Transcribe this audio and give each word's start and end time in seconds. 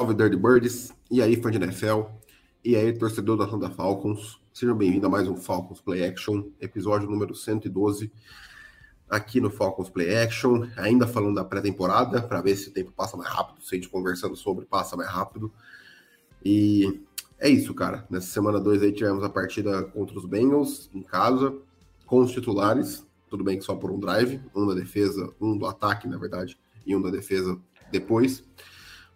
Salve 0.00 0.14
Dirty 0.14 0.36
Birds, 0.36 0.94
e 1.10 1.20
aí 1.20 1.36
fã 1.36 1.50
de 1.50 1.58
NFL, 1.58 2.04
e 2.64 2.74
aí 2.74 2.90
torcedor 2.90 3.36
da 3.36 3.44
Honda 3.44 3.68
Falcons, 3.68 4.40
sejam 4.50 4.74
bem-vindos 4.74 5.04
a 5.04 5.10
mais 5.10 5.28
um 5.28 5.36
Falcons 5.36 5.78
Play 5.82 6.02
Action, 6.06 6.44
episódio 6.58 7.06
número 7.06 7.34
112, 7.34 8.10
aqui 9.10 9.42
no 9.42 9.50
Falcons 9.50 9.90
Play 9.90 10.16
Action, 10.16 10.66
ainda 10.78 11.06
falando 11.06 11.34
da 11.34 11.44
pré-temporada, 11.44 12.22
para 12.22 12.40
ver 12.40 12.56
se 12.56 12.70
o 12.70 12.72
tempo 12.72 12.90
passa 12.92 13.14
mais 13.14 13.28
rápido, 13.28 13.62
se 13.62 13.74
a 13.74 13.76
gente 13.76 13.90
conversando 13.90 14.34
sobre 14.34 14.64
passa 14.64 14.96
mais 14.96 15.10
rápido, 15.10 15.52
e 16.42 17.02
é 17.38 17.50
isso, 17.50 17.74
cara, 17.74 18.06
nessa 18.08 18.28
semana 18.28 18.58
2 18.58 18.82
aí 18.82 18.92
tivemos 18.92 19.22
a 19.22 19.28
partida 19.28 19.82
contra 19.82 20.16
os 20.16 20.24
Bengals, 20.24 20.88
em 20.94 21.02
casa, 21.02 21.54
com 22.06 22.20
os 22.20 22.32
titulares, 22.32 23.06
tudo 23.28 23.44
bem 23.44 23.58
que 23.58 23.64
só 23.64 23.74
por 23.74 23.90
um 23.90 24.00
drive, 24.00 24.40
um 24.56 24.66
da 24.66 24.72
defesa, 24.72 25.30
um 25.38 25.58
do 25.58 25.66
ataque, 25.66 26.08
na 26.08 26.16
verdade, 26.16 26.58
e 26.86 26.96
um 26.96 27.02
da 27.02 27.10
defesa 27.10 27.60
depois, 27.92 28.42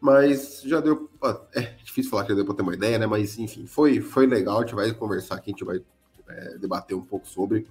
mas 0.04 0.60
já 0.60 0.80
deu. 0.80 1.08
É 1.54 1.62
difícil 1.82 2.10
falar 2.10 2.24
que 2.24 2.28
já 2.28 2.34
deu 2.34 2.44
para 2.44 2.54
ter 2.54 2.60
uma 2.60 2.74
ideia, 2.74 2.98
né? 2.98 3.06
Mas 3.06 3.38
enfim, 3.38 3.66
foi, 3.66 4.02
foi 4.02 4.26
legal. 4.26 4.58
A 4.58 4.60
gente 4.60 4.74
vai 4.74 4.92
conversar 4.92 5.36
aqui, 5.36 5.48
a 5.50 5.52
gente 5.52 5.64
vai 5.64 5.80
é, 6.28 6.58
debater 6.58 6.94
um 6.94 7.00
pouco 7.00 7.26
sobre. 7.26 7.66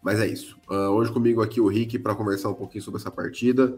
Mas 0.00 0.20
é 0.20 0.28
isso. 0.28 0.56
Uh, 0.70 0.90
hoje 0.90 1.10
comigo 1.10 1.42
aqui 1.42 1.60
o 1.60 1.66
Rick 1.66 1.98
para 1.98 2.14
conversar 2.14 2.50
um 2.50 2.54
pouquinho 2.54 2.84
sobre 2.84 3.00
essa 3.00 3.10
partida. 3.10 3.76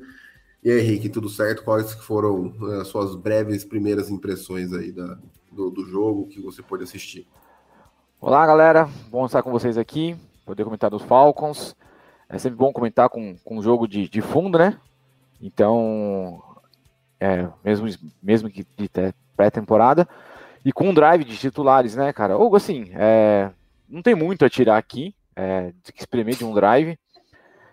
E 0.62 0.70
aí, 0.70 0.80
Rick, 0.82 1.08
tudo 1.08 1.30
certo? 1.30 1.64
Quais 1.64 1.94
foram 1.94 2.54
uh, 2.60 2.80
as 2.82 2.88
suas 2.88 3.14
breves 3.14 3.64
primeiras 3.64 4.10
impressões 4.10 4.70
aí 4.74 4.92
da, 4.92 5.18
do, 5.50 5.70
do 5.70 5.86
jogo 5.86 6.26
que 6.26 6.42
você 6.42 6.62
pôde 6.62 6.84
assistir? 6.84 7.26
Olá, 8.20 8.46
galera. 8.46 8.86
Bom 9.08 9.24
estar 9.24 9.42
com 9.42 9.50
vocês 9.50 9.78
aqui, 9.78 10.14
poder 10.44 10.64
comentar 10.64 10.90
dos 10.90 11.02
Falcons. 11.02 11.74
É 12.28 12.36
sempre 12.36 12.58
bom 12.58 12.70
comentar 12.70 13.08
com, 13.08 13.34
com 13.42 13.56
um 13.56 13.62
jogo 13.62 13.88
de, 13.88 14.10
de 14.10 14.20
fundo, 14.20 14.58
né? 14.58 14.78
Então, 15.40 16.42
é, 17.24 17.48
mesmo, 17.64 17.88
mesmo 18.22 18.50
que 18.50 18.66
de 18.76 18.90
pré-temporada, 19.34 20.06
e 20.62 20.72
com 20.72 20.90
um 20.90 20.94
drive 20.94 21.24
de 21.24 21.38
titulares, 21.38 21.96
né, 21.96 22.12
cara? 22.12 22.36
Ou 22.36 22.54
assim, 22.54 22.90
é, 22.92 23.50
não 23.88 24.02
tem 24.02 24.14
muito 24.14 24.44
a 24.44 24.50
tirar 24.50 24.76
aqui, 24.76 25.14
é, 25.34 25.72
de 25.82 25.92
que 25.92 26.00
espremer 26.00 26.36
de 26.36 26.44
um 26.44 26.52
drive, 26.52 26.98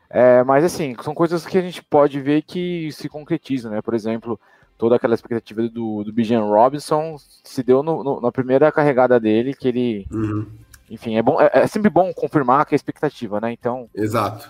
é, 0.10 0.44
mas 0.44 0.64
assim, 0.64 0.96
são 1.02 1.14
coisas 1.14 1.46
que 1.46 1.58
a 1.58 1.62
gente 1.62 1.84
pode 1.84 2.20
ver 2.22 2.44
que 2.44 2.90
se 2.94 3.10
concretizam, 3.10 3.72
né? 3.72 3.82
Por 3.82 3.94
exemplo, 3.94 4.40
toda 4.78 4.96
aquela 4.96 5.14
expectativa 5.14 5.62
do, 5.68 6.04
do 6.04 6.14
Bijan 6.14 6.44
Robinson 6.44 7.18
se 7.44 7.64
deu 7.64 7.84
no, 7.84 8.04
no, 8.04 8.22
na 8.22 8.32
primeira 8.32 8.72
carregada 8.72 9.20
dele, 9.20 9.54
que 9.54 9.68
ele. 9.68 10.08
Uhum. 10.12 10.48
Enfim, 10.90 11.16
é, 11.16 11.22
bom, 11.22 11.42
é, 11.42 11.50
é, 11.54 11.68
sempre 11.68 11.90
bom 11.90 12.14
confirmar 12.14 12.66
que 12.66 12.74
é 12.74 12.78
expectativa, 12.78 13.40
né? 13.40 13.52
Então. 13.52 13.90
Exato. 13.96 14.50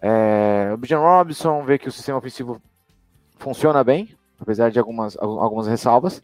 É, 0.00 0.70
o 0.72 0.76
Bijan 0.76 1.00
Robinson 1.00 1.62
vê 1.64 1.76
que 1.76 1.88
o 1.88 1.92
sistema 1.92 2.18
ofensivo 2.18 2.62
funciona 3.38 3.84
bem, 3.84 4.08
apesar 4.38 4.70
de 4.70 4.78
algumas, 4.78 5.16
algumas 5.18 5.66
ressalvas. 5.66 6.22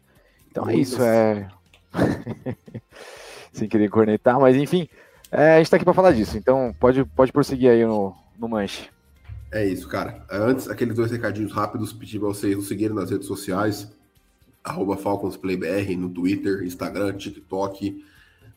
Então 0.49 0.69
é 0.69 0.75
isso, 0.75 1.01
é. 1.01 1.47
Sem 3.51 3.69
querer 3.69 3.89
cornetar, 3.89 4.39
mas 4.39 4.55
enfim, 4.55 4.87
é, 5.31 5.55
a 5.55 5.57
gente 5.57 5.69
tá 5.69 5.77
aqui 5.77 5.85
para 5.85 5.93
falar 5.93 6.11
disso, 6.11 6.37
então 6.37 6.75
pode, 6.79 7.03
pode 7.05 7.31
prosseguir 7.31 7.69
aí 7.69 7.85
no, 7.85 8.13
no 8.37 8.49
manche. 8.49 8.89
É 9.51 9.65
isso, 9.65 9.87
cara. 9.87 10.25
Antes, 10.29 10.67
aqueles 10.67 10.95
dois 10.95 11.09
recadinhos 11.09 11.53
rápidos, 11.53 11.93
pedir 11.93 12.19
para 12.19 12.27
vocês 12.27 12.55
nos 12.55 12.67
seguirem 12.67 12.95
nas 12.95 13.09
redes 13.09 13.27
sociais, 13.27 13.89
arroba 14.61 14.97
FalconsPlayBR 14.97 15.95
no 15.95 16.09
Twitter, 16.09 16.63
Instagram, 16.63 17.13
TikTok, 17.13 18.03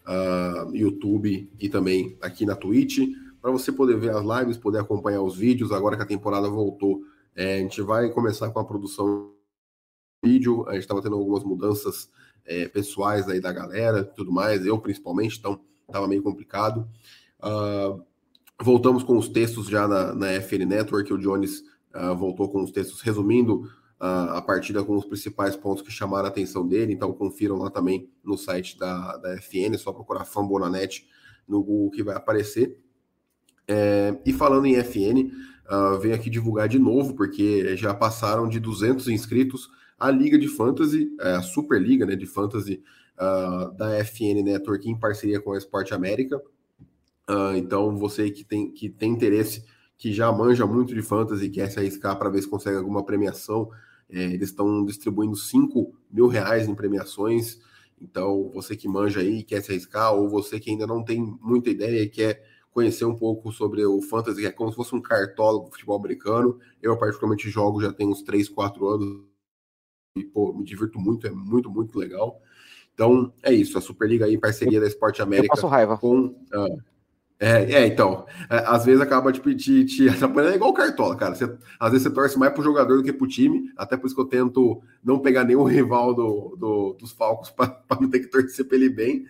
uh, 0.06 0.74
YouTube 0.74 1.48
e 1.60 1.68
também 1.68 2.16
aqui 2.20 2.44
na 2.44 2.56
Twitch, 2.56 2.98
para 3.40 3.52
você 3.52 3.70
poder 3.70 3.96
ver 3.96 4.10
as 4.10 4.24
lives, 4.24 4.56
poder 4.56 4.80
acompanhar 4.80 5.22
os 5.22 5.36
vídeos, 5.36 5.70
agora 5.70 5.96
que 5.96 6.02
a 6.02 6.06
temporada 6.06 6.48
voltou 6.48 7.02
é, 7.38 7.54
a 7.54 7.58
gente 7.58 7.80
vai 7.82 8.10
começar 8.10 8.50
com 8.50 8.58
a 8.58 8.64
produção 8.64 9.30
vídeo, 10.22 10.66
a 10.68 10.72
gente 10.72 10.82
estava 10.82 11.02
tendo 11.02 11.16
algumas 11.16 11.44
mudanças 11.44 12.10
é, 12.44 12.66
pessoais 12.68 13.28
aí 13.28 13.40
da 13.40 13.52
galera, 13.52 14.04
tudo 14.04 14.32
mais, 14.32 14.64
eu 14.64 14.78
principalmente, 14.78 15.38
então 15.38 15.60
estava 15.86 16.08
meio 16.08 16.22
complicado. 16.22 16.88
Uh, 17.40 18.02
voltamos 18.60 19.02
com 19.02 19.16
os 19.16 19.28
textos 19.28 19.68
já 19.68 19.86
na, 19.86 20.14
na 20.14 20.28
FN 20.40 20.66
Network, 20.66 21.12
o 21.12 21.18
Jones 21.18 21.62
uh, 21.94 22.16
voltou 22.16 22.48
com 22.48 22.62
os 22.62 22.70
textos 22.72 23.00
resumindo 23.00 23.62
uh, 24.00 24.34
a 24.34 24.42
partida 24.42 24.82
com 24.82 24.96
os 24.96 25.04
principais 25.04 25.56
pontos 25.56 25.82
que 25.82 25.92
chamaram 25.92 26.26
a 26.26 26.28
atenção 26.28 26.66
dele, 26.66 26.92
então 26.92 27.12
confiram 27.12 27.58
lá 27.58 27.70
também 27.70 28.10
no 28.24 28.36
site 28.36 28.78
da, 28.78 29.16
da 29.18 29.36
FN, 29.40 29.76
só 29.76 29.92
procurar 29.92 30.24
Fambonanet 30.24 31.06
no 31.46 31.62
Google 31.62 31.90
que 31.90 32.02
vai 32.02 32.16
aparecer. 32.16 32.78
É, 33.66 34.18
e 34.24 34.32
falando 34.32 34.66
em 34.66 34.82
FN, 34.82 35.30
uh, 35.70 35.98
venho 35.98 36.14
aqui 36.14 36.30
divulgar 36.30 36.68
de 36.68 36.78
novo, 36.78 37.14
porque 37.14 37.76
já 37.76 37.92
passaram 37.92 38.48
de 38.48 38.58
200 38.58 39.08
inscritos 39.08 39.68
a 39.98 40.10
Liga 40.10 40.38
de 40.38 40.48
Fantasy, 40.48 41.10
é, 41.20 41.32
a 41.32 41.42
Superliga 41.42 42.06
né, 42.06 42.14
de 42.14 42.26
Fantasy 42.26 42.82
uh, 43.18 43.72
da 43.76 44.04
FN 44.04 44.42
Network 44.42 44.88
em 44.88 44.98
parceria 44.98 45.40
com 45.40 45.52
a 45.52 45.58
Esporte 45.58 45.92
América. 45.92 46.40
Uh, 47.28 47.56
então, 47.56 47.96
você 47.96 48.30
que 48.30 48.44
tem, 48.44 48.70
que 48.70 48.88
tem 48.88 49.10
interesse, 49.10 49.64
que 49.96 50.12
já 50.12 50.30
manja 50.30 50.64
muito 50.64 50.94
de 50.94 51.02
fantasy 51.02 51.50
quer 51.50 51.68
se 51.70 51.78
arriscar 51.78 52.16
para 52.16 52.30
ver 52.30 52.40
se 52.40 52.48
consegue 52.48 52.76
alguma 52.76 53.04
premiação, 53.04 53.68
é, 54.08 54.22
eles 54.22 54.50
estão 54.50 54.84
distribuindo 54.84 55.36
5 55.36 55.92
mil 56.10 56.28
reais 56.28 56.68
em 56.68 56.74
premiações. 56.74 57.58
Então, 58.00 58.50
você 58.54 58.76
que 58.76 58.88
manja 58.88 59.20
aí, 59.20 59.42
quer 59.42 59.60
se 59.60 59.72
arriscar, 59.72 60.14
ou 60.14 60.28
você 60.28 60.60
que 60.60 60.70
ainda 60.70 60.86
não 60.86 61.04
tem 61.04 61.20
muita 61.42 61.68
ideia 61.68 62.00
e 62.00 62.08
quer 62.08 62.42
conhecer 62.70 63.04
um 63.04 63.16
pouco 63.16 63.50
sobre 63.50 63.84
o 63.84 64.00
fantasy, 64.00 64.40
que 64.40 64.46
é 64.46 64.52
como 64.52 64.70
se 64.70 64.76
fosse 64.76 64.94
um 64.94 65.02
cartólogo 65.02 65.66
do 65.66 65.72
futebol 65.72 65.98
americano. 65.98 66.58
Eu, 66.80 66.96
particularmente, 66.96 67.50
jogo 67.50 67.82
já 67.82 67.92
tem 67.92 68.06
uns 68.06 68.22
3, 68.22 68.48
4 68.48 68.86
anos 68.88 69.27
e, 70.18 70.24
pô, 70.24 70.52
me 70.52 70.64
divirto 70.64 70.98
muito, 70.98 71.26
é 71.26 71.30
muito, 71.30 71.70
muito 71.70 71.98
legal. 71.98 72.40
Então, 72.94 73.32
é 73.42 73.52
isso, 73.52 73.78
a 73.78 73.80
Superliga 73.80 74.24
aí, 74.26 74.36
parceria 74.36 74.80
da 74.80 74.86
Esporte 74.86 75.22
América. 75.22 75.46
Eu 75.46 75.56
passo 75.56 75.66
raiva. 75.66 75.96
Com, 75.96 76.26
uh, 76.26 76.82
é, 77.40 77.72
é, 77.72 77.86
então, 77.86 78.26
é, 78.50 78.56
às 78.66 78.84
vezes 78.84 79.00
acaba 79.00 79.30
te, 79.30 79.40
te, 79.54 79.84
te 79.86 80.08
atrapalhando, 80.08 80.52
é 80.52 80.56
igual 80.56 80.72
cartola, 80.72 81.14
cara. 81.14 81.34
Você, 81.36 81.44
às 81.78 81.92
vezes 81.92 82.02
você 82.02 82.10
torce 82.12 82.38
mais 82.38 82.52
pro 82.52 82.64
jogador 82.64 82.96
do 82.96 83.02
que 83.04 83.12
pro 83.12 83.28
time, 83.28 83.70
até 83.76 83.96
por 83.96 84.06
isso 84.06 84.16
que 84.16 84.20
eu 84.20 84.26
tento 84.26 84.82
não 85.04 85.20
pegar 85.20 85.44
nenhum 85.44 85.62
rival 85.64 86.12
do, 86.12 86.56
do 86.58 86.96
dos 86.98 87.12
Falcos 87.12 87.50
para 87.50 87.80
não 88.00 88.10
ter 88.10 88.20
que 88.20 88.26
torcer 88.26 88.64
pra 88.66 88.76
ele 88.76 88.88
bem, 88.88 89.24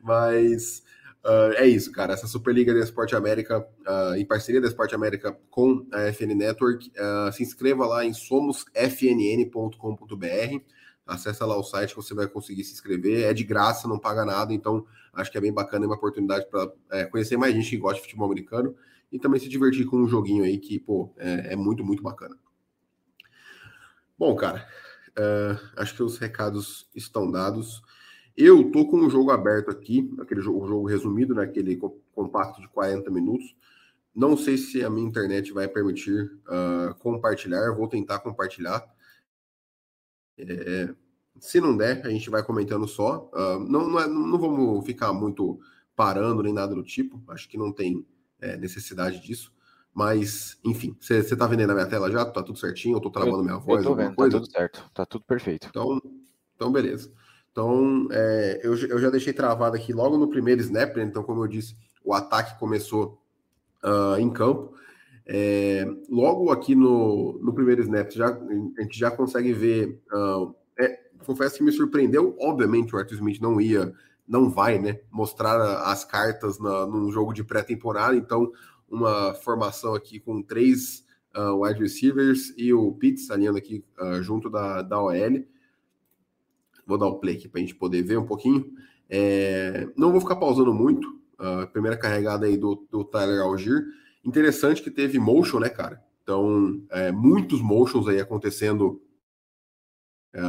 mas 0.00 0.84
Uh, 1.24 1.52
é 1.56 1.66
isso, 1.66 1.90
cara. 1.92 2.14
Essa 2.14 2.26
Superliga 2.26 2.72
da 2.72 2.80
Esporte 2.80 3.14
América, 3.14 3.60
uh, 3.60 4.14
em 4.14 4.24
parceria 4.24 4.60
da 4.60 4.68
Esporte 4.68 4.94
América 4.94 5.36
com 5.50 5.86
a 5.92 6.12
FN 6.12 6.34
Network, 6.34 6.90
uh, 6.90 7.32
se 7.32 7.42
inscreva 7.42 7.86
lá 7.86 8.04
em 8.04 8.14
somosfnn.com.br. 8.14 10.62
Acesse 11.06 11.42
lá 11.42 11.56
o 11.56 11.62
site 11.62 11.90
que 11.90 11.96
você 11.96 12.14
vai 12.14 12.28
conseguir 12.28 12.64
se 12.64 12.72
inscrever. 12.72 13.24
É 13.24 13.34
de 13.34 13.44
graça, 13.44 13.88
não 13.88 13.98
paga 13.98 14.24
nada, 14.24 14.52
então 14.52 14.86
acho 15.12 15.30
que 15.30 15.38
é 15.38 15.40
bem 15.40 15.52
bacana 15.52 15.84
e 15.84 15.88
uma 15.88 15.96
oportunidade 15.96 16.46
para 16.48 16.70
é, 16.92 17.04
conhecer 17.06 17.36
mais 17.36 17.54
gente 17.54 17.70
que 17.70 17.78
gosta 17.78 17.96
de 17.96 18.02
futebol 18.02 18.26
americano 18.26 18.74
e 19.10 19.18
também 19.18 19.40
se 19.40 19.48
divertir 19.48 19.86
com 19.86 19.96
um 19.96 20.06
joguinho 20.06 20.44
aí 20.44 20.58
que, 20.58 20.78
pô, 20.78 21.12
é, 21.16 21.54
é 21.54 21.56
muito, 21.56 21.84
muito 21.84 22.02
bacana. 22.02 22.36
Bom, 24.18 24.36
cara, 24.36 24.68
acho 25.76 25.94
que 25.94 26.02
os 26.02 26.18
recados 26.18 26.88
estão 26.94 27.30
dados. 27.30 27.82
Eu 28.40 28.70
tô 28.70 28.86
com 28.86 28.98
um 28.98 29.10
jogo 29.10 29.32
aberto 29.32 29.68
aqui, 29.68 30.08
aquele 30.20 30.40
jogo, 30.40 30.64
jogo 30.64 30.86
resumido, 30.86 31.34
né, 31.34 31.42
aquele 31.42 31.76
compacto 32.12 32.60
de 32.60 32.68
40 32.68 33.10
minutos. 33.10 33.52
Não 34.14 34.36
sei 34.36 34.56
se 34.56 34.84
a 34.84 34.88
minha 34.88 35.08
internet 35.08 35.52
vai 35.52 35.66
permitir 35.66 36.38
uh, 36.46 36.94
compartilhar, 37.00 37.74
vou 37.74 37.88
tentar 37.88 38.20
compartilhar. 38.20 38.86
É, 40.38 40.94
se 41.40 41.60
não 41.60 41.76
der, 41.76 42.06
a 42.06 42.10
gente 42.10 42.30
vai 42.30 42.44
comentando 42.44 42.86
só. 42.86 43.28
Uh, 43.34 43.58
não, 43.58 43.88
não, 43.88 43.98
é, 43.98 44.06
não, 44.06 44.38
vamos 44.38 44.86
ficar 44.86 45.12
muito 45.12 45.58
parando 45.96 46.40
nem 46.40 46.52
nada 46.52 46.76
do 46.76 46.84
tipo, 46.84 47.20
acho 47.32 47.48
que 47.48 47.58
não 47.58 47.72
tem 47.72 48.06
é, 48.40 48.56
necessidade 48.56 49.20
disso. 49.20 49.52
Mas, 49.92 50.60
enfim, 50.64 50.96
você 51.00 51.36
tá 51.36 51.44
vendo 51.48 51.66
na 51.66 51.74
minha 51.74 51.86
tela 51.86 52.08
já? 52.08 52.24
Tá 52.24 52.40
tudo 52.40 52.56
certinho? 52.56 52.98
Eu 52.98 53.00
tô 53.00 53.10
travando 53.10 53.38
eu, 53.38 53.44
minha 53.44 53.58
voz? 53.58 53.82
Eu 53.82 53.90
tô 53.90 53.96
vendo, 53.96 54.10
tá 54.10 54.14
coisa? 54.14 54.30
tá 54.30 54.40
tudo 54.44 54.52
certo, 54.52 54.90
tá 54.94 55.06
tudo 55.06 55.24
perfeito. 55.24 55.66
Então, 55.68 56.00
então 56.54 56.70
beleza. 56.70 57.12
Então, 57.58 58.06
é, 58.12 58.60
eu, 58.62 58.76
eu, 58.86 59.00
já 59.00 59.10
deixei 59.10 59.32
travado 59.32 59.74
aqui 59.74 59.92
logo 59.92 60.16
no 60.16 60.28
primeiro 60.28 60.60
snap, 60.60 60.96
né? 60.96 61.02
então, 61.02 61.24
como 61.24 61.42
eu 61.42 61.48
disse, 61.48 61.74
o 62.04 62.14
ataque 62.14 62.56
começou 62.56 63.20
uh, 63.82 64.16
em 64.16 64.30
campo. 64.30 64.76
É, 65.26 65.84
logo 66.08 66.52
aqui 66.52 66.76
no, 66.76 67.36
no 67.42 67.52
primeiro 67.52 67.82
snap, 67.82 68.12
já, 68.12 68.28
a 68.28 68.82
gente 68.82 68.96
já 68.96 69.10
consegue 69.10 69.52
ver. 69.52 70.00
Uh, 70.12 70.54
é, 70.78 71.00
confesso 71.26 71.56
que 71.56 71.64
me 71.64 71.72
surpreendeu. 71.72 72.36
Obviamente, 72.38 72.94
o 72.94 72.98
Arthur 72.98 73.14
Smith 73.14 73.40
não 73.40 73.60
ia, 73.60 73.92
não 74.26 74.48
vai, 74.48 74.78
né, 74.78 75.00
mostrar 75.10 75.60
as 75.90 76.04
cartas 76.04 76.60
na, 76.60 76.86
num 76.86 77.10
jogo 77.10 77.32
de 77.32 77.42
pré-temporada. 77.42 78.14
Então, 78.14 78.52
uma 78.88 79.34
formação 79.34 79.96
aqui 79.96 80.20
com 80.20 80.40
três 80.44 81.04
uh, 81.36 81.60
wide 81.60 81.80
receivers 81.80 82.54
e 82.56 82.72
o 82.72 82.92
Pitts 82.92 83.32
alinhando 83.32 83.58
aqui 83.58 83.84
junto 84.22 84.48
da, 84.48 84.80
da 84.80 85.02
OL. 85.02 85.44
Vou 86.88 86.96
dar 86.96 87.06
o 87.06 87.18
play 87.18 87.36
aqui 87.36 87.46
para 87.46 87.60
a 87.60 87.60
gente 87.60 87.74
poder 87.74 88.02
ver 88.02 88.18
um 88.18 88.24
pouquinho. 88.24 88.64
É, 89.10 89.86
não 89.94 90.10
vou 90.10 90.22
ficar 90.22 90.36
pausando 90.36 90.72
muito. 90.72 91.20
A 91.38 91.66
primeira 91.66 91.98
carregada 91.98 92.46
aí 92.46 92.56
do, 92.56 92.86
do 92.90 93.04
Tyler 93.04 93.42
Algier. 93.42 93.84
Interessante 94.24 94.82
que 94.82 94.90
teve 94.90 95.18
motion, 95.18 95.60
né, 95.60 95.68
cara? 95.68 96.02
Então, 96.22 96.82
é, 96.90 97.12
muitos 97.12 97.60
motions 97.60 98.08
aí 98.08 98.18
acontecendo 98.18 99.02
é, 100.32 100.40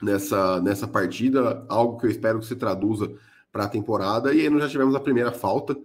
nessa, 0.00 0.60
nessa 0.60 0.86
partida, 0.86 1.66
algo 1.68 1.98
que 1.98 2.06
eu 2.06 2.10
espero 2.10 2.38
que 2.38 2.46
se 2.46 2.54
traduza 2.54 3.12
para 3.50 3.64
a 3.64 3.68
temporada. 3.68 4.32
E 4.32 4.42
aí 4.42 4.48
nós 4.48 4.62
já 4.62 4.68
tivemos 4.68 4.94
a 4.94 5.00
primeira 5.00 5.32
falta. 5.32 5.76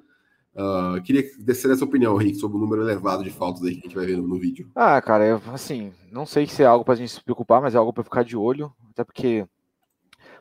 Uh, 0.57 1.00
queria 1.04 1.24
descer 1.38 1.69
essa 1.69 1.86
opinião, 1.86 2.15
Rick, 2.18 2.38
sobre 2.38 2.57
o 2.57 2.59
número 2.59 2.81
elevado 2.81 3.24
de 3.24 3.30
faltas 3.30 3.63
aí 3.63 3.75
que 3.75 3.81
a 3.81 3.83
gente 3.83 3.95
vai 3.95 4.07
ver 4.07 4.18
no, 4.18 4.27
no 4.27 4.39
vídeo. 4.39 4.68
Ah, 4.75 5.00
cara, 5.00 5.24
eu, 5.24 5.42
assim, 5.54 5.94
não 6.12 6.25
sei 6.25 6.48
se 6.48 6.63
é 6.63 6.65
algo 6.65 6.83
para 6.83 6.95
a 6.95 6.98
gente 6.98 7.12
se 7.12 7.24
preocupar, 7.24 7.62
mas 7.62 7.75
é 7.75 7.77
algo 7.77 7.94
para 7.94 8.04
ficar 8.04 8.24
de 8.24 8.36
olho, 8.36 8.74
até 8.89 9.04
porque 9.04 9.45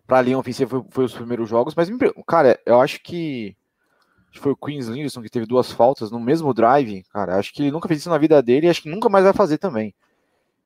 para 0.06 0.18
a 0.18 0.22
linha 0.22 0.38
ofensiva 0.38 0.70
foi, 0.70 0.84
foi, 0.88 1.04
os 1.04 1.12
primeiros 1.12 1.50
jogos, 1.50 1.74
mas, 1.74 1.90
cara, 2.26 2.58
eu 2.64 2.80
acho 2.80 3.02
que 3.02 3.54
foi 4.40 4.52
o 4.52 4.56
Queens 4.56 4.86
Linderson 4.86 5.20
que 5.20 5.28
teve 5.28 5.44
duas 5.44 5.70
faltas 5.70 6.10
no 6.10 6.18
mesmo 6.18 6.54
drive, 6.54 7.02
cara, 7.12 7.36
acho 7.36 7.52
que 7.52 7.62
ele 7.62 7.70
nunca 7.70 7.86
fez 7.86 8.00
isso 8.00 8.10
na 8.10 8.16
vida 8.16 8.42
dele 8.42 8.66
e 8.66 8.70
acho 8.70 8.82
que 8.82 8.90
nunca 8.90 9.10
mais 9.10 9.24
vai 9.24 9.34
fazer 9.34 9.58
também. 9.58 9.94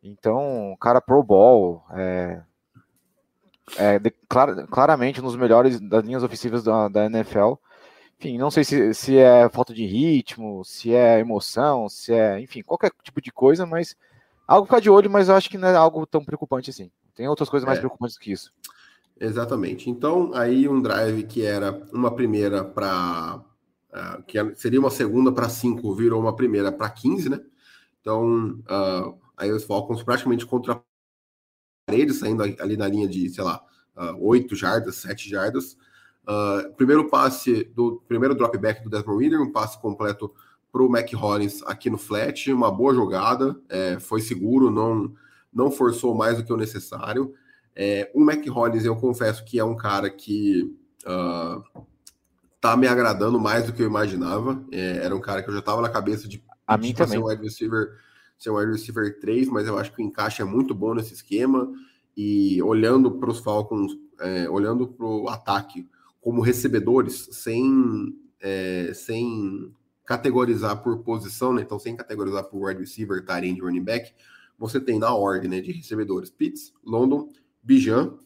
Então, 0.00 0.76
cara, 0.80 1.00
Pro 1.00 1.24
Bowl, 1.24 1.82
é, 1.92 2.40
é 3.76 3.98
de, 3.98 4.12
clar, 4.28 4.66
claramente 4.68 5.20
um 5.20 5.24
dos 5.24 5.36
melhores 5.36 5.80
das 5.80 6.04
linhas 6.04 6.22
ofensivas 6.22 6.62
da, 6.62 6.88
da 6.88 7.06
NFL, 7.06 7.54
enfim, 8.20 8.36
não 8.36 8.50
sei 8.50 8.62
se, 8.64 8.92
se 8.92 9.16
é 9.16 9.48
falta 9.48 9.72
de 9.72 9.86
ritmo, 9.86 10.62
se 10.62 10.92
é 10.92 11.18
emoção, 11.18 11.88
se 11.88 12.12
é, 12.12 12.38
enfim, 12.38 12.62
qualquer 12.62 12.92
tipo 13.02 13.18
de 13.18 13.32
coisa, 13.32 13.64
mas 13.64 13.96
algo 14.46 14.66
ficar 14.66 14.80
de 14.80 14.90
olho, 14.90 15.10
mas 15.10 15.30
eu 15.30 15.34
acho 15.34 15.48
que 15.48 15.56
não 15.56 15.68
é 15.68 15.74
algo 15.74 16.06
tão 16.06 16.22
preocupante 16.22 16.68
assim. 16.68 16.90
Tem 17.14 17.26
outras 17.26 17.48
coisas 17.48 17.66
mais 17.66 17.78
é. 17.78 17.80
preocupantes 17.80 18.18
que 18.18 18.30
isso. 18.30 18.52
Exatamente. 19.18 19.88
Então, 19.88 20.32
aí 20.34 20.68
um 20.68 20.82
drive 20.82 21.22
que 21.22 21.42
era 21.42 21.82
uma 21.92 22.14
primeira 22.14 22.62
para. 22.62 23.36
Uh, 23.38 23.44
ah, 23.92 24.22
que 24.26 24.54
seria 24.54 24.78
uma 24.78 24.90
segunda 24.90 25.32
para 25.32 25.48
5, 25.48 25.94
virou 25.94 26.20
uma 26.20 26.36
primeira 26.36 26.70
para 26.70 26.90
15, 26.90 27.28
né? 27.28 27.40
Então, 28.00 28.60
uh, 28.60 29.18
aí 29.36 29.50
os 29.50 29.64
Falcons 29.64 30.02
praticamente 30.02 30.46
contra 30.46 30.74
a 30.74 30.82
parede, 31.86 32.12
saindo 32.12 32.42
ali 32.42 32.76
na 32.76 32.86
linha 32.86 33.08
de, 33.08 33.28
sei 33.30 33.42
lá, 33.42 33.62
uh, 33.96 34.16
8 34.26 34.54
jardas, 34.54 34.96
7 34.96 35.28
jardas. 35.28 35.76
Uh, 36.30 36.72
primeiro 36.74 37.08
passe 37.08 37.64
do 37.74 38.00
primeiro 38.06 38.36
dropback 38.36 38.84
do 38.84 38.88
Desmond 38.88 39.20
Reader, 39.20 39.42
um 39.42 39.50
passe 39.50 39.80
completo 39.80 40.32
para 40.70 40.80
o 40.80 40.88
Mac 40.88 41.12
Hollins 41.12 41.60
aqui 41.64 41.90
no 41.90 41.98
flat, 41.98 42.52
uma 42.52 42.70
boa 42.70 42.94
jogada, 42.94 43.60
é, 43.68 43.98
foi 43.98 44.20
seguro, 44.20 44.70
não, 44.70 45.12
não 45.52 45.72
forçou 45.72 46.14
mais 46.14 46.36
do 46.36 46.44
que 46.44 46.52
o 46.52 46.56
necessário. 46.56 47.34
É, 47.74 48.08
o 48.14 48.20
Mac 48.20 48.46
Hollins, 48.46 48.84
eu 48.84 48.94
confesso 48.94 49.44
que 49.44 49.58
é 49.58 49.64
um 49.64 49.76
cara 49.76 50.08
que 50.08 50.72
uh, 51.04 51.84
tá 52.60 52.76
me 52.76 52.86
agradando 52.86 53.40
mais 53.40 53.66
do 53.66 53.72
que 53.72 53.82
eu 53.82 53.86
imaginava. 53.86 54.64
É, 54.70 54.98
era 54.98 55.16
um 55.16 55.20
cara 55.20 55.42
que 55.42 55.48
eu 55.48 55.54
já 55.54 55.58
estava 55.60 55.82
na 55.82 55.88
cabeça 55.88 56.28
de, 56.28 56.44
a 56.64 56.76
mim 56.76 56.94
também. 56.94 57.18
ser 57.18 57.18
um 57.18 57.26
wide 57.26 57.42
receiver, 57.42 57.96
ser 58.38 58.50
um 58.50 58.56
wide 58.56 58.70
receiver 58.70 59.18
3, 59.18 59.48
mas 59.48 59.66
eu 59.66 59.76
acho 59.76 59.92
que 59.92 60.00
o 60.00 60.06
encaixe 60.06 60.42
é 60.42 60.44
muito 60.44 60.72
bom 60.76 60.94
nesse 60.94 61.14
esquema. 61.14 61.68
E 62.16 62.62
olhando 62.62 63.10
para 63.12 63.30
os 63.30 63.40
Falcons, 63.40 63.92
é, 64.20 64.48
olhando 64.48 64.86
para 64.86 65.06
o 65.06 65.28
ataque 65.28 65.88
como 66.20 66.42
recebedores, 66.42 67.28
sem, 67.32 68.16
é, 68.40 68.92
sem 68.94 69.74
categorizar 70.04 70.82
por 70.82 70.98
posição, 71.02 71.52
né? 71.52 71.62
Então, 71.62 71.78
sem 71.78 71.96
categorizar 71.96 72.44
por 72.44 72.66
wide 72.66 72.80
receiver, 72.80 73.24
tight 73.24 73.46
end, 73.46 73.60
running 73.60 73.82
back, 73.82 74.12
você 74.58 74.78
tem 74.80 74.98
na 74.98 75.14
ordem 75.14 75.48
né, 75.48 75.60
de 75.60 75.72
recebedores 75.72 76.30
Pitts, 76.30 76.72
London, 76.84 77.32
Bijan, 77.62 78.18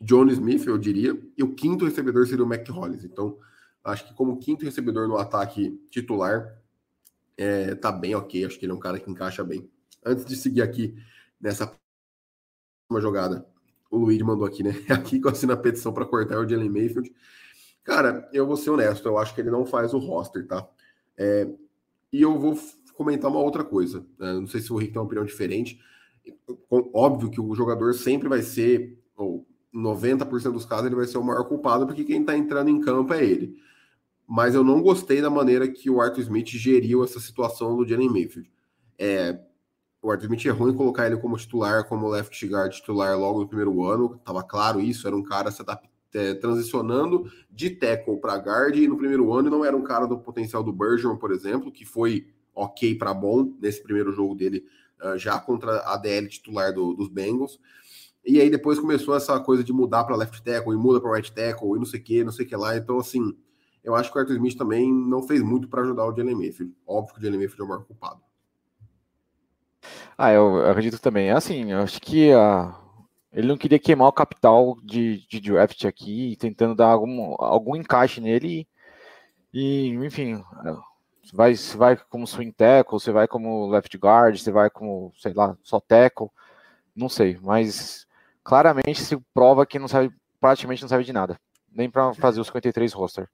John 0.00 0.28
Smith, 0.28 0.66
eu 0.66 0.78
diria, 0.78 1.20
e 1.36 1.42
o 1.42 1.54
quinto 1.54 1.84
recebedor 1.84 2.26
seria 2.26 2.44
o 2.44 2.48
Mac 2.48 2.68
Hollins. 2.68 3.04
Então, 3.04 3.36
acho 3.82 4.06
que 4.06 4.14
como 4.14 4.38
quinto 4.38 4.64
recebedor 4.64 5.08
no 5.08 5.16
ataque 5.16 5.80
titular, 5.90 6.56
é, 7.36 7.74
tá 7.74 7.90
bem 7.90 8.14
ok. 8.14 8.44
Acho 8.44 8.58
que 8.58 8.64
ele 8.64 8.72
é 8.72 8.74
um 8.74 8.80
cara 8.80 9.00
que 9.00 9.10
encaixa 9.10 9.42
bem. 9.42 9.68
Antes 10.04 10.24
de 10.24 10.36
seguir 10.36 10.62
aqui 10.62 10.94
nessa 11.40 11.72
jogada, 13.00 13.46
o 13.90 13.96
Luiz 13.96 14.20
mandou 14.22 14.46
aqui, 14.46 14.62
né? 14.62 14.74
Aqui 14.88 15.20
que 15.20 15.26
eu 15.26 15.30
assino 15.30 15.52
a 15.52 15.56
petição 15.56 15.92
para 15.92 16.04
cortar 16.04 16.38
o 16.38 16.48
Jalen 16.48 16.70
Mayfield. 16.70 17.12
Cara, 17.82 18.28
eu 18.32 18.46
vou 18.46 18.56
ser 18.56 18.70
honesto, 18.70 19.06
eu 19.08 19.16
acho 19.16 19.34
que 19.34 19.40
ele 19.40 19.50
não 19.50 19.64
faz 19.64 19.94
o 19.94 19.98
roster, 19.98 20.46
tá? 20.46 20.68
É, 21.16 21.48
e 22.12 22.20
eu 22.20 22.38
vou 22.38 22.58
comentar 22.94 23.30
uma 23.30 23.40
outra 23.40 23.64
coisa. 23.64 24.04
Né? 24.18 24.34
Não 24.34 24.46
sei 24.46 24.60
se 24.60 24.72
o 24.72 24.76
Rick 24.76 24.92
tem 24.92 25.00
uma 25.00 25.06
opinião 25.06 25.24
diferente. 25.24 25.80
Óbvio 26.70 27.30
que 27.30 27.40
o 27.40 27.54
jogador 27.54 27.94
sempre 27.94 28.28
vai 28.28 28.42
ser, 28.42 28.98
ou 29.16 29.46
90% 29.74 30.52
dos 30.52 30.66
casos, 30.66 30.86
ele 30.86 30.96
vai 30.96 31.06
ser 31.06 31.16
o 31.18 31.24
maior 31.24 31.44
culpado, 31.44 31.86
porque 31.86 32.04
quem 32.04 32.24
tá 32.24 32.36
entrando 32.36 32.68
em 32.68 32.80
campo 32.80 33.14
é 33.14 33.24
ele. 33.24 33.56
Mas 34.26 34.54
eu 34.54 34.62
não 34.62 34.82
gostei 34.82 35.22
da 35.22 35.30
maneira 35.30 35.66
que 35.66 35.88
o 35.88 36.00
Arthur 36.00 36.20
Smith 36.20 36.48
geriu 36.48 37.02
essa 37.02 37.18
situação 37.18 37.76
do 37.76 37.86
Jalen 37.86 38.10
Mayfield. 38.10 38.50
É, 38.98 39.40
o 40.00 40.10
Arthur 40.10 40.24
Smith 40.24 40.44
errou 40.44 40.70
em 40.70 40.74
colocar 40.74 41.06
ele 41.06 41.16
como 41.16 41.36
titular, 41.36 41.86
como 41.88 42.08
left 42.08 42.46
guard 42.46 42.72
titular 42.72 43.18
logo 43.18 43.40
no 43.40 43.48
primeiro 43.48 43.84
ano. 43.84 44.18
Tava 44.24 44.42
claro 44.42 44.80
isso, 44.80 45.06
era 45.06 45.16
um 45.16 45.22
cara 45.22 45.50
se 45.50 45.62
adaptando, 45.62 45.98
é, 46.14 46.34
transicionando 46.34 47.30
de 47.50 47.70
tackle 47.70 48.18
para 48.18 48.34
guard 48.36 48.74
e 48.76 48.88
no 48.88 48.96
primeiro 48.96 49.32
ano 49.34 49.50
não 49.50 49.64
era 49.64 49.76
um 49.76 49.82
cara 49.82 50.06
do 50.06 50.18
potencial 50.18 50.62
do 50.62 50.72
Bergeron, 50.72 51.16
por 51.16 51.30
exemplo, 51.30 51.70
que 51.70 51.84
foi 51.84 52.28
ok 52.54 52.94
para 52.94 53.12
bom 53.12 53.54
nesse 53.60 53.82
primeiro 53.82 54.10
jogo 54.10 54.34
dele, 54.34 54.64
uh, 55.02 55.18
já 55.18 55.38
contra 55.38 55.80
a 55.80 55.96
DL 55.96 56.26
titular 56.28 56.72
do, 56.72 56.94
dos 56.94 57.08
Bengals. 57.08 57.58
E 58.24 58.40
aí 58.40 58.50
depois 58.50 58.78
começou 58.78 59.14
essa 59.14 59.38
coisa 59.40 59.62
de 59.62 59.72
mudar 59.72 60.04
para 60.04 60.16
left 60.16 60.42
tackle 60.42 60.74
e 60.74 60.76
muda 60.76 61.00
para 61.00 61.12
right 61.12 61.32
tackle 61.32 61.76
e 61.76 61.78
não 61.78 61.86
sei 61.86 62.00
o 62.00 62.02
que, 62.02 62.24
não 62.24 62.32
sei 62.32 62.46
o 62.46 62.48
que 62.48 62.56
lá. 62.56 62.76
Então, 62.76 62.98
assim, 62.98 63.36
eu 63.84 63.94
acho 63.94 64.10
que 64.10 64.18
o 64.18 64.20
Arthur 64.20 64.34
Smith 64.34 64.56
também 64.56 64.92
não 64.92 65.22
fez 65.22 65.42
muito 65.42 65.68
para 65.68 65.82
ajudar 65.82 66.06
o 66.06 66.16
Jalen 66.16 66.34
Mayfield. 66.34 66.74
Óbvio 66.86 67.14
que 67.14 67.20
o 67.20 67.22
Jalen 67.22 67.38
Mayfield 67.38 67.62
é 67.62 67.64
o 67.64 67.68
maior 67.68 67.84
culpado. 67.84 68.20
Ah, 70.16 70.32
eu 70.32 70.66
acredito 70.70 70.98
também. 71.00 71.30
Assim, 71.30 71.70
eu 71.72 71.78
acho 71.80 72.00
que 72.00 72.32
uh, 72.32 72.74
ele 73.32 73.48
não 73.48 73.56
queria 73.56 73.78
queimar 73.78 74.08
o 74.08 74.12
capital 74.12 74.76
de, 74.82 75.26
de 75.28 75.40
draft 75.40 75.84
aqui, 75.84 76.36
tentando 76.40 76.74
dar 76.74 76.88
algum, 76.88 77.34
algum 77.38 77.76
encaixe 77.76 78.20
nele. 78.20 78.66
E, 79.52 79.88
enfim, 79.90 80.42
você 81.22 81.36
vai, 81.36 81.54
vai 81.76 81.96
como 82.08 82.26
swing 82.26 82.52
tackle, 82.52 82.98
você 82.98 83.12
vai 83.12 83.28
como 83.28 83.68
left 83.68 83.96
guard, 83.96 84.36
você 84.38 84.50
vai 84.50 84.70
como, 84.70 85.12
sei 85.18 85.32
lá, 85.32 85.56
só 85.62 85.80
tackle. 85.80 86.28
Não 86.94 87.08
sei, 87.08 87.38
mas 87.42 88.06
claramente 88.42 89.02
se 89.04 89.16
prova 89.34 89.66
que 89.66 89.78
não 89.78 89.88
sabe, 89.88 90.10
praticamente 90.40 90.82
não 90.82 90.88
sabe 90.88 91.04
de 91.04 91.12
nada. 91.12 91.38
Nem 91.70 91.90
para 91.90 92.14
fazer 92.14 92.40
os 92.40 92.46
53 92.46 92.92
roster. 92.92 93.28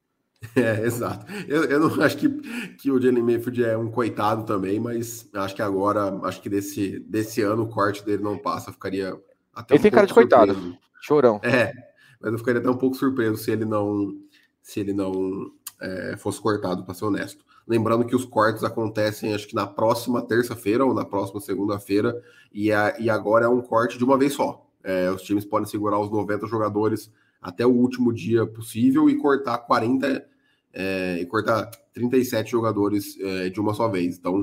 É, 0.57 0.85
exato. 0.85 1.27
Eu, 1.49 1.65
eu 1.65 1.81
não 1.81 2.03
acho 2.03 2.17
que, 2.17 2.29
que 2.77 2.91
o 2.91 3.01
Jalen 3.01 3.23
Mayfield 3.23 3.65
é 3.65 3.77
um 3.77 3.91
coitado 3.91 4.45
também, 4.45 4.79
mas 4.79 5.29
acho 5.35 5.55
que 5.55 5.63
agora, 5.63 6.19
acho 6.25 6.41
que 6.41 6.49
desse, 6.49 6.99
desse 7.01 7.43
ano 7.43 7.63
o 7.65 7.69
corte 7.69 8.05
dele 8.05 8.23
não 8.23 8.39
passa, 8.39 8.73
ficaria 8.73 9.17
até 9.55 9.75
Ele 9.75 9.81
um 9.81 9.83
tem 9.83 9.91
cara 9.91 10.07
de 10.07 10.13
surpreso. 10.13 10.55
coitado, 10.55 10.79
chorão. 11.01 11.41
É, 11.43 11.73
mas 12.21 12.33
eu 12.33 12.39
ficaria 12.39 12.61
até 12.61 12.71
um 12.71 12.77
pouco 12.77 12.97
surpreso 12.97 13.37
se 13.37 13.51
ele 13.51 13.65
não 13.65 14.17
se 14.63 14.81
ele 14.81 14.93
não 14.95 15.53
é, 15.81 16.17
fosse 16.17 16.41
cortado, 16.41 16.85
para 16.85 16.95
ser 16.95 17.05
honesto. 17.05 17.45
Lembrando 17.67 18.05
que 18.07 18.17
os 18.17 18.25
cortes 18.25 18.65
acontecem, 18.65 19.35
acho 19.35 19.47
que 19.47 19.55
na 19.55 19.67
próxima 19.67 20.23
terça-feira 20.23 20.85
ou 20.85 20.95
na 20.95 21.05
próxima 21.05 21.41
segunda-feira, 21.41 22.15
e, 22.53 22.69
e 22.69 23.11
agora 23.11 23.47
é 23.47 23.49
um 23.49 23.61
corte 23.61 23.99
de 23.99 24.05
uma 24.05 24.19
vez 24.19 24.33
só. 24.35 24.67
É, 24.83 25.11
os 25.11 25.23
times 25.23 25.45
podem 25.45 25.69
segurar 25.69 25.99
os 25.99 26.11
90 26.11 26.47
jogadores 26.47 27.11
até 27.41 27.67
o 27.67 27.71
último 27.71 28.13
dia 28.13 28.47
possível 28.47 29.09
e 29.09 29.17
cortar 29.17 29.59
40 29.59 30.27
é, 30.75 31.19
e 31.21 31.27
cortar 31.27 31.71
37 31.93 32.51
jogadores 32.51 33.19
é, 33.21 33.49
de 33.49 33.61
uma 33.61 33.73
só 33.73 33.89
vez. 33.89 34.19
Então, 34.19 34.41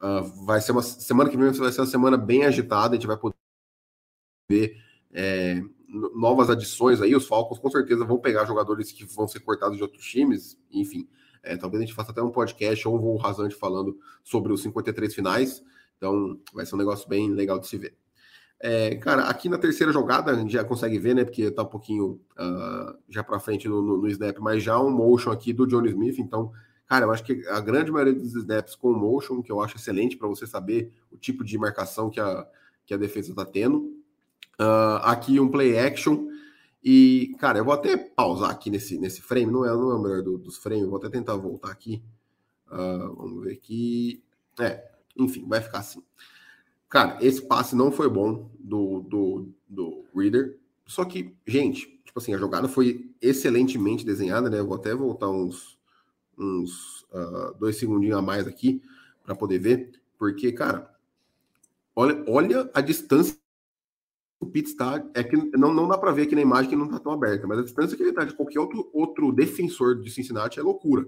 uh, 0.00 0.44
vai 0.46 0.60
ser 0.60 0.72
uma 0.72 0.82
semana 0.82 1.28
que 1.28 1.36
vem 1.36 1.50
vai 1.50 1.72
ser 1.72 1.80
uma 1.80 1.86
semana 1.86 2.16
bem 2.16 2.44
agitada, 2.44 2.94
a 2.94 2.96
gente 2.96 3.06
vai 3.06 3.16
poder 3.16 3.34
ver 4.48 4.76
é, 5.12 5.60
novas 6.14 6.48
adições 6.48 7.02
aí. 7.02 7.14
Os 7.14 7.26
Falcons 7.26 7.58
com 7.58 7.70
certeza 7.70 8.04
vão 8.04 8.18
pegar 8.18 8.46
jogadores 8.46 8.92
que 8.92 9.04
vão 9.04 9.26
ser 9.26 9.40
cortados 9.40 9.76
de 9.76 9.82
outros 9.82 10.06
times, 10.06 10.56
enfim. 10.70 11.08
É, 11.42 11.56
talvez 11.56 11.82
a 11.82 11.86
gente 11.86 11.94
faça 11.94 12.12
até 12.12 12.22
um 12.22 12.30
podcast 12.30 12.86
ou 12.88 12.96
um 12.96 13.00
voo 13.00 13.16
rasante 13.16 13.54
falando 13.54 13.98
sobre 14.22 14.52
os 14.52 14.62
53 14.62 15.14
finais. 15.14 15.62
Então, 15.96 16.40
vai 16.52 16.64
ser 16.64 16.74
um 16.74 16.78
negócio 16.78 17.08
bem 17.08 17.30
legal 17.30 17.58
de 17.58 17.66
se 17.66 17.76
ver. 17.76 17.96
É, 18.66 18.94
cara, 18.94 19.24
aqui 19.24 19.46
na 19.46 19.58
terceira 19.58 19.92
jogada 19.92 20.30
a 20.30 20.34
gente 20.34 20.50
já 20.50 20.64
consegue 20.64 20.98
ver, 20.98 21.14
né? 21.14 21.22
Porque 21.22 21.50
tá 21.50 21.62
um 21.62 21.66
pouquinho 21.66 22.18
uh, 22.32 22.96
já 23.10 23.22
para 23.22 23.38
frente 23.38 23.68
no, 23.68 23.82
no, 23.82 23.98
no, 23.98 24.08
snap, 24.08 24.38
mas 24.38 24.62
já 24.62 24.80
um 24.80 24.88
motion 24.88 25.30
aqui 25.30 25.52
do 25.52 25.66
Johnny 25.66 25.90
Smith. 25.90 26.18
Então, 26.18 26.50
cara, 26.86 27.04
eu 27.04 27.12
acho 27.12 27.22
que 27.22 27.46
a 27.48 27.60
grande 27.60 27.92
maioria 27.92 28.14
dos 28.14 28.34
snaps 28.34 28.74
com 28.74 28.90
motion, 28.94 29.42
que 29.42 29.52
eu 29.52 29.60
acho 29.60 29.76
excelente 29.76 30.16
para 30.16 30.28
você 30.28 30.46
saber 30.46 30.90
o 31.12 31.18
tipo 31.18 31.44
de 31.44 31.58
marcação 31.58 32.08
que 32.08 32.18
a, 32.18 32.48
que 32.86 32.94
a 32.94 32.96
defesa 32.96 33.34
tá 33.34 33.44
tendo. 33.44 33.80
Uh, 34.58 34.96
aqui 35.02 35.38
um 35.38 35.50
play 35.50 35.78
action. 35.78 36.26
E, 36.82 37.36
cara, 37.38 37.58
eu 37.58 37.66
vou 37.66 37.74
até 37.74 37.98
pausar 37.98 38.48
aqui 38.48 38.70
nesse, 38.70 38.96
nesse 38.96 39.20
frame. 39.20 39.52
Não 39.52 39.66
é, 39.66 39.68
não 39.68 39.90
é 39.90 39.94
o 39.94 40.02
melhor 40.02 40.22
do, 40.22 40.38
dos 40.38 40.56
frames. 40.56 40.86
Vou 40.86 40.96
até 40.96 41.10
tentar 41.10 41.36
voltar 41.36 41.70
aqui. 41.70 42.02
Uh, 42.68 43.14
vamos 43.14 43.44
ver 43.44 43.52
aqui. 43.52 44.24
É, 44.58 44.90
enfim, 45.18 45.46
vai 45.46 45.60
ficar 45.60 45.80
assim. 45.80 46.02
Cara, 46.94 47.18
esse 47.20 47.42
passe 47.42 47.74
não 47.74 47.90
foi 47.90 48.08
bom 48.08 48.48
do, 48.56 49.00
do, 49.00 49.48
do 49.68 50.04
Reader. 50.14 50.60
Só 50.86 51.04
que, 51.04 51.34
gente, 51.44 52.00
tipo 52.04 52.16
assim, 52.20 52.32
a 52.32 52.38
jogada 52.38 52.68
foi 52.68 53.10
excelentemente 53.20 54.06
desenhada, 54.06 54.48
né? 54.48 54.60
Eu 54.60 54.66
vou 54.68 54.76
até 54.76 54.94
voltar 54.94 55.28
uns, 55.28 55.76
uns 56.38 57.02
uh, 57.10 57.52
dois 57.58 57.78
segundinhos 57.78 58.16
a 58.16 58.22
mais 58.22 58.46
aqui 58.46 58.80
para 59.24 59.34
poder 59.34 59.58
ver. 59.58 59.90
Porque, 60.16 60.52
cara, 60.52 60.88
olha, 61.96 62.24
olha 62.28 62.70
a 62.72 62.80
distância 62.80 63.36
o 64.38 64.46
Pitts 64.46 64.70
está. 64.70 65.04
É 65.14 65.24
que 65.24 65.36
não, 65.58 65.74
não 65.74 65.88
dá 65.88 65.98
para 65.98 66.12
ver 66.12 66.22
aqui 66.22 66.36
na 66.36 66.42
imagem 66.42 66.70
que 66.70 66.76
não 66.76 66.86
está 66.86 67.00
tão 67.00 67.10
aberta, 67.10 67.44
mas 67.44 67.58
a 67.58 67.64
distância 67.64 67.96
que 67.96 68.04
ele 68.04 68.10
está 68.10 68.24
de 68.24 68.34
qualquer 68.34 68.60
outro, 68.60 68.88
outro 68.92 69.32
defensor 69.32 70.00
de 70.00 70.12
Cincinnati 70.12 70.60
é 70.60 70.62
loucura. 70.62 71.04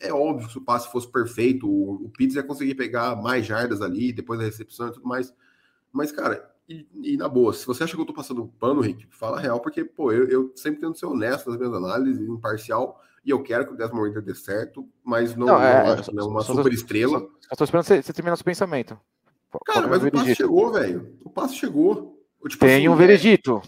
É 0.00 0.12
óbvio 0.12 0.46
que 0.46 0.52
se 0.52 0.58
o 0.58 0.64
passe 0.64 0.90
fosse 0.90 1.10
perfeito, 1.10 1.68
o, 1.68 2.04
o 2.04 2.08
Pitts 2.10 2.36
ia 2.36 2.42
conseguir 2.42 2.74
pegar 2.74 3.16
mais 3.16 3.44
jardas 3.44 3.82
ali, 3.82 4.12
depois 4.12 4.38
da 4.38 4.46
recepção 4.46 4.88
e 4.88 4.92
tudo 4.92 5.08
mais. 5.08 5.34
Mas, 5.92 6.12
cara, 6.12 6.48
e, 6.68 6.86
e, 6.94 7.16
na 7.16 7.28
boa, 7.28 7.52
se 7.52 7.66
você 7.66 7.82
acha 7.82 7.96
que 7.96 8.00
eu 8.00 8.06
tô 8.06 8.12
passando 8.12 8.46
pano, 8.60 8.80
Rick, 8.80 9.06
fala 9.10 9.40
real, 9.40 9.58
porque, 9.58 9.84
pô, 9.84 10.12
eu, 10.12 10.28
eu 10.28 10.52
sempre 10.54 10.80
tento 10.80 10.98
ser 10.98 11.06
honesto 11.06 11.48
nas 11.48 11.58
minhas 11.58 11.74
análises, 11.74 12.28
imparcial, 12.28 13.02
e 13.24 13.30
eu 13.30 13.42
quero 13.42 13.66
que 13.66 13.72
o 13.72 13.76
Desmond 13.76 14.04
Reader 14.04 14.22
dê 14.22 14.34
certo, 14.34 14.86
mas 15.02 15.34
não, 15.34 15.46
não, 15.46 15.60
é, 15.60 15.84
não 15.84 15.92
acho 15.94 16.10
é 16.18 16.22
uma 16.22 16.42
super 16.42 16.72
estrela. 16.72 17.26
Eu 17.50 17.56
tô 17.56 17.64
esperando 17.64 17.84
você, 17.84 18.02
você 18.02 18.12
terminar 18.12 18.36
seu 18.36 18.44
pensamento. 18.44 18.98
Cara, 19.64 19.88
mas 19.88 20.04
o 20.04 20.10
passe 20.10 20.34
chegou, 20.34 20.72
velho. 20.72 21.16
O 21.24 21.30
passe 21.30 21.54
chegou. 21.56 22.22
Tipo, 22.46 22.66
Tem 22.66 22.76
assim, 22.76 22.88
um 22.88 22.96
veredito. 22.96 23.62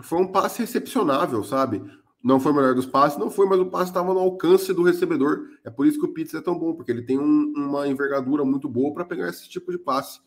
Foi 0.00 0.18
um 0.18 0.26
passe 0.26 0.60
recepcionável, 0.60 1.44
sabe? 1.44 1.82
Não 2.22 2.38
foi 2.38 2.52
o 2.52 2.54
melhor 2.54 2.74
dos 2.74 2.86
passes, 2.86 3.18
não 3.18 3.30
foi, 3.30 3.46
mas 3.46 3.58
o 3.58 3.66
passe 3.66 3.90
estava 3.90 4.12
no 4.12 4.20
alcance 4.20 4.72
do 4.74 4.82
recebedor. 4.82 5.48
É 5.64 5.70
por 5.70 5.86
isso 5.86 5.98
que 5.98 6.04
o 6.04 6.12
Pitts 6.12 6.34
é 6.34 6.40
tão 6.40 6.58
bom, 6.58 6.74
porque 6.74 6.90
ele 6.90 7.02
tem 7.02 7.18
um, 7.18 7.52
uma 7.56 7.88
envergadura 7.88 8.44
muito 8.44 8.68
boa 8.68 8.92
para 8.92 9.06
pegar 9.06 9.28
esse 9.28 9.48
tipo 9.48 9.72
de 9.72 9.78
passe. 9.78 10.20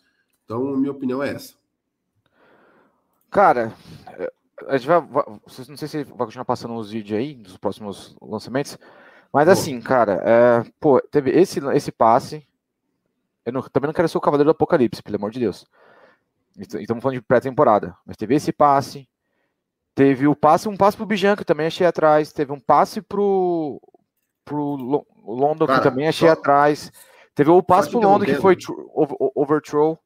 Então, 0.44 0.76
minha 0.76 0.92
opinião 0.92 1.22
é 1.22 1.30
essa. 1.30 1.54
Cara, 3.30 3.74
a 4.68 4.78
gente 4.78 4.88
vai, 4.88 5.02
não 5.02 5.78
sei 5.78 5.88
se 5.88 6.04
vai 6.04 6.26
continuar 6.26 6.46
passando 6.46 6.76
os 6.76 6.92
vídeos 6.92 7.20
aí 7.20 7.36
dos 7.36 7.58
próximos 7.58 8.16
lançamentos, 8.22 8.78
mas 9.32 9.48
assim, 9.48 9.82
cara, 9.82 10.22
é, 10.24 10.72
pô, 10.80 11.02
teve 11.02 11.32
esse, 11.32 11.60
esse 11.74 11.92
passe. 11.92 12.48
Eu 13.44 13.52
não, 13.52 13.62
também 13.64 13.88
não 13.88 13.94
quero 13.94 14.08
ser 14.08 14.18
o 14.18 14.22
Cavaleiro 14.22 14.50
do 14.50 14.52
Apocalipse, 14.52 15.02
pelo 15.02 15.18
amor 15.18 15.32
de 15.32 15.40
Deus. 15.40 15.66
Estamos 16.56 17.02
falando 17.02 17.18
de 17.18 17.26
pré-temporada. 17.26 17.98
Mas 18.06 18.16
teve 18.16 18.36
esse 18.36 18.54
passe. 18.54 19.10
Teve 19.96 20.28
o 20.28 20.36
passe, 20.36 20.68
um 20.68 20.76
passe 20.76 20.98
pro 20.98 21.06
Bijan, 21.06 21.36
que 21.36 21.46
também 21.46 21.68
achei 21.68 21.86
atrás. 21.86 22.34
Teve 22.34 22.52
um 22.52 22.60
passe 22.60 23.02
pro, 23.02 23.80
pro 24.44 24.76
London, 25.24 25.68
Cara, 25.68 25.80
que 25.80 25.90
também 25.90 26.08
achei 26.08 26.28
só... 26.28 26.34
atrás. 26.34 26.92
Teve 27.36 27.50
o 27.50 27.64
passe 27.64 27.90
pro 27.90 28.00
London, 28.00 28.26
que 28.26 28.36
foi 28.36 28.58
overthrow. 29.36 30.00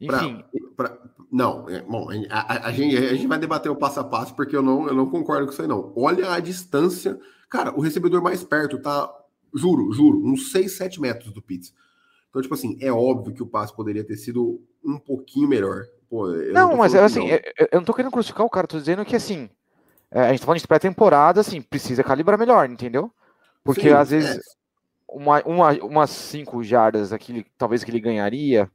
Enfim. 0.00 0.44
Pra, 0.76 0.90
pra, 0.90 0.98
não, 1.30 1.68
é, 1.68 1.82
bom, 1.82 2.08
a, 2.30 2.54
a, 2.54 2.68
a, 2.68 2.72
gente, 2.72 2.96
a 2.96 3.14
gente 3.14 3.26
vai 3.26 3.38
debater 3.38 3.70
o 3.70 3.76
passo 3.76 4.00
a 4.00 4.04
passo, 4.04 4.34
porque 4.34 4.56
eu 4.56 4.62
não, 4.62 4.86
eu 4.86 4.94
não 4.94 5.10
concordo 5.10 5.46
com 5.46 5.52
isso 5.52 5.60
aí, 5.60 5.68
não. 5.68 5.92
Olha 5.96 6.32
a 6.32 6.40
distância. 6.40 7.18
Cara, 7.50 7.74
o 7.76 7.80
recebedor 7.80 8.22
mais 8.22 8.42
perto 8.44 8.80
tá, 8.80 9.10
juro, 9.54 9.92
juro, 9.92 10.22
uns 10.24 10.52
6, 10.52 10.76
7 10.76 11.00
metros 11.00 11.32
do 11.32 11.42
Pitts. 11.42 11.74
Então, 12.28 12.40
tipo 12.40 12.54
assim, 12.54 12.78
é 12.80 12.92
óbvio 12.92 13.34
que 13.34 13.42
o 13.42 13.46
passe 13.46 13.74
poderia 13.74 14.04
ter 14.04 14.16
sido 14.16 14.62
um 14.84 14.98
pouquinho 14.98 15.48
melhor. 15.48 15.84
Pô, 16.08 16.26
não, 16.26 16.70
não 16.70 16.76
mas 16.76 16.94
assim, 16.94 17.28
não. 17.28 17.28
Eu, 17.28 17.68
eu 17.72 17.78
não 17.78 17.84
tô 17.84 17.92
querendo 17.92 18.12
crucificar 18.12 18.46
o 18.46 18.50
cara, 18.50 18.66
tô 18.66 18.78
dizendo 18.78 19.04
que 19.04 19.16
assim, 19.16 19.50
é, 20.10 20.20
a 20.20 20.30
gente 20.30 20.40
tá 20.40 20.46
falando 20.46 20.60
de 20.60 20.66
pré-temporada, 20.66 21.40
assim, 21.40 21.60
precisa 21.60 22.02
calibrar 22.02 22.38
melhor, 22.38 22.68
entendeu? 22.68 23.12
Porque 23.62 23.82
Sim, 23.82 23.94
às 23.94 24.10
vezes 24.10 24.36
é. 24.36 24.40
uma, 25.08 25.42
uma, 25.42 25.72
umas 25.84 26.10
5 26.10 26.62
jardas 26.62 27.12
aqui, 27.12 27.44
talvez 27.58 27.84
que 27.84 27.90
ele 27.90 28.00
ganharia, 28.00 28.70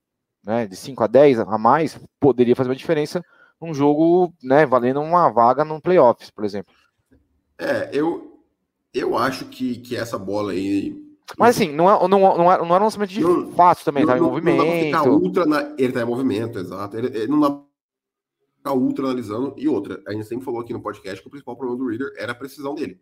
né, 0.46 0.68
de 0.68 0.76
5 0.76 1.04
a 1.04 1.08
10 1.08 1.40
a 1.40 1.58
mais, 1.58 2.00
poderia 2.20 2.56
fazer 2.56 2.70
uma 2.70 2.76
diferença 2.76 3.24
num 3.60 3.74
jogo, 3.74 4.34
né, 4.44 4.66
valendo 4.66 5.02
uma 5.02 5.30
vaga 5.30 5.66
no 5.66 5.82
playoffs, 5.82 6.30
por 6.30 6.46
exemplo. 6.46 6.74
É, 7.58 7.90
eu, 7.92 8.40
eu 8.94 9.18
acho 9.18 9.46
que, 9.46 9.78
que 9.78 9.96
essa 9.96 10.20
bola 10.20 10.52
aí 10.52 11.03
mas 11.38 11.56
assim, 11.56 11.74
não, 11.74 11.90
é, 11.90 12.08
não, 12.08 12.20
não, 12.20 12.52
era, 12.52 12.64
não 12.64 12.76
era 12.76 12.84
um 12.84 12.86
lançamento 12.86 13.10
de 13.10 13.22
não, 13.22 13.52
fácil 13.52 13.86
também, 13.86 14.04
estava 14.04 14.20
em 14.20 14.24
movimento. 14.24 14.58
ultra 15.10 15.46
na, 15.46 15.62
ele 15.78 15.88
está 15.88 16.02
em 16.02 16.06
movimento, 16.06 16.60
exato. 16.60 16.98
Ele, 16.98 17.08
ele 17.08 17.28
não 17.28 17.40
dá 17.40 17.64
ficar 18.64 18.74
ultra 18.74 19.06
analisando. 19.06 19.54
E 19.58 19.68
outra, 19.68 20.02
a 20.08 20.14
gente 20.14 20.26
sempre 20.26 20.46
falou 20.46 20.62
aqui 20.62 20.72
no 20.72 20.82
podcast 20.82 21.22
que 21.22 21.28
o 21.28 21.32
principal 21.32 21.58
problema 21.58 21.78
do 21.78 21.90
Reader 21.90 22.14
era 22.18 22.32
a 22.32 22.36
precisão 22.36 22.74
dele. 22.74 23.00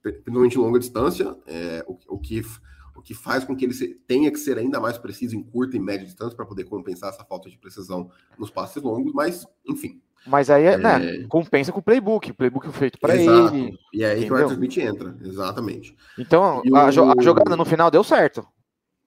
Principalmente 0.00 0.56
em 0.56 0.60
longa 0.60 0.78
distância, 0.78 1.36
é, 1.46 1.84
o, 1.86 1.98
o, 2.14 2.18
que, 2.18 2.40
o 2.96 3.02
que 3.02 3.12
faz 3.12 3.44
com 3.44 3.56
que 3.56 3.64
ele 3.64 3.74
se, 3.74 3.88
tenha 4.06 4.30
que 4.30 4.38
ser 4.38 4.56
ainda 4.56 4.80
mais 4.80 4.96
preciso 4.96 5.36
em 5.36 5.42
curta 5.42 5.76
e 5.76 5.80
média 5.80 6.06
distância 6.06 6.36
para 6.36 6.46
poder 6.46 6.64
compensar 6.64 7.10
essa 7.10 7.24
falta 7.24 7.50
de 7.50 7.58
precisão 7.58 8.10
nos 8.38 8.50
passes 8.50 8.82
longos, 8.82 9.12
mas, 9.12 9.46
enfim. 9.66 10.00
Mas 10.26 10.50
aí, 10.50 10.76
né, 10.76 11.06
é... 11.06 11.22
compensa 11.24 11.72
com 11.72 11.80
o 11.80 11.82
playbook, 11.82 12.30
o 12.30 12.34
playbook 12.34 12.70
feito 12.72 12.98
para 12.98 13.16
ele. 13.16 13.78
E 13.92 14.04
é 14.04 14.10
aí 14.10 14.18
entendeu? 14.18 14.26
que 14.26 14.32
o 14.32 14.36
Arthur 14.36 14.52
Smith 14.52 14.78
entra, 14.78 15.16
exatamente. 15.22 15.96
Então, 16.18 16.62
a, 16.74 16.84
a, 16.86 16.90
jogada 16.90 17.56
no 17.56 17.64
final 17.64 17.90
deu 17.90 18.04
certo. 18.04 18.46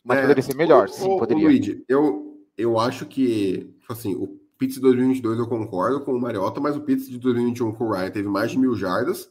Mas 0.03 0.17
é, 0.17 0.21
poderia 0.21 0.43
ser 0.43 0.55
melhor, 0.55 0.87
o, 0.87 0.91
sim, 0.91 1.09
o, 1.09 1.17
poderia. 1.17 1.45
Luigi, 1.45 1.83
eu, 1.87 2.37
eu 2.57 2.79
acho 2.79 3.05
que, 3.05 3.73
tipo 3.79 3.93
assim, 3.93 4.15
o 4.15 4.39
Pitts 4.57 4.75
de 4.75 4.81
2022 4.81 5.39
eu 5.39 5.47
concordo 5.47 6.01
com 6.01 6.13
o 6.13 6.19
Mariota, 6.19 6.59
mas 6.59 6.75
o 6.75 6.81
Pitts 6.81 7.07
de 7.07 7.19
2021 7.19 7.73
com 7.73 7.85
o 7.85 7.91
Ryan 7.91 8.11
teve 8.11 8.27
mais 8.27 8.51
de 8.51 8.57
mil 8.57 8.75
jardas. 8.75 9.29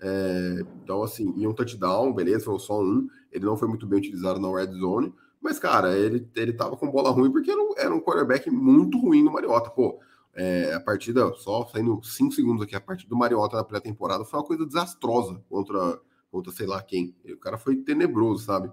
É, 0.00 0.64
então, 0.82 1.02
assim, 1.02 1.32
e 1.36 1.46
um 1.46 1.52
touchdown, 1.52 2.12
beleza, 2.12 2.44
foi 2.44 2.58
só 2.58 2.80
um. 2.80 3.06
Ele 3.30 3.44
não 3.44 3.56
foi 3.56 3.68
muito 3.68 3.86
bem 3.86 3.98
utilizado 3.98 4.40
na 4.40 4.48
red 4.48 4.72
zone. 4.72 5.12
Mas, 5.40 5.58
cara, 5.58 5.96
ele, 5.96 6.28
ele 6.36 6.52
tava 6.52 6.76
com 6.76 6.90
bola 6.90 7.10
ruim 7.10 7.30
porque 7.30 7.50
era 7.50 7.60
um, 7.60 7.74
era 7.76 7.94
um 7.94 8.00
quarterback 8.00 8.50
muito 8.50 8.98
ruim 8.98 9.22
no 9.22 9.32
Mariota. 9.32 9.70
Pô, 9.70 10.00
é, 10.34 10.74
a 10.74 10.80
partida, 10.80 11.32
só 11.34 11.66
saindo 11.66 12.00
5 12.02 12.32
segundos 12.32 12.62
aqui, 12.62 12.76
a 12.76 12.80
partida 12.80 13.08
do 13.08 13.16
Mariota 13.16 13.56
na 13.56 13.64
pré-temporada 13.64 14.24
foi 14.24 14.38
uma 14.38 14.46
coisa 14.46 14.64
desastrosa 14.64 15.42
contra, 15.48 16.00
contra 16.30 16.52
sei 16.52 16.66
lá 16.66 16.82
quem. 16.82 17.14
O 17.24 17.36
cara 17.36 17.58
foi 17.58 17.76
tenebroso, 17.76 18.44
sabe? 18.44 18.70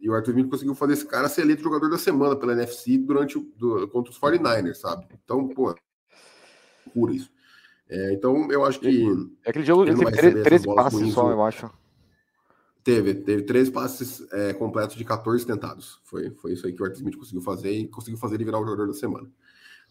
E 0.00 0.08
o 0.08 0.14
Arthur 0.14 0.30
Smith 0.30 0.50
conseguiu 0.50 0.74
fazer 0.74 0.94
esse 0.94 1.06
cara 1.06 1.28
ser 1.28 1.42
eleito 1.42 1.62
jogador 1.62 1.88
da 1.90 1.98
semana 1.98 2.36
pela 2.36 2.52
NFC 2.52 2.98
durante 2.98 3.38
o, 3.38 3.42
do, 3.56 3.88
contra 3.88 4.10
os 4.10 4.18
49ers, 4.18 4.74
sabe? 4.74 5.06
Então, 5.24 5.48
pô, 5.48 5.74
pura 6.92 7.12
isso. 7.12 7.30
É, 7.88 8.12
então, 8.12 8.50
eu 8.50 8.64
acho 8.64 8.80
que. 8.80 9.06
É 9.44 9.50
aquele 9.50 9.64
jogo 9.64 9.84
ele 9.84 9.96
teve 10.10 10.42
13 10.42 10.74
passes 10.74 11.12
só, 11.12 11.30
eu 11.30 11.42
acho. 11.42 11.70
Teve, 12.82 13.14
teve 13.14 13.42
13 13.42 13.70
passes 13.70 14.32
é, 14.32 14.52
completos 14.52 14.96
de 14.96 15.04
14 15.04 15.44
tentados. 15.44 16.00
Foi, 16.04 16.30
foi 16.30 16.52
isso 16.52 16.66
aí 16.66 16.72
que 16.72 16.80
o 16.80 16.84
Arthur 16.84 16.98
Smith 16.98 17.16
conseguiu 17.16 17.42
fazer 17.42 17.72
e 17.72 17.88
conseguiu 17.88 18.18
fazer 18.18 18.36
ele 18.36 18.44
virar 18.44 18.60
o 18.60 18.64
jogador 18.64 18.86
da 18.86 18.94
semana. 18.94 19.28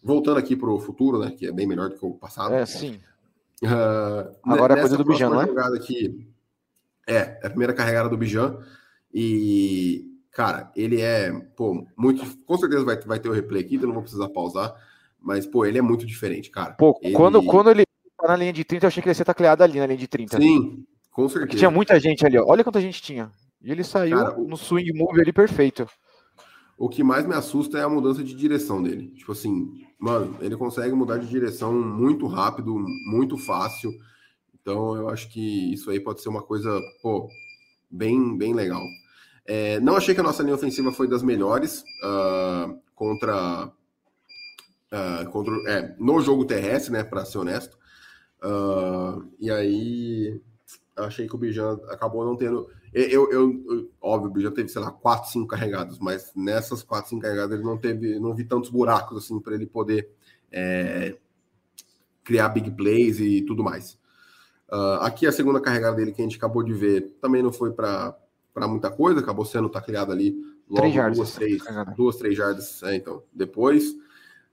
Voltando 0.05 0.37
aqui 0.37 0.55
para 0.55 0.69
o 0.69 0.79
futuro, 0.79 1.17
né? 1.17 1.31
Que 1.31 1.47
é 1.47 1.51
bem 1.51 1.65
melhor 1.65 1.89
do 1.89 1.97
que 1.97 2.05
o 2.05 2.13
passado. 2.13 2.53
É, 2.53 2.63
sim. 2.63 2.99
Uh, 3.63 4.35
Agora 4.43 4.75
é 4.75 4.79
coisa 4.79 4.95
do 4.95 5.03
Bijan, 5.03 5.41
é? 5.41 5.47
Jogada 5.47 5.75
aqui, 5.75 6.27
é, 7.07 7.15
é 7.15 7.47
a 7.47 7.49
primeira 7.49 7.73
carregada 7.73 8.07
do 8.07 8.15
Bijan. 8.15 8.55
E, 9.11 10.05
cara, 10.31 10.71
ele 10.75 11.01
é, 11.01 11.31
pô, 11.55 11.87
muito. 11.97 12.23
Com 12.45 12.55
certeza 12.55 12.85
vai, 12.85 12.99
vai 12.99 13.19
ter 13.19 13.29
o 13.29 13.31
replay 13.31 13.63
aqui, 13.63 13.77
então 13.77 13.87
não 13.87 13.95
vou 13.95 14.03
precisar 14.03 14.29
pausar. 14.29 14.75
Mas, 15.19 15.47
pô, 15.47 15.65
ele 15.65 15.79
é 15.79 15.81
muito 15.81 16.05
diferente, 16.05 16.51
cara. 16.51 16.73
Pô, 16.73 16.99
ele... 17.01 17.15
quando, 17.15 17.41
quando 17.43 17.71
ele 17.71 17.83
tá 18.15 18.27
na 18.27 18.35
linha 18.35 18.53
de 18.53 18.63
30, 18.63 18.85
eu 18.85 18.87
achei 18.89 19.01
que 19.01 19.07
ele 19.07 19.11
ia 19.11 19.15
ser 19.15 19.25
tacleado 19.25 19.63
ali 19.63 19.79
na 19.79 19.87
linha 19.87 19.97
de 19.97 20.07
30. 20.07 20.37
Sim, 20.39 20.85
com 21.09 21.23
certeza. 21.23 21.47
Porque 21.47 21.57
tinha 21.57 21.71
muita 21.71 21.99
gente 21.99 22.23
ali, 22.23 22.37
ó. 22.37 22.45
Olha 22.45 22.63
quanta 22.63 22.79
gente 22.79 23.01
tinha. 23.01 23.31
E 23.59 23.71
ele 23.71 23.83
saiu 23.83 24.19
cara, 24.19 24.37
no 24.37 24.55
swing 24.55 24.93
move 24.93 25.19
ali 25.19 25.33
perfeito. 25.33 25.89
O 26.77 26.89
que 26.89 27.03
mais 27.03 27.25
me 27.25 27.33
assusta 27.33 27.79
é 27.79 27.83
a 27.83 27.89
mudança 27.89 28.23
de 28.23 28.35
direção 28.35 28.83
dele. 28.83 29.07
Tipo 29.15 29.31
assim, 29.31 29.85
mano, 30.05 30.37
ele 30.39 30.55
consegue 30.55 30.93
mudar 30.93 31.17
de 31.17 31.25
direção 31.25 31.73
muito 31.73 32.27
rápido, 32.27 32.75
muito 33.07 33.39
fácil. 33.39 33.91
Então 34.53 34.95
eu 34.95 35.09
acho 35.09 35.27
que 35.29 35.73
isso 35.73 35.89
aí 35.89 35.99
pode 35.99 36.21
ser 36.21 36.29
uma 36.29 36.43
coisa, 36.43 36.79
pô, 37.01 37.27
bem, 37.89 38.37
bem 38.37 38.53
legal. 38.53 38.83
É, 39.47 39.79
não 39.79 39.95
achei 39.95 40.13
que 40.13 40.21
a 40.21 40.23
nossa 40.23 40.43
linha 40.43 40.53
ofensiva 40.53 40.91
foi 40.91 41.07
das 41.07 41.23
melhores 41.23 41.83
uh, 42.03 42.79
contra, 42.93 43.65
uh, 43.65 45.29
contra 45.31 45.53
é, 45.71 45.95
no 45.97 46.21
jogo 46.21 46.45
terrestre, 46.45 46.93
né? 46.93 47.03
Para 47.03 47.25
ser 47.25 47.39
honesto. 47.39 47.75
Uh, 48.43 49.27
e 49.39 49.49
aí 49.49 50.39
achei 50.95 51.27
que 51.27 51.35
o 51.35 51.39
Bijan 51.39 51.79
acabou 51.89 52.23
não 52.23 52.37
tendo. 52.37 52.69
Eu, 52.97 53.29
eu, 53.29 53.63
eu, 53.69 53.91
óbvio, 54.01 54.31
Bijan 54.31 54.51
teve, 54.51 54.69
sei 54.69 54.81
lá, 54.81 54.89
4, 54.89 55.29
5 55.29 55.47
carregados, 55.47 55.99
mas 55.99 56.31
nessas 56.33 56.81
4, 56.81 57.09
5 57.09 57.21
carregadas 57.21 57.51
ele 57.53 57.67
não 57.67 57.77
teve, 57.77 58.17
não 58.19 58.33
vi 58.33 58.45
tantos 58.45 58.69
buracos 58.69 59.17
assim 59.17 59.37
para 59.37 59.53
ele 59.53 59.65
poder 59.65 60.09
é, 60.49 61.17
criar 62.23 62.47
big 62.47 62.71
plays 62.71 63.19
e 63.19 63.41
tudo 63.41 63.65
mais. 63.65 63.99
Uh, 64.71 65.01
aqui 65.01 65.27
a 65.27 65.31
segunda 65.33 65.59
carregada 65.59 65.97
dele 65.97 66.13
que 66.13 66.21
a 66.21 66.23
gente 66.23 66.37
acabou 66.37 66.63
de 66.63 66.73
ver 66.73 67.17
também 67.21 67.43
não 67.43 67.51
foi 67.51 67.73
para 67.73 68.15
muita 68.65 68.89
coisa, 68.89 69.19
acabou 69.19 69.43
sendo 69.43 69.67
tacleado 69.67 70.13
ali 70.13 70.33
logo 70.69 70.89
duas, 71.13 71.33
três, 71.33 71.61
duas, 71.97 72.15
três 72.15 72.37
jardas. 72.37 72.81
É, 72.83 72.95
então, 72.95 73.23
depois. 73.33 73.91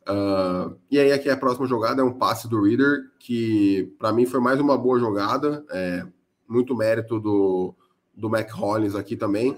Uh, 0.02 0.76
e 0.90 0.98
aí 0.98 1.12
aqui 1.12 1.30
a 1.30 1.36
próxima 1.36 1.64
jogada 1.68 2.02
é 2.02 2.04
um 2.04 2.12
passe 2.12 2.48
do 2.48 2.60
Reader, 2.60 3.12
que 3.20 3.94
para 4.00 4.12
mim 4.12 4.26
foi 4.26 4.40
mais 4.40 4.58
uma 4.58 4.76
boa 4.76 4.98
jogada, 4.98 5.64
é, 5.70 6.04
muito 6.48 6.76
mérito 6.76 7.20
do, 7.20 7.72
do 8.14 8.28
Mac 8.28 8.50
Hollins 8.50 8.94
aqui 8.94 9.16
também. 9.16 9.56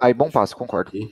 Aí, 0.00 0.12
bom 0.12 0.30
passe, 0.30 0.54
concordo. 0.54 0.88
Aqui. 0.88 1.10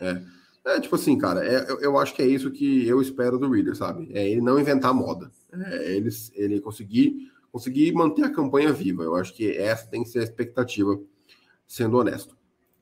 É. 0.00 0.22
é 0.64 0.80
tipo 0.80 0.96
assim, 0.96 1.16
cara, 1.16 1.46
é, 1.46 1.70
eu, 1.70 1.80
eu, 1.80 1.98
acho 1.98 2.14
que 2.14 2.22
é 2.22 2.26
isso 2.26 2.50
que 2.50 2.86
eu 2.86 3.00
espero 3.00 3.38
do 3.38 3.50
Reader, 3.50 3.76
sabe? 3.76 4.10
É 4.12 4.28
ele 4.28 4.40
não 4.40 4.58
inventar 4.58 4.92
moda. 4.92 5.30
É 5.52 5.96
ele, 5.96 6.10
ele 6.34 6.60
conseguir, 6.60 7.30
conseguir 7.52 7.92
manter 7.92 8.24
a 8.24 8.32
campanha 8.32 8.72
viva. 8.72 9.02
Eu 9.02 9.14
acho 9.14 9.34
que 9.34 9.56
essa 9.56 9.86
tem 9.86 10.02
que 10.02 10.08
ser 10.08 10.20
a 10.20 10.24
expectativa, 10.24 10.98
sendo 11.66 11.98
honesto. 11.98 12.36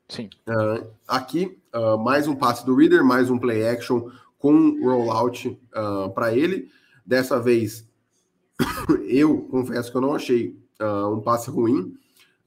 Sim. 0.09 0.29
Uh, 0.47 0.87
aqui, 1.09 1.59
uh, 1.75 1.99
mais 1.99 2.29
um 2.29 2.35
passe 2.35 2.64
do 2.64 2.75
Reader, 2.75 3.05
mais 3.05 3.31
um 3.31 3.38
play 3.38 3.67
action 3.67 4.11
com 4.38 4.79
rollout 4.83 5.49
uh, 5.49 6.11
para 6.12 6.35
ele. 6.35 6.71
Dessa 7.05 7.41
vez, 7.41 7.88
eu 9.09 9.43
confesso 9.43 9.91
que 9.91 9.97
eu 9.97 10.00
não 10.00 10.14
achei 10.14 10.59
um 11.11 11.21
passe 11.21 11.50
ruim. 11.50 11.97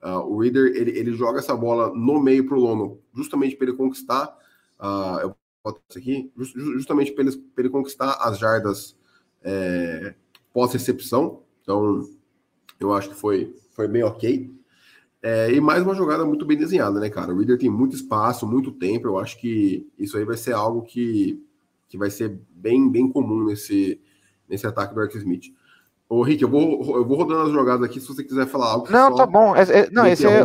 O 0.02 0.40
Reader 0.40 0.74
ele, 0.76 0.92
ele 0.92 1.14
joga 1.14 1.40
essa 1.40 1.56
bola 1.56 1.94
no 1.94 2.22
meio 2.22 2.48
para 2.48 2.56
o 2.56 2.60
Lono, 2.60 3.00
justamente 3.14 3.56
para 3.56 3.68
ele 3.68 3.78
conquistar. 3.78 4.36
eu 5.22 5.36
boto 5.64 5.82
isso 5.90 5.98
aqui, 5.98 6.32
just, 6.38 6.56
justamente 6.56 7.12
para 7.12 7.26
ele, 7.26 7.44
ele 7.58 7.70
conquistar 7.70 8.14
as 8.22 8.38
jardas 8.38 8.98
é, 9.44 10.16
pós-recepção. 10.54 11.44
Então, 11.62 12.08
eu 12.80 12.94
acho 12.94 13.10
que 13.10 13.16
foi, 13.16 13.56
foi 13.72 13.88
bem 13.88 14.04
ok. 14.04 14.56
É, 15.22 15.52
e 15.52 15.60
mais 15.60 15.84
uma 15.84 15.96
jogada 15.96 16.24
muito 16.26 16.46
bem 16.46 16.58
desenhada, 16.58 17.00
né, 17.00 17.10
cara? 17.10 17.34
O 17.34 17.38
Reader 17.38 17.58
tem 17.58 17.70
muito 17.70 17.96
espaço, 17.96 18.48
muito 18.48 18.72
tempo. 18.72 19.08
Eu 19.08 19.18
acho 19.18 19.40
que 19.40 19.88
isso 19.98 20.18
aí 20.18 20.24
vai 20.24 20.38
ser 20.38 20.54
algo 20.54 20.84
que, 20.84 21.44
que 21.90 21.98
vai 21.98 22.10
ser 22.10 22.40
bem, 22.52 22.90
bem 22.90 23.10
comum 23.12 23.46
nesse, 23.46 24.00
nesse 24.48 24.68
ataque 24.68 24.94
do 24.94 25.02
Ark 25.02 25.18
Smith. 25.18 25.54
Ô, 26.10 26.22
Rick, 26.22 26.42
eu 26.42 26.50
vou, 26.50 26.96
eu 26.96 27.06
vou 27.06 27.18
rodando 27.18 27.42
as 27.42 27.52
jogadas 27.52 27.84
aqui 27.84 28.00
se 28.00 28.08
você 28.08 28.24
quiser 28.24 28.48
falar 28.48 28.72
algo. 28.72 28.90
Não, 28.90 29.14
tá 29.14 29.26
bom. 29.26 29.56
É, 29.56 29.62
é, 29.64 29.90
não, 29.90 30.06
esse 30.06 30.26
é. 30.26 30.42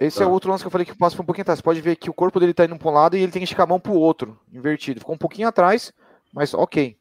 Esse 0.00 0.18
tá. 0.18 0.24
é 0.24 0.26
o 0.26 0.30
outro 0.30 0.50
lance 0.50 0.62
que 0.62 0.66
eu 0.66 0.70
falei 0.70 0.86
que 0.86 0.96
passa 0.96 1.20
um 1.20 1.24
pouquinho 1.24 1.42
atrás. 1.42 1.58
Você 1.58 1.62
pode 1.62 1.80
ver 1.80 1.96
que 1.96 2.08
o 2.08 2.14
corpo 2.14 2.40
dele 2.40 2.54
tá 2.54 2.64
indo 2.64 2.78
para 2.78 2.88
um 2.88 2.94
lado 2.94 3.16
e 3.16 3.22
ele 3.22 3.32
tem 3.32 3.40
que 3.40 3.44
esticar 3.44 3.64
a 3.64 3.68
mão 3.68 3.80
para 3.80 3.92
o 3.92 3.98
outro, 3.98 4.38
invertido. 4.52 5.00
Ficou 5.00 5.14
um 5.14 5.18
pouquinho 5.18 5.48
atrás, 5.48 5.92
mas 6.32 6.54
ok. 6.54 6.96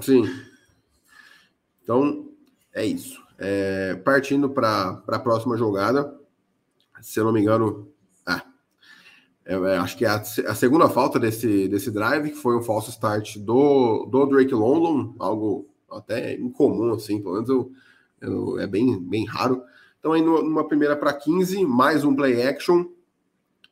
Sim. 0.00 0.24
Então, 1.82 2.28
é 2.72 2.86
isso. 2.86 3.20
É, 3.38 3.96
partindo 3.96 4.48
para 4.48 5.02
a 5.08 5.18
próxima 5.18 5.58
jogada, 5.58 6.16
se 7.02 7.18
eu 7.18 7.24
não 7.24 7.32
me 7.32 7.40
engano, 7.40 7.88
ah, 8.24 8.42
é, 9.44 9.54
é, 9.54 9.76
acho 9.78 9.98
que 9.98 10.04
é 10.04 10.08
a, 10.08 10.14
a, 10.14 10.54
segunda 10.54 10.88
falta 10.88 11.18
desse, 11.18 11.66
desse 11.68 11.90
drive, 11.90 12.30
que 12.30 12.36
foi 12.36 12.56
um 12.56 12.62
falso 12.62 12.90
start 12.90 13.36
do, 13.38 14.06
do 14.06 14.26
Drake 14.26 14.54
London, 14.54 15.14
algo 15.18 15.71
até 15.92 16.34
incomum, 16.34 16.92
assim, 16.92 17.20
pelo 17.20 17.34
menos 17.34 17.48
eu, 17.48 17.72
eu, 18.20 18.58
é 18.58 18.66
bem, 18.66 18.98
bem 18.98 19.26
raro. 19.26 19.62
Então, 19.98 20.12
aí 20.12 20.22
numa 20.22 20.66
primeira 20.66 20.96
para 20.96 21.12
15, 21.12 21.64
mais 21.64 22.04
um 22.04 22.14
play 22.14 22.42
action. 22.42 22.86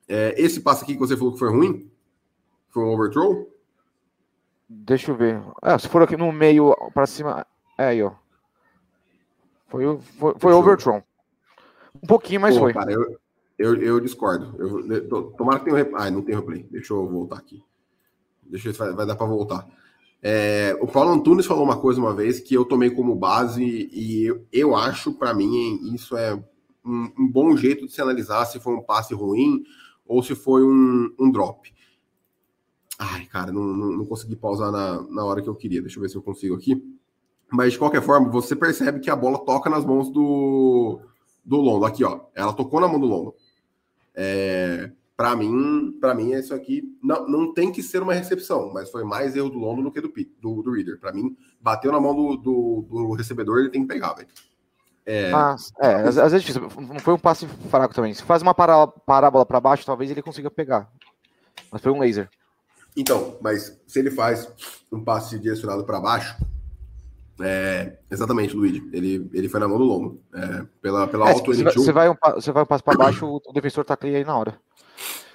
É, 0.09 0.35
esse 0.41 0.61
passo 0.61 0.85
aqui 0.85 0.95
que 0.95 1.01
você 1.01 1.17
falou 1.17 1.33
que 1.33 1.39
foi 1.39 1.51
ruim, 1.51 1.91
foi 2.69 2.85
um 2.85 2.95
overthrow? 2.95 3.49
Deixa 4.69 5.11
eu 5.11 5.17
ver. 5.17 5.43
É, 5.63 5.77
se 5.77 5.89
for 5.89 6.03
aqui 6.03 6.17
no 6.17 6.31
meio 6.31 6.75
para 6.95 7.07
cima. 7.07 7.45
É 7.77 7.87
aí, 7.87 8.03
ó. 8.03 8.13
Foi, 9.67 9.99
foi, 10.19 10.35
foi 10.39 10.53
overthrown. 10.53 11.03
Um 12.03 12.07
pouquinho, 12.07 12.41
mas 12.41 12.55
Pô, 12.55 12.61
foi. 12.63 12.73
Cara, 12.73 12.93
eu, 12.93 13.19
eu, 13.59 13.83
eu 13.83 14.01
discordo. 14.01 14.55
Eu, 14.59 15.33
tomara 15.33 15.59
que 15.59 15.71
tenha. 15.71 15.91
Ah, 15.95 16.11
não 16.11 16.23
tem 16.23 16.35
replay. 16.35 16.67
Deixa 16.71 16.93
eu 16.93 17.09
voltar 17.09 17.37
aqui. 17.37 17.63
Deixa 18.43 18.69
eu 18.69 18.73
ver 18.73 18.77
se 18.77 18.85
vai, 18.85 18.93
vai 18.93 19.07
dar 19.07 19.17
para 19.17 19.27
voltar. 19.27 19.67
É, 20.23 20.77
o 20.81 20.87
Paulo 20.87 21.13
Antunes 21.13 21.47
falou 21.47 21.65
uma 21.65 21.79
coisa 21.79 21.99
uma 21.99 22.15
vez 22.15 22.41
que 22.41 22.55
eu 22.55 22.65
tomei 22.65 22.91
como 22.91 23.15
base 23.15 23.89
e 23.91 24.25
eu, 24.25 24.47
eu 24.53 24.77
acho, 24.77 25.15
para 25.15 25.33
mim, 25.33 25.95
isso 25.95 26.17
é 26.17 26.35
um, 26.85 27.11
um, 27.19 27.29
bom 27.29 27.57
jeito 27.57 27.87
de 27.87 27.93
se 27.93 28.03
analisar 28.03 28.45
se 28.45 28.61
foi 28.61 28.75
um 28.75 28.83
passe 28.83 29.15
ruim 29.15 29.63
ou 30.07 30.23
se 30.23 30.35
foi 30.35 30.63
um, 30.63 31.15
um 31.19 31.31
drop. 31.31 31.73
Ai, 32.99 33.25
cara, 33.27 33.51
não, 33.51 33.63
não, 33.63 33.93
não, 33.93 34.05
consegui 34.05 34.37
pausar 34.37 34.71
na, 34.71 35.01
na 35.09 35.25
hora 35.25 35.41
que 35.41 35.49
eu 35.49 35.55
queria. 35.55 35.81
Deixa 35.81 35.97
eu 35.97 36.03
ver 36.03 36.11
se 36.11 36.17
eu 36.17 36.23
consigo 36.23 36.55
aqui. 36.55 36.83
Mas, 37.51 37.73
de 37.73 37.79
qualquer 37.79 38.03
forma, 38.03 38.29
você 38.29 38.55
percebe 38.55 39.01
que 39.01 39.09
a 39.09 39.17
bola 39.17 39.39
toca 39.39 39.71
nas 39.71 39.87
mãos 39.87 40.11
do, 40.11 41.01
do 41.43 41.57
Londo. 41.57 41.87
Aqui, 41.87 42.05
ó. 42.05 42.21
Ela 42.35 42.53
tocou 42.53 42.79
na 42.79 42.87
mão 42.87 43.01
do 43.01 43.07
Londo. 43.07 43.35
É, 44.15 44.93
para 45.21 45.37
mim, 45.37 45.99
para 46.01 46.15
mim, 46.15 46.33
isso 46.33 46.55
aqui 46.55 46.97
não, 47.03 47.29
não 47.29 47.53
tem 47.53 47.71
que 47.71 47.83
ser 47.83 48.03
uma 48.03 48.15
recepção, 48.15 48.73
mas 48.73 48.91
foi 48.91 49.05
mais 49.05 49.37
erro 49.37 49.51
do 49.51 49.59
Londo 49.59 49.83
do 49.83 49.93
que 49.93 50.01
do, 50.01 50.11
do, 50.41 50.63
do 50.63 50.73
Reader. 50.73 50.99
Para 50.99 51.13
mim, 51.13 51.37
bateu 51.61 51.93
na 51.93 52.01
mão 52.01 52.15
do, 52.15 52.37
do, 52.39 52.87
do, 52.89 53.13
recebedor, 53.13 53.59
ele 53.59 53.69
tem 53.69 53.83
que 53.83 53.89
pegar, 53.93 54.15
velho. 54.15 54.29
É, 55.05 55.31
Mas, 55.31 55.75
é 55.79 56.09
às, 56.09 56.33
vezes 56.33 56.57
não 56.57 56.99
foi 57.01 57.13
um 57.13 57.19
passe 57.19 57.47
fraco 57.69 57.95
também. 57.95 58.15
Se 58.15 58.23
faz 58.23 58.41
uma 58.41 58.55
parábola 58.55 59.45
para 59.45 59.61
baixo, 59.61 59.85
talvez 59.85 60.11
ele 60.11 60.23
consiga 60.23 60.51
pegar. 60.51 60.91
Mas 61.71 61.83
foi 61.83 61.93
um 61.93 62.01
laser. 62.01 62.31
Então, 62.97 63.37
mas 63.43 63.79
se 63.87 63.99
ele 63.99 64.11
faz 64.11 64.51
um 64.91 65.05
passe 65.05 65.39
direcionado 65.39 65.85
para 65.85 66.01
baixo, 66.01 66.35
é, 67.43 67.99
exatamente, 68.11 68.57
Luigi. 68.57 68.89
Ele, 68.91 69.29
ele 69.35 69.51
foi 69.51 69.61
na 69.61 69.69
mão 69.69 69.77
do 69.77 69.85
longo. 69.85 70.23
É, 70.33 70.65
pela 70.81 71.07
pela 71.07 71.29
é, 71.29 71.33
auto 71.35 71.53
Você 71.53 71.93
vai, 71.93 72.09
um, 72.09 72.15
você 72.35 72.53
vai 72.53 72.63
um 72.63 72.67
passo 72.67 72.83
para 72.83 72.97
baixo, 72.97 73.27
o 73.27 73.53
defensor 73.53 73.85
tá 73.85 73.99
aí 74.03 74.25
na 74.25 74.35
hora. 74.35 74.59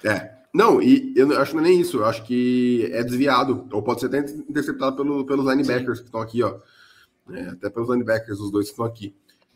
É. 0.04 0.36
Não, 0.54 0.80
e 0.80 1.12
eu 1.14 1.38
acho 1.38 1.50
que 1.50 1.56
não 1.56 1.64
é 1.64 1.68
nem 1.68 1.80
isso. 1.80 1.98
Eu 1.98 2.06
acho 2.06 2.24
que 2.24 2.88
é 2.92 3.02
desviado. 3.02 3.68
Ou 3.72 3.82
pode 3.82 4.00
ser 4.00 4.06
até 4.06 4.20
interceptado 4.20 4.96
pelo, 4.96 5.26
pelos 5.26 5.44
linebackers 5.44 5.98
Sim. 5.98 6.04
que 6.04 6.08
estão 6.08 6.20
aqui, 6.20 6.42
ó. 6.42 6.58
É, 7.30 7.48
até 7.48 7.68
pelos 7.68 7.90
linebackers, 7.90 8.40
os 8.40 8.50
dois 8.50 8.66
que 8.66 8.72
estão 8.72 8.86
aqui. 8.86 9.14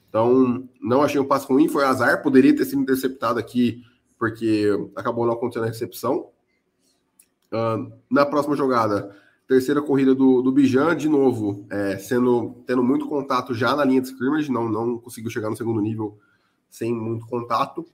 Então, 0.09 0.69
não 0.81 1.03
achei 1.03 1.21
um 1.21 1.27
passo 1.27 1.49
ruim, 1.49 1.69
foi 1.69 1.85
azar. 1.85 2.23
Poderia 2.23 2.55
ter 2.55 2.65
sido 2.65 2.83
interceptado 2.83 3.39
aqui, 3.39 3.83
porque 4.19 4.69
acabou 4.97 5.25
não 5.25 5.35
acontecendo 5.35 5.65
a 5.65 5.69
recepção. 5.69 6.29
Uh, 7.53 7.93
na 8.11 8.27
próxima 8.27 8.55
jogada, 8.55 9.17
terceira 9.47 9.83
corrida 9.83 10.15
do, 10.15 10.43
do 10.43 10.53
Bijan, 10.53 10.95
de 10.97 11.09
novo, 11.09 11.67
é, 11.71 11.99
sendo 11.99 12.63
tendo 12.67 12.85
muito 12.85 13.09
contato 13.09 13.53
já 13.53 13.75
na 13.75 13.85
linha 13.85 14.01
de 14.01 14.09
scrimmage, 14.09 14.51
não, 14.51 14.69
não 14.69 14.99
conseguiu 14.99 15.31
chegar 15.31 15.51
no 15.51 15.57
segundo 15.57 15.81
nível 15.81 16.19
sem 16.71 16.95
muito 16.95 17.27
contato. 17.27 17.85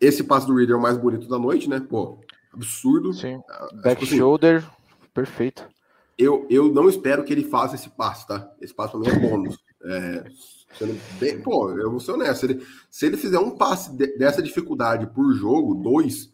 Esse 0.00 0.24
passo 0.24 0.46
do 0.46 0.54
Reader 0.54 0.76
é 0.76 0.78
o 0.78 0.82
mais 0.82 0.96
bonito 0.96 1.28
da 1.28 1.38
noite, 1.38 1.68
né? 1.68 1.80
Pô, 1.80 2.18
absurdo. 2.52 3.12
Sim. 3.12 3.40
Ah, 3.48 3.68
Back 3.82 4.04
assim, 4.04 4.16
shoulder, 4.16 4.64
perfeito. 5.12 5.68
Eu, 6.16 6.46
eu 6.50 6.72
não 6.72 6.88
espero 6.88 7.24
que 7.24 7.32
ele 7.32 7.44
faça 7.44 7.74
esse 7.74 7.90
passo, 7.90 8.26
tá? 8.26 8.50
Esse 8.60 8.74
passo 8.74 8.98
pra 8.98 9.00
mim 9.00 9.16
é 9.16 9.28
bônus. 9.28 9.58
É, 9.82 10.30
sendo 10.76 10.94
bem, 11.18 11.40
pô, 11.40 11.70
eu 11.70 11.90
vou 11.90 12.00
ser 12.00 12.12
honesto. 12.12 12.40
Se 12.40 12.44
ele, 12.44 12.66
se 12.90 13.06
ele 13.06 13.16
fizer 13.16 13.38
um 13.38 13.56
passe 13.56 13.96
de, 13.96 14.14
dessa 14.18 14.42
dificuldade 14.42 15.06
por 15.06 15.32
jogo, 15.32 15.74
dois, 15.74 16.30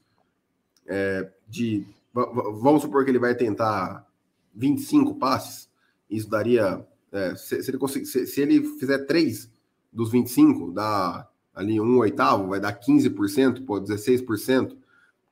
é, 0.84 1.30
de 1.46 1.86
vamos 2.12 2.82
supor 2.82 3.04
que 3.04 3.10
ele 3.12 3.20
vai 3.20 3.36
tentar 3.36 4.04
25 4.52 5.14
passes, 5.14 5.68
isso 6.10 6.28
daria. 6.28 6.84
É, 7.12 7.36
se, 7.36 7.62
se, 7.62 7.70
ele 7.70 7.78
conseguir, 7.78 8.06
se, 8.06 8.26
se, 8.26 8.40
ele 8.40 8.64
fizer 8.78 9.06
três 9.06 9.48
dos 9.92 10.10
25, 10.10 10.72
dá 10.72 11.28
ali 11.56 11.80
um 11.80 11.98
oitavo, 11.98 12.48
vai 12.48 12.60
dar 12.60 12.78
15%, 12.78 13.64
pô, 13.64 13.80
16%. 13.80 14.76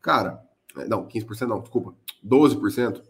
Cara, 0.00 0.42
é, 0.76 0.88
não, 0.88 1.06
15% 1.06 1.46
não, 1.46 1.60
desculpa, 1.60 1.94
12%. 2.26 3.02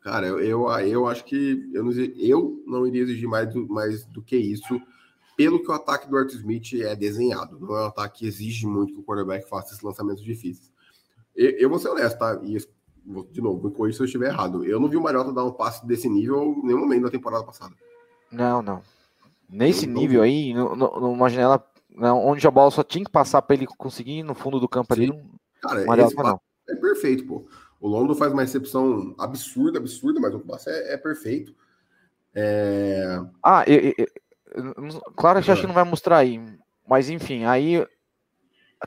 Cara, 0.00 0.26
eu, 0.26 0.40
eu, 0.40 0.68
eu 0.80 1.06
acho 1.06 1.24
que 1.24 1.70
eu 1.72 1.84
não, 1.84 1.92
eu 1.92 2.62
não 2.66 2.86
iria 2.86 3.02
exigir 3.02 3.28
mais 3.28 3.52
do, 3.52 3.68
mais 3.68 4.04
do 4.04 4.20
que 4.20 4.36
isso, 4.36 4.80
pelo 5.36 5.62
que 5.62 5.70
o 5.70 5.74
ataque 5.74 6.08
do 6.08 6.16
Arthur 6.16 6.36
Smith 6.36 6.74
é 6.74 6.96
desenhado. 6.96 7.58
Não 7.60 7.76
é 7.76 7.84
um 7.84 7.86
ataque 7.86 8.20
que 8.20 8.26
exige 8.26 8.66
muito 8.66 8.94
que 8.94 9.00
o 9.00 9.04
quarterback 9.04 9.48
faça 9.48 9.68
esses 9.68 9.82
lançamentos 9.82 10.22
difíceis. 10.22 10.72
Eu, 11.34 11.50
eu 11.50 11.70
vou 11.70 11.78
ser 11.78 11.88
honesto, 11.88 12.18
tá? 12.18 12.40
E 12.42 12.56
de 13.30 13.40
novo, 13.40 13.68
me 13.68 13.72
corrija 13.72 13.96
se 13.96 14.02
eu 14.02 14.06
estiver 14.06 14.28
errado. 14.28 14.64
Eu 14.64 14.80
não 14.80 14.88
vi 14.88 14.96
o 14.96 15.00
Mariota 15.00 15.32
dar 15.32 15.44
um 15.44 15.52
passe 15.52 15.86
desse 15.86 16.08
nível 16.08 16.56
em 16.62 16.66
nenhum 16.66 16.80
momento 16.80 17.04
da 17.04 17.10
temporada 17.10 17.44
passada. 17.44 17.74
Não, 18.32 18.60
não. 18.60 18.82
Nesse 19.48 19.86
nível 19.86 20.22
aí, 20.22 20.52
numa 20.52 21.28
janela 21.28 21.64
onde 21.96 22.46
a 22.46 22.50
bola 22.50 22.70
só 22.70 22.82
tinha 22.82 23.04
que 23.04 23.10
passar 23.10 23.42
para 23.42 23.56
ele 23.56 23.66
conseguir 23.66 24.22
no 24.22 24.34
fundo 24.34 24.60
do 24.60 24.68
campo 24.68 24.94
Sim. 24.94 25.02
ali. 25.04 25.22
Cara, 25.62 25.84
Mariota, 25.84 26.12
esse 26.12 26.16
passe 26.16 26.40
é 26.68 26.74
perfeito, 26.76 27.26
pô. 27.26 27.46
O 27.80 27.88
Londo 27.88 28.14
faz 28.14 28.32
uma 28.32 28.42
recepção 28.42 29.14
absurda, 29.18 29.78
absurda, 29.78 30.20
mas 30.20 30.34
o 30.34 30.40
passe 30.40 30.70
é, 30.70 30.94
é 30.94 30.96
perfeito. 30.96 31.54
É... 32.34 33.20
Ah, 33.42 33.64
eu, 33.66 33.94
eu, 33.96 34.06
eu, 34.54 35.00
claro 35.14 35.42
que 35.42 35.50
acho 35.50 35.60
que 35.60 35.66
não 35.66 35.74
vai 35.74 35.84
mostrar 35.84 36.18
aí, 36.18 36.40
mas 36.86 37.08
enfim, 37.08 37.44
aí 37.44 37.86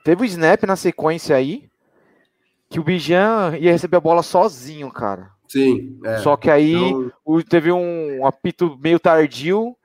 teve 0.04 0.22
o 0.22 0.26
snap 0.26 0.64
na 0.64 0.76
sequência 0.76 1.36
aí 1.36 1.70
que 2.70 2.80
o 2.80 2.84
Bijan 2.84 3.58
ia 3.60 3.72
receber 3.72 3.98
a 3.98 4.02
bola 4.02 4.22
sozinho, 4.22 4.92
cara. 4.92 5.32
Sim. 5.48 6.00
É. 6.06 6.20
Só 6.20 6.38
que 6.38 6.50
aí 6.50 6.74
então... 6.74 7.12
teve 7.50 7.72
um 7.72 8.26
apito 8.26 8.78
meio 8.80 9.00
tardio 9.00 9.76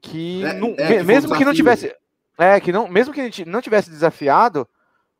que, 0.00 0.44
é, 0.44 0.54
não, 0.54 0.74
é, 0.76 0.98
que 0.98 1.02
mesmo 1.04 1.36
que 1.36 1.44
não 1.44 1.54
tivesse. 1.54 1.94
É, 2.38 2.60
que 2.60 2.70
não, 2.70 2.88
mesmo 2.88 3.12
que 3.12 3.20
a 3.20 3.24
gente 3.24 3.44
não 3.44 3.60
tivesse 3.60 3.90
desafiado, 3.90 4.66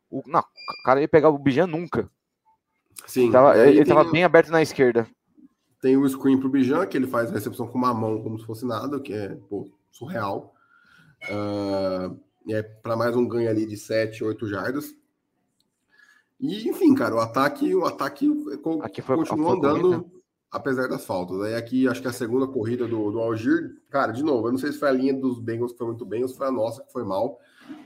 o, 0.09 0.23
não, 0.25 0.39
o 0.39 0.83
cara 0.83 1.01
ia 1.01 1.07
pegar 1.07 1.29
o 1.29 1.37
Bijan 1.37 1.67
nunca. 1.67 2.09
Sim. 3.05 3.31
Tava, 3.31 3.57
ele 3.57 3.81
estava 3.81 4.09
bem 4.09 4.23
aberto 4.23 4.49
na 4.49 4.61
esquerda. 4.61 5.05
tem 5.81 5.97
o 5.97 6.07
screen 6.07 6.39
pro 6.39 6.49
Bijan, 6.49 6.85
que 6.85 6.97
ele 6.97 7.07
faz 7.07 7.29
a 7.29 7.33
recepção 7.33 7.67
com 7.67 7.77
uma 7.77 7.93
mão 7.93 8.21
como 8.23 8.39
se 8.39 8.45
fosse 8.45 8.65
nada, 8.65 8.99
que 8.99 9.13
é 9.13 9.35
pô, 9.49 9.69
surreal. 9.91 10.55
Uh, 11.25 12.17
é 12.49 12.63
para 12.63 12.95
mais 12.95 13.15
um 13.15 13.27
ganho 13.27 13.49
ali 13.49 13.65
de 13.65 13.75
7, 13.75 14.23
8 14.23 14.47
jardas. 14.47 14.95
E, 16.39 16.69
enfim, 16.69 16.95
cara, 16.95 17.15
o 17.15 17.19
ataque, 17.19 17.75
o 17.75 17.85
ataque 17.85 18.29
aqui 18.81 19.01
foi, 19.01 19.17
continua 19.17 19.53
andando, 19.53 20.09
apesar 20.51 20.87
das 20.87 21.05
faltas. 21.05 21.41
Aí 21.41 21.55
aqui, 21.55 21.87
acho 21.87 22.01
que 22.01 22.07
a 22.07 22.13
segunda 22.13 22.47
corrida 22.47 22.87
do, 22.87 23.11
do 23.11 23.19
Algir, 23.19 23.77
cara, 23.89 24.11
de 24.11 24.23
novo, 24.23 24.47
eu 24.47 24.51
não 24.51 24.59
sei 24.59 24.71
se 24.71 24.79
foi 24.79 24.89
a 24.89 24.93
linha 24.93 25.13
dos 25.13 25.39
Bengals 25.39 25.71
que 25.71 25.77
foi 25.77 25.87
muito 25.87 26.05
bem 26.05 26.23
ou 26.23 26.27
se 26.27 26.37
foi 26.37 26.47
a 26.47 26.51
nossa 26.51 26.83
que 26.83 26.91
foi 26.91 27.03
mal. 27.03 27.39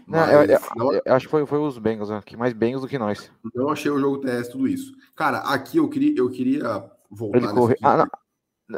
Não, 0.07 0.25
eu, 0.31 0.43
eu, 0.43 0.59
não, 0.75 0.93
eu, 0.93 1.01
acho 1.13 1.25
que 1.25 1.31
foi, 1.31 1.45
foi 1.45 1.59
os 1.59 1.77
Bengals, 1.77 2.09
aqui, 2.09 2.37
mais 2.37 2.53
Bengals 2.53 2.81
do 2.81 2.87
que 2.87 2.97
nós. 2.97 3.29
Não 3.53 3.69
achei 3.69 3.91
o 3.91 3.99
jogo 3.99 4.19
terrestre 4.19 4.53
tudo 4.53 4.67
isso. 4.67 4.93
Cara, 5.15 5.39
aqui 5.39 5.77
eu 5.77 5.89
queria, 5.89 6.13
eu 6.17 6.29
queria 6.29 6.89
voltar 7.09 7.37
Ele 7.37 7.47
corre... 7.47 7.75
ah, 7.81 7.97
não. 7.97 8.07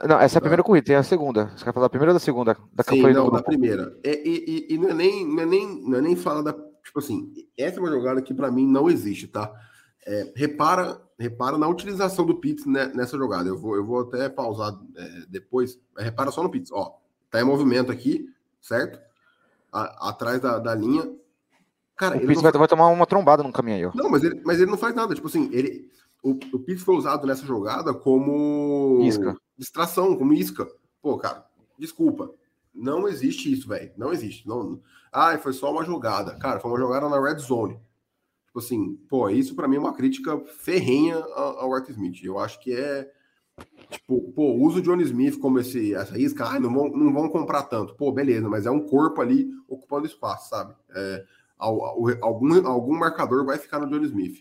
Não, 0.08 0.20
essa 0.20 0.38
é 0.38 0.40
a 0.40 0.42
primeira 0.42 0.64
corrida, 0.64 0.88
tem 0.88 0.96
a 0.96 1.04
segunda. 1.04 1.52
Você 1.56 1.64
quer 1.64 1.72
falar 1.72 1.86
da 1.86 1.90
primeira 1.90 2.12
ou 2.12 2.16
da 2.16 2.20
segunda? 2.20 2.58
Da 2.74 2.84
Sim, 2.84 3.02
não, 3.14 3.30
da 3.30 3.42
primeira. 3.42 3.96
É, 4.04 4.28
e, 4.28 4.68
e, 4.70 4.74
e, 4.74 4.78
não, 4.78 4.90
é 4.90 4.94
nem, 4.94 5.26
não, 5.26 5.44
é 5.44 5.46
nem, 5.46 5.82
não 5.88 5.98
é 5.98 6.02
nem 6.02 6.16
fala 6.16 6.44
da. 6.44 6.54
Tipo 6.54 7.00
assim, 7.00 7.32
essa 7.58 7.78
é 7.78 7.80
uma 7.80 7.92
jogada 7.92 8.22
que 8.22 8.34
para 8.34 8.52
mim 8.52 8.68
não 8.68 8.90
existe, 8.90 9.28
tá? 9.28 9.54
É, 10.06 10.34
repara, 10.36 11.00
repara 11.18 11.58
na 11.58 11.68
utilização 11.68 12.26
do 12.26 12.36
Pitts 12.36 12.66
nessa 12.66 13.18
jogada. 13.18 13.50
Eu 13.50 13.58
vou, 13.58 13.76
eu 13.76 13.86
vou 13.86 14.02
até 14.02 14.30
pausar 14.30 14.78
é, 14.96 15.26
depois. 15.30 15.80
repara 15.98 16.32
só 16.32 16.44
no 16.44 16.50
Pitts. 16.50 16.72
Ó, 16.72 16.98
tá 17.30 17.42
em 17.42 17.46
movimento 17.46 17.92
aqui, 17.92 18.28
certo? 18.62 19.00
A, 19.72 20.10
atrás 20.10 20.42
da, 20.42 20.60
da 20.60 20.76
linha. 20.76 21.10
Cara, 21.96 22.18
o 22.18 22.20
Pitts 22.22 22.42
vai, 22.42 22.52
vai, 22.52 22.68
tomar 22.68 22.88
uma 22.88 23.06
trombada 23.06 23.44
no 23.44 23.52
caminho 23.52 23.78
aí, 23.78 23.86
ó. 23.86 23.92
Não, 23.96 24.10
mas 24.10 24.24
ele, 24.24 24.42
mas 24.46 24.60
ele 24.60 24.72
não 24.72 24.78
faz 24.78 24.94
nada. 24.94 25.16
Tipo 25.16 25.28
assim, 25.28 25.50
ele, 25.52 25.90
o, 26.22 26.32
o 26.32 26.60
Pitts 26.60 26.84
foi 26.84 26.96
usado 26.96 27.26
nessa 27.26 27.46
jogada 27.46 27.94
como. 27.94 29.00
Isca 29.04 29.38
distração, 29.58 30.16
como 30.16 30.34
isca. 30.34 30.68
Pô, 31.02 31.18
cara, 31.18 31.46
desculpa. 31.78 32.32
Não 32.74 33.08
existe 33.08 33.52
isso, 33.52 33.68
velho. 33.68 33.92
Não 33.98 34.12
existe. 34.12 34.48
Não... 34.48 34.82
Ah, 35.12 35.38
foi 35.38 35.54
só 35.54 35.72
uma 35.72 35.86
jogada. 35.86 36.36
Cara, 36.38 36.60
foi 36.60 36.72
uma 36.72 36.80
jogada 36.80 37.08
na 37.08 37.22
red 37.22 37.40
zone. 37.40 37.80
Tipo 38.56 38.60
assim, 38.60 38.96
pô, 39.10 39.30
isso 39.30 39.54
para 39.54 39.68
mim 39.68 39.76
é 39.76 39.80
uma 39.80 39.94
crítica 39.94 40.40
ferrenha 40.46 41.18
ao 41.18 41.74
Art 41.74 41.90
Smith. 41.90 42.24
Eu 42.24 42.40
acho 42.40 42.58
que 42.62 42.74
é. 42.74 43.12
Tipo, 43.90 44.32
pô, 44.32 44.54
usa 44.54 44.80
o 44.80 44.82
Johnny 44.82 45.04
Smith 45.04 45.38
como 45.40 45.60
esse, 45.60 45.94
essa 45.94 46.18
isca, 46.18 46.46
ah, 46.46 46.58
não 46.58 46.74
vão, 46.74 46.88
não 46.90 47.14
vão 47.14 47.28
comprar 47.28 47.64
tanto. 47.64 47.96
Pô, 47.96 48.14
beleza, 48.14 48.48
mas 48.48 48.66
é 48.66 48.72
um 48.72 48.80
corpo 48.80 49.20
ali 49.20 49.50
ocupando 49.68 50.06
espaço, 50.06 50.50
sabe? 50.50 50.74
É, 50.96 51.26
algum, 51.58 52.66
algum 52.66 52.98
marcador 52.98 53.46
vai 53.46 53.58
ficar 53.58 53.80
no 53.80 53.90
Johnny 53.90 54.06
Smith. 54.06 54.38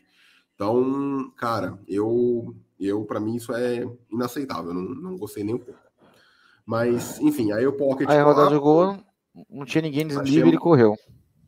Então, 0.55 1.33
cara, 1.37 1.77
eu 1.89 2.55
eu, 2.79 3.05
para 3.05 3.19
mim, 3.19 3.35
isso 3.35 3.53
é 3.53 3.85
inaceitável. 4.13 4.73
Não, 4.73 4.83
não 4.83 5.17
gostei 5.17 5.43
nem 5.43 5.57
um 5.57 5.59
pouco. 5.59 5.81
Mas, 6.65 7.19
enfim, 7.21 7.51
aí 7.51 7.67
o 7.67 7.73
Pocket. 7.73 8.09
Aí 8.09 8.19
a 8.19 8.25
rodada 8.25 8.51
de 8.51 8.59
gol, 8.59 8.97
não 9.51 9.67
tinha 9.67 9.83
ninguém 9.83 10.07
livre, 10.07 10.51
ele 10.51 10.59
correu. 10.59 10.97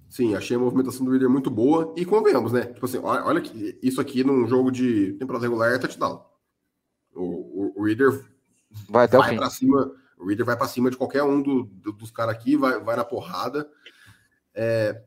Sim, 0.08 0.34
achei 0.34 0.56
a 0.56 0.60
movimentação 0.60 1.04
do 1.04 1.12
líder 1.12 1.28
muito 1.28 1.50
boa. 1.50 1.92
E 1.96 2.04
convenhamos, 2.04 2.52
né? 2.52 2.66
Tipo 2.66 2.86
assim, 2.86 2.98
olha, 2.98 3.24
olha 3.24 3.40
que 3.40 3.78
isso 3.82 4.00
aqui 4.00 4.22
num 4.22 4.46
jogo 4.46 4.70
de 4.70 5.12
temporada 5.14 5.44
regular 5.44 5.72
é 5.72 5.78
touchdown. 5.78 6.24
O, 7.14 7.22
o, 7.22 7.72
o 7.76 7.84
Reader 7.84 8.24
vai 8.88 9.06
até 9.06 9.18
vai 9.18 9.28
o 9.28 9.30
fim. 9.30 9.36
Pra 9.36 9.50
cima, 9.50 9.92
o 10.18 10.26
Reader 10.26 10.46
vai 10.46 10.56
para 10.56 10.68
cima 10.68 10.90
de 10.90 10.96
qualquer 10.96 11.22
um 11.22 11.42
do, 11.42 11.64
do, 11.64 11.92
dos 11.92 12.10
caras 12.10 12.34
aqui, 12.34 12.56
vai, 12.56 12.80
vai 12.80 12.96
na 12.96 13.04
porrada. 13.04 13.68
É... 14.54 15.02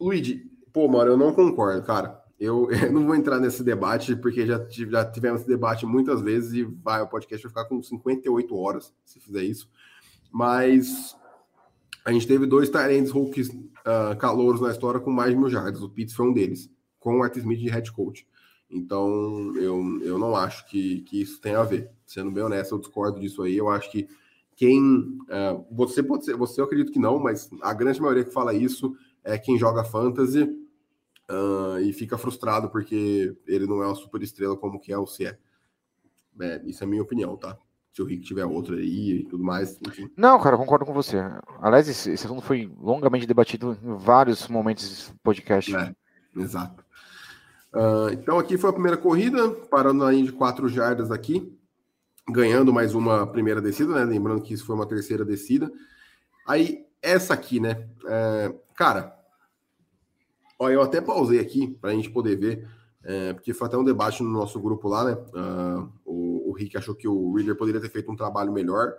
Luigi, 0.00 0.50
pô, 0.72 0.88
mano, 0.88 1.12
eu 1.12 1.16
não 1.16 1.32
concordo, 1.32 1.82
cara. 1.82 2.20
Eu, 2.38 2.70
eu, 2.72 2.90
não 2.90 3.06
vou 3.06 3.14
entrar 3.14 3.38
nesse 3.38 3.62
debate, 3.62 4.16
porque 4.16 4.46
já, 4.46 4.66
já 4.68 5.04
tivemos 5.04 5.42
esse 5.42 5.48
debate 5.48 5.84
muitas 5.84 6.22
vezes 6.22 6.54
e 6.54 6.62
vai, 6.62 7.02
o 7.02 7.08
podcast 7.08 7.42
vai 7.42 7.50
ficar 7.50 7.64
com 7.66 7.82
58 7.82 8.56
horas 8.56 8.94
se 9.04 9.20
fizer 9.20 9.42
isso. 9.42 9.68
Mas 10.32 11.14
a 12.04 12.12
gente 12.12 12.26
teve 12.26 12.46
dois 12.46 12.68
Tyrants 12.68 13.10
Hulks 13.10 13.48
uh, 13.48 14.16
calouros 14.18 14.60
na 14.60 14.70
história 14.70 15.00
com 15.00 15.10
mais 15.10 15.30
de 15.30 15.36
mil 15.36 15.50
jardas. 15.50 15.82
O 15.82 15.90
Pitts 15.90 16.14
foi 16.14 16.26
um 16.26 16.32
deles, 16.32 16.70
com 16.98 17.18
o 17.18 17.22
Art 17.22 17.36
Smith 17.36 17.58
de 17.58 17.68
head 17.68 17.92
coach. 17.92 18.26
Então, 18.70 19.52
eu, 19.56 20.00
eu 20.02 20.18
não 20.18 20.36
acho 20.36 20.66
que, 20.68 21.02
que 21.02 21.20
isso 21.20 21.40
tem 21.40 21.54
a 21.54 21.62
ver. 21.62 21.90
Sendo 22.06 22.30
bem 22.30 22.44
honesto, 22.44 22.74
eu 22.74 22.78
discordo 22.78 23.18
disso 23.18 23.42
aí. 23.42 23.56
Eu 23.56 23.68
acho 23.68 23.90
que 23.90 24.08
quem. 24.54 24.80
Uh, 24.80 25.64
você 25.70 26.02
pode 26.02 26.24
ser, 26.24 26.36
você 26.36 26.60
eu 26.60 26.64
acredito 26.64 26.92
que 26.92 26.98
não, 26.98 27.18
mas 27.18 27.50
a 27.62 27.74
grande 27.74 28.00
maioria 28.00 28.24
que 28.24 28.32
fala 28.32 28.54
isso 28.54 28.96
é 29.24 29.36
quem 29.38 29.58
joga 29.58 29.84
fantasy 29.84 30.42
uh, 30.42 31.80
e 31.80 31.92
fica 31.92 32.16
frustrado 32.16 32.70
porque 32.70 33.36
ele 33.46 33.66
não 33.66 33.82
é 33.82 33.86
uma 33.86 33.94
super 33.94 34.22
estrela 34.22 34.56
como 34.56 34.78
que 34.78 34.92
é 34.92 34.98
o 34.98 35.06
CE. 35.06 35.36
É, 36.40 36.62
isso 36.64 36.82
é 36.82 36.86
a 36.86 36.88
minha 36.88 37.02
opinião, 37.02 37.36
tá? 37.36 37.58
Se 37.92 38.00
o 38.02 38.04
Rick 38.04 38.22
tiver 38.22 38.44
outra 38.44 38.76
aí 38.76 39.18
e 39.18 39.24
tudo 39.24 39.42
mais, 39.42 39.78
enfim. 39.86 40.08
Não, 40.16 40.38
cara, 40.38 40.56
concordo 40.56 40.86
com 40.86 40.92
você. 40.92 41.16
Aliás, 41.60 41.88
esse, 41.88 42.12
esse 42.12 42.24
assunto 42.24 42.42
foi 42.42 42.70
longamente 42.80 43.26
debatido 43.26 43.76
em 43.82 43.96
vários 43.96 44.46
momentos 44.48 45.08
do 45.08 45.18
podcast. 45.22 45.74
É, 45.74 45.94
exato. 46.36 46.84
Uh, 47.74 48.10
então 48.12 48.38
aqui 48.38 48.56
foi 48.56 48.70
a 48.70 48.72
primeira 48.72 48.96
corrida, 48.96 49.50
parando 49.70 50.04
aí 50.04 50.22
de 50.22 50.32
quatro 50.32 50.68
jardas 50.68 51.10
aqui, 51.10 51.52
ganhando 52.28 52.72
mais 52.72 52.94
uma 52.94 53.26
primeira 53.26 53.60
descida, 53.60 53.94
né? 53.94 54.04
Lembrando 54.04 54.42
que 54.42 54.54
isso 54.54 54.64
foi 54.64 54.76
uma 54.76 54.86
terceira 54.86 55.24
descida. 55.24 55.70
Aí, 56.46 56.84
essa 57.02 57.34
aqui, 57.34 57.58
né? 57.58 57.88
É, 58.06 58.54
cara, 58.76 59.20
Ó, 60.60 60.68
eu 60.68 60.82
até 60.82 61.00
pausei 61.00 61.40
aqui 61.40 61.68
para 61.80 61.88
a 61.88 61.94
gente 61.94 62.10
poder 62.10 62.36
ver, 62.36 62.68
é, 63.02 63.32
porque 63.32 63.54
foi 63.54 63.66
até 63.66 63.78
um 63.78 63.84
debate 63.84 64.22
no 64.22 64.28
nosso 64.28 64.60
grupo 64.60 64.88
lá, 64.88 65.04
né? 65.04 65.12
Uh, 65.32 65.90
o, 66.04 66.29
o 66.50 66.52
Rick 66.52 66.76
achou 66.76 66.94
que 66.94 67.06
o 67.06 67.32
Reader 67.32 67.56
poderia 67.56 67.80
ter 67.80 67.88
feito 67.88 68.10
um 68.10 68.16
trabalho 68.16 68.52
melhor, 68.52 68.94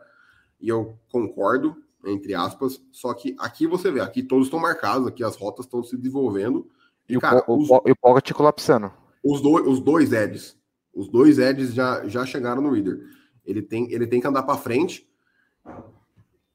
e 0.59 0.69
eu 0.69 0.97
concordo, 1.09 1.75
entre 2.05 2.33
aspas, 2.33 2.81
só 2.91 3.13
que 3.13 3.35
aqui 3.37 3.67
você 3.67 3.91
vê, 3.91 3.99
aqui 3.99 4.23
todos 4.23 4.47
estão 4.47 4.59
marcados, 4.59 5.07
aqui 5.07 5.23
as 5.23 5.35
rotas 5.35 5.65
estão 5.65 5.83
se 5.83 5.97
desenvolvendo. 5.97 6.69
E, 7.09 7.19
cara, 7.19 7.43
o, 7.47 7.57
os, 7.57 7.69
o, 7.69 7.75
o 7.75 7.95
pocket 7.95 8.31
colapsando. 8.31 8.91
Os, 9.23 9.41
do, 9.41 9.51
os 9.69 9.81
dois 9.81 10.13
Eds, 10.13 10.57
os 10.93 11.09
dois 11.09 11.37
Eds 11.39 11.73
já, 11.73 12.07
já 12.07 12.25
chegaram 12.25 12.61
no 12.61 12.71
Reader. 12.71 13.01
Ele 13.45 13.61
tem, 13.61 13.91
ele 13.91 14.07
tem 14.07 14.21
que 14.21 14.27
andar 14.27 14.43
para 14.43 14.57
frente. 14.57 15.07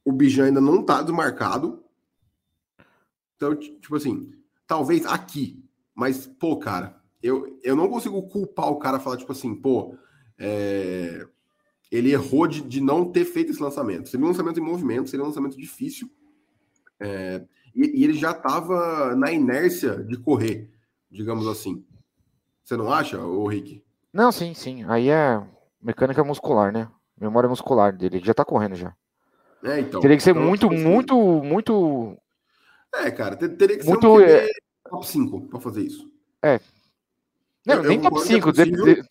O 0.04 0.12
Bijan 0.12 0.46
ainda 0.46 0.60
não 0.60 0.80
está 0.80 1.02
desmarcado. 1.02 1.84
Então, 3.36 3.54
tipo 3.54 3.94
assim, 3.96 4.32
talvez 4.66 5.04
aqui, 5.04 5.62
mas, 5.94 6.26
pô, 6.26 6.56
cara, 6.56 7.00
eu, 7.22 7.58
eu 7.62 7.76
não 7.76 7.88
consigo 7.88 8.22
culpar 8.28 8.70
o 8.70 8.78
cara 8.78 8.98
falar, 8.98 9.16
tipo 9.16 9.32
assim, 9.32 9.54
pô, 9.54 9.96
é, 10.38 11.26
ele 11.90 12.12
errou 12.12 12.46
de, 12.46 12.60
de 12.62 12.80
não 12.80 13.10
ter 13.10 13.24
feito 13.24 13.50
esse 13.50 13.62
lançamento. 13.62 14.08
Seria 14.08 14.24
um 14.24 14.28
lançamento 14.28 14.58
em 14.58 14.62
movimento, 14.62 15.08
seria 15.08 15.24
um 15.24 15.28
lançamento 15.28 15.56
difícil. 15.56 16.10
É, 16.98 17.44
e, 17.74 18.00
e, 18.00 18.04
ele 18.04 18.14
já 18.14 18.30
estava 18.30 19.14
na 19.14 19.30
inércia 19.30 20.02
de 20.04 20.16
correr, 20.16 20.70
digamos 21.10 21.46
assim. 21.46 21.84
Você 22.64 22.76
não 22.76 22.92
acha, 22.92 23.20
ô 23.20 23.46
Rick? 23.46 23.82
Não, 24.12 24.32
sim, 24.32 24.54
sim. 24.54 24.84
Aí 24.84 25.08
é 25.08 25.42
mecânica 25.80 26.24
muscular, 26.24 26.72
né? 26.72 26.88
Memória 27.20 27.48
muscular 27.48 27.96
dele. 27.96 28.16
Ele 28.16 28.26
já 28.26 28.34
tá 28.34 28.44
correndo 28.44 28.74
já. 28.74 28.94
É, 29.62 29.80
então. 29.80 30.00
Teria 30.00 30.16
que 30.16 30.22
ser 30.22 30.30
então, 30.30 30.42
muito, 30.42 30.68
tipo 30.68 30.74
assim, 30.74 30.84
muito, 30.84 31.16
muito 31.42 32.18
é, 33.04 33.10
cara, 33.10 33.36
teria 33.36 33.76
que 33.76 33.84
ser 33.84 33.90
Muito, 33.90 34.08
um 34.08 34.20
é... 34.20 34.48
top 34.88 35.06
5 35.06 35.48
para 35.48 35.60
fazer 35.60 35.82
isso. 35.82 36.10
É. 36.42 36.60
Não, 37.66 37.74
eu, 37.74 37.82
nem 37.82 37.96
eu 37.96 38.02
top 38.02 38.20
5, 38.20 38.50
é 38.50 39.02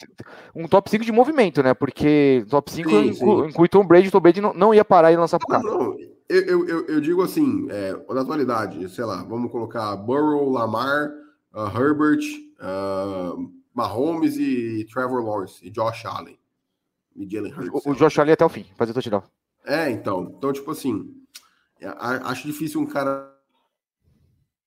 um 0.55 0.65
top 0.65 0.89
5 0.89 1.03
de 1.03 1.11
movimento, 1.11 1.61
né? 1.61 1.73
Porque 1.73 2.45
top 2.49 2.71
5 2.71 2.89
sim, 2.89 3.07
inclui, 3.09 3.49
inclui 3.49 3.67
Tom 3.67 3.85
Brady, 3.85 4.09
Tom 4.09 4.21
Brady 4.21 4.39
não, 4.39 4.53
não 4.53 4.73
ia 4.73 4.85
parar 4.85 5.11
e 5.11 5.17
lançar 5.17 5.37
pro 5.37 5.47
cara. 5.47 5.61
Não, 5.61 5.77
não. 5.77 5.97
Eu, 6.27 6.67
eu, 6.67 6.87
eu, 6.87 7.01
digo 7.01 7.21
assim, 7.21 7.67
é, 7.69 7.91
na 8.09 8.21
atualidade, 8.21 8.89
sei 8.89 9.03
lá, 9.03 9.23
vamos 9.23 9.51
colocar 9.51 9.95
Burrow, 9.97 10.49
Lamar, 10.49 11.11
uh, 11.53 11.67
Herbert, 11.67 12.23
uh, 12.59 13.51
Mahomes 13.73 14.37
e 14.37 14.87
Trevor 14.91 15.23
Lawrence 15.23 15.63
e 15.63 15.69
Josh 15.69 16.05
Allen. 16.05 16.39
E 17.15 17.29
Jalen 17.29 17.53
Hurts. 17.53 17.85
O, 17.85 17.91
o 17.91 17.95
Josh 17.95 18.17
Allen 18.17 18.33
até 18.33 18.45
o 18.45 18.49
fim, 18.49 18.65
fazer 18.75 18.93
touchdown. 18.93 19.21
É, 19.65 19.91
então. 19.91 20.33
Então, 20.35 20.51
tipo 20.51 20.71
assim, 20.71 21.13
acho 22.23 22.47
difícil 22.47 22.81
um 22.81 22.85
cara 22.85 23.31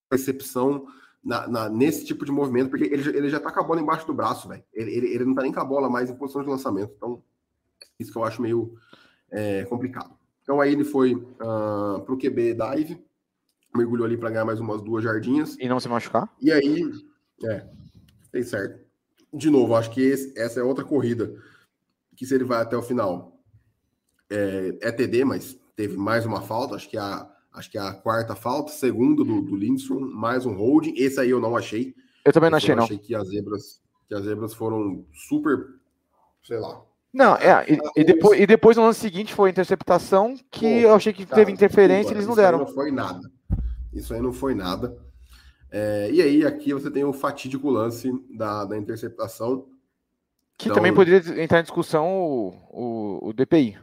percepção 0.08 0.86
na, 1.22 1.46
na, 1.48 1.68
nesse 1.68 2.04
tipo 2.04 2.24
de 2.24 2.32
movimento, 2.32 2.70
porque 2.70 2.84
ele, 2.84 3.08
ele 3.16 3.28
já 3.28 3.40
tá 3.40 3.52
com 3.52 3.60
a 3.60 3.64
bola 3.64 3.80
embaixo 3.80 4.06
do 4.06 4.14
braço, 4.14 4.48
velho. 4.48 4.64
Ele, 4.72 4.90
ele, 4.90 5.06
ele, 5.14 5.24
não 5.24 5.34
tá 5.34 5.42
nem 5.42 5.52
com 5.52 5.60
a 5.60 5.64
bola 5.64 5.90
mais 5.90 6.08
em 6.08 6.16
posição 6.16 6.42
de 6.42 6.48
lançamento. 6.48 6.92
Então, 6.96 7.22
isso 7.98 8.12
que 8.12 8.18
eu 8.18 8.24
acho 8.24 8.40
meio 8.40 8.74
é, 9.30 9.64
complicado. 9.64 10.16
Então 10.42 10.60
aí 10.60 10.72
ele 10.72 10.84
foi 10.84 11.14
uh, 11.14 12.00
pro 12.06 12.16
QB 12.16 12.54
dive, 12.54 13.04
mergulhou 13.76 14.06
ali 14.06 14.16
para 14.16 14.30
ganhar 14.30 14.44
mais 14.44 14.60
umas 14.60 14.80
duas 14.80 15.04
jardinhas. 15.04 15.56
E 15.58 15.68
não 15.68 15.78
se 15.78 15.88
machucar? 15.88 16.32
E 16.40 16.50
aí, 16.50 16.90
é, 17.44 17.66
fez 18.30 18.48
certo. 18.48 18.86
De 19.32 19.50
novo, 19.50 19.74
acho 19.74 19.90
que 19.90 20.00
esse, 20.00 20.32
essa 20.38 20.60
é 20.60 20.62
outra 20.62 20.84
corrida 20.84 21.34
que 22.16 22.24
se 22.24 22.34
ele 22.34 22.44
vai 22.44 22.62
até 22.62 22.76
o 22.76 22.82
final 22.82 23.38
é, 24.30 24.78
é 24.80 24.90
TD, 24.90 25.24
mas 25.24 25.58
teve 25.76 25.96
mais 25.96 26.24
uma 26.24 26.40
falta, 26.40 26.74
acho 26.74 26.88
que 26.88 26.96
a 26.96 27.30
acho 27.52 27.70
que 27.70 27.78
é 27.78 27.80
a 27.80 27.92
quarta 27.92 28.34
falta, 28.34 28.72
segunda 28.72 29.24
do, 29.24 29.42
do 29.42 29.56
Lindstrom, 29.56 30.00
mais 30.00 30.46
um 30.46 30.54
holding. 30.54 30.94
Esse 30.96 31.20
aí 31.20 31.30
eu 31.30 31.40
não 31.40 31.56
achei. 31.56 31.94
Eu 32.24 32.32
também 32.32 32.50
não 32.50 32.58
achei, 32.58 32.72
eu 32.72 32.76
não. 32.76 32.84
achei 32.84 32.98
que 32.98 33.14
as 33.14 33.28
zebras, 33.28 33.80
que 34.06 34.14
as 34.14 34.24
zebras 34.24 34.54
foram 34.54 35.04
super, 35.12 35.66
sei 36.42 36.58
lá, 36.58 36.82
Não, 37.12 37.34
é, 37.36 37.64
e, 37.68 38.00
e, 38.00 38.04
depois, 38.04 38.40
e 38.40 38.46
depois 38.46 38.76
no 38.76 38.84
lance 38.84 39.00
seguinte 39.00 39.34
foi 39.34 39.48
a 39.48 39.52
interceptação 39.52 40.36
que 40.50 40.82
Pô, 40.82 40.88
eu 40.88 40.94
achei 40.94 41.12
que 41.12 41.24
cara, 41.24 41.36
teve 41.36 41.52
interferência 41.52 42.12
e 42.12 42.14
eles 42.14 42.26
não 42.26 42.36
deram. 42.36 42.58
Isso 42.58 42.66
não 42.66 42.74
foi 42.74 42.90
nada. 42.90 43.30
Isso 43.92 44.14
aí 44.14 44.20
não 44.20 44.32
foi 44.32 44.54
nada. 44.54 44.96
É, 45.70 46.10
e 46.10 46.22
aí, 46.22 46.46
aqui 46.46 46.72
você 46.72 46.90
tem 46.90 47.04
o 47.04 47.12
fatídico 47.12 47.68
lance 47.68 48.10
da, 48.30 48.64
da 48.64 48.76
interceptação. 48.76 49.66
Que 50.56 50.66
então, 50.66 50.76
também 50.76 50.94
poderia 50.94 51.42
entrar 51.42 51.60
em 51.60 51.62
discussão 51.62 52.06
o, 52.08 52.48
o, 52.70 53.28
o, 53.28 53.32
DPI. 53.32 53.78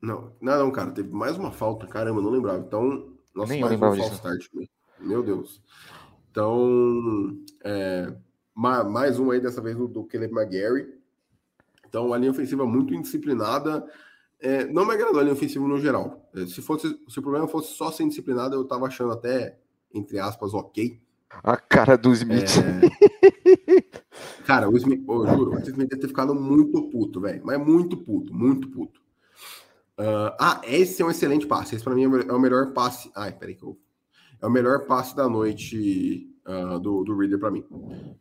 Não, 0.00 0.32
não, 0.40 0.58
não, 0.58 0.70
cara, 0.70 0.90
teve 0.90 1.10
mais 1.10 1.36
uma 1.36 1.50
falta, 1.50 1.86
caramba, 1.86 2.20
não 2.20 2.30
lembrava. 2.30 2.58
Então, 2.58 3.12
nossa, 3.34 3.52
Nem 3.52 3.62
mais 3.62 3.74
um 3.74 3.78
false 3.78 4.14
start. 4.14 4.46
Meu 5.00 5.22
Deus. 5.22 5.62
Então, 6.30 7.36
é, 7.64 8.14
mais 8.54 9.18
um 9.18 9.30
aí 9.30 9.40
dessa 9.40 9.60
vez 9.60 9.76
do, 9.76 9.86
do 9.86 10.04
Caleb 10.04 10.34
McGarry. 10.34 10.86
Então, 11.88 12.12
a 12.12 12.18
linha 12.18 12.30
ofensiva 12.30 12.66
muito 12.66 12.94
indisciplinada. 12.94 13.86
É, 14.38 14.66
não 14.66 14.84
me 14.84 14.92
agradou 14.92 15.18
a 15.18 15.22
linha 15.22 15.34
ofensiva 15.34 15.66
no 15.66 15.78
geral. 15.78 16.28
É, 16.34 16.46
se, 16.46 16.60
fosse, 16.60 16.88
se 17.08 17.18
o 17.18 17.22
problema 17.22 17.48
fosse 17.48 17.74
só 17.74 17.90
ser 17.90 18.04
indisciplinada, 18.04 18.54
eu 18.54 18.64
tava 18.64 18.86
achando 18.86 19.12
até, 19.12 19.58
entre 19.94 20.18
aspas, 20.18 20.52
ok. 20.52 21.00
A 21.42 21.56
cara 21.56 21.96
do 21.96 22.12
Smith. 22.12 22.56
É... 22.58 23.90
cara, 24.46 24.68
o 24.68 24.76
Smith, 24.76 25.04
eu 25.08 25.26
juro, 25.26 25.50
o 25.52 25.58
Smith 25.58 25.88
deve 25.88 26.00
ter 26.00 26.08
ficado 26.08 26.34
muito 26.34 26.88
puto, 26.90 27.20
velho. 27.20 27.42
Mas 27.44 27.58
muito 27.58 27.96
puto, 27.96 28.32
muito 28.34 28.68
puto. 28.68 29.05
Uh, 29.98 30.36
ah, 30.38 30.60
esse 30.64 31.00
é 31.00 31.04
um 31.04 31.10
excelente 31.10 31.46
passe. 31.46 31.74
Esse 31.74 31.84
para 31.84 31.94
mim 31.94 32.04
é 32.04 32.32
o 32.32 32.38
melhor 32.38 32.72
passe. 32.72 33.10
Ai, 33.14 33.32
peraí 33.32 33.54
que 33.54 33.64
eu. 33.64 33.78
É 34.40 34.46
o 34.46 34.50
melhor 34.50 34.86
passe 34.86 35.16
da 35.16 35.28
noite 35.28 36.28
uh, 36.46 36.78
do, 36.78 37.02
do 37.02 37.16
Reader 37.16 37.38
para 37.38 37.50
mim. 37.50 37.64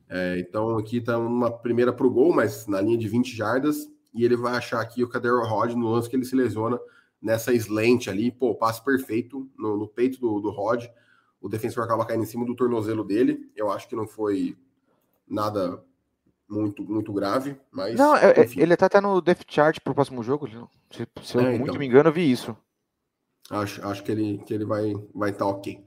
É, 0.09 0.39
então 0.39 0.77
aqui 0.77 1.01
tá 1.01 1.17
uma 1.17 1.51
primeira 1.51 1.91
pro 1.91 2.09
gol, 2.09 2.33
mas 2.33 2.67
na 2.67 2.79
linha 2.79 2.97
de 2.97 3.07
20 3.07 3.35
jardas. 3.35 3.89
E 4.13 4.23
ele 4.23 4.37
vai 4.37 4.55
achar 4.55 4.79
aqui 4.79 5.03
o 5.03 5.09
Cadero 5.09 5.43
Rod 5.43 5.73
no 5.73 5.89
lance 5.89 6.09
que 6.09 6.15
ele 6.15 6.23
se 6.23 6.35
lesiona 6.35 6.79
nessa 7.21 7.53
slant 7.53 8.07
ali. 8.07 8.31
Pô, 8.31 8.55
passe 8.55 8.83
perfeito 8.83 9.49
no, 9.57 9.75
no 9.75 9.87
peito 9.89 10.21
do, 10.21 10.39
do 10.39 10.51
Rod. 10.51 10.85
O 11.41 11.49
defensor 11.49 11.83
acaba 11.83 12.05
caindo 12.05 12.23
em 12.23 12.27
cima 12.27 12.45
do 12.45 12.55
tornozelo 12.55 13.03
dele. 13.03 13.51
Eu 13.53 13.69
acho 13.69 13.89
que 13.89 13.95
não 13.95 14.07
foi 14.07 14.57
nada 15.27 15.83
muito, 16.49 16.83
muito 16.83 17.11
grave, 17.11 17.57
mas. 17.71 17.95
Não, 17.95 18.15
é, 18.15 18.31
é 18.31 18.49
ele 18.55 18.73
até 18.73 18.87
tá 18.87 19.01
no 19.01 19.21
Death 19.21 19.43
Chart 19.47 19.79
pro 19.79 19.95
próximo 19.95 20.23
jogo. 20.23 20.47
Se, 20.91 21.07
se 21.23 21.35
eu 21.35 21.41
é, 21.41 21.49
muito 21.49 21.63
então. 21.63 21.79
me 21.79 21.85
engano, 21.85 22.09
eu 22.09 22.13
vi 22.13 22.31
isso. 22.31 22.55
Acho, 23.49 23.85
acho 23.87 24.03
que 24.03 24.11
ele, 24.11 24.39
que 24.39 24.53
ele 24.53 24.65
vai 24.65 24.89
estar 24.91 25.03
vai 25.13 25.33
tá 25.33 25.45
ok. 25.45 25.83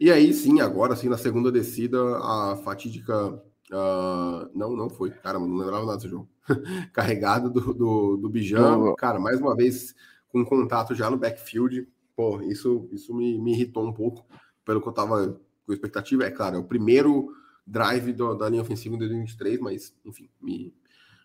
E 0.00 0.10
aí, 0.10 0.32
sim, 0.32 0.60
agora, 0.60 0.92
assim, 0.92 1.08
na 1.08 1.18
segunda 1.18 1.50
descida, 1.52 1.98
a 2.18 2.56
fatídica. 2.64 3.42
Uh, 3.70 4.48
não, 4.54 4.76
não 4.76 4.88
foi. 4.88 5.10
Cara, 5.10 5.38
não 5.38 5.56
lembrava 5.56 5.84
nada 5.84 5.96
desse 5.96 6.08
jogo. 6.08 6.28
Carregado 6.92 7.50
do, 7.50 7.74
do, 7.74 8.16
do 8.16 8.28
Bijan. 8.28 8.94
Cara, 8.96 9.18
mais 9.18 9.40
uma 9.40 9.56
vez, 9.56 9.94
com 10.28 10.44
contato 10.44 10.94
já 10.94 11.10
no 11.10 11.16
backfield. 11.16 11.88
Pô, 12.14 12.40
isso, 12.42 12.88
isso 12.92 13.14
me, 13.14 13.38
me 13.38 13.52
irritou 13.52 13.84
um 13.84 13.92
pouco, 13.92 14.24
pelo 14.64 14.80
que 14.80 14.88
eu 14.88 14.92
tava 14.92 15.40
com 15.64 15.72
expectativa. 15.72 16.24
É 16.24 16.30
claro, 16.30 16.56
é 16.56 16.58
o 16.58 16.64
primeiro 16.64 17.28
drive 17.66 18.12
do, 18.12 18.34
da 18.34 18.48
linha 18.48 18.62
ofensiva 18.62 18.94
em 18.94 18.98
2023, 18.98 19.60
mas, 19.60 19.94
enfim, 20.04 20.28
me, 20.40 20.72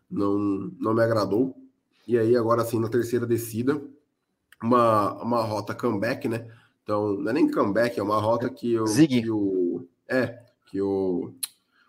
não, 0.10 0.38
não 0.80 0.94
me 0.94 1.04
agradou. 1.04 1.56
E 2.08 2.18
aí, 2.18 2.36
agora 2.36 2.66
sim, 2.66 2.80
na 2.80 2.90
terceira 2.90 3.26
descida, 3.28 3.82
uma, 4.62 5.22
uma 5.22 5.42
rota 5.44 5.76
comeback, 5.76 6.28
né? 6.28 6.48
Então, 6.84 7.14
não 7.14 7.30
é 7.30 7.34
nem 7.34 7.50
comeback, 7.50 8.00
é 8.00 8.04
uma 8.04 8.20
rota 8.20 8.50
que, 8.50 8.78
o, 8.80 8.86
que 8.86 9.30
o. 9.30 9.88
É, 10.08 10.44
que 10.66 10.82
o. 10.82 11.34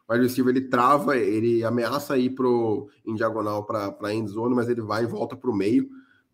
O 0.09 0.15
wide 0.15 0.41
ele 0.41 0.61
trava, 0.63 1.17
ele 1.17 1.65
ameaça 1.65 2.19
ir 2.19 2.31
pro, 2.31 2.91
em 3.07 3.15
diagonal 3.15 3.65
para 3.65 3.97
a 4.03 4.15
end 4.15 4.29
zone, 4.31 4.55
mas 4.55 4.69
ele 4.69 4.83
vai 4.83 5.05
e 5.05 5.07
volta 5.07 5.37
para 5.37 5.49
o 5.49 5.55
meio. 5.55 5.89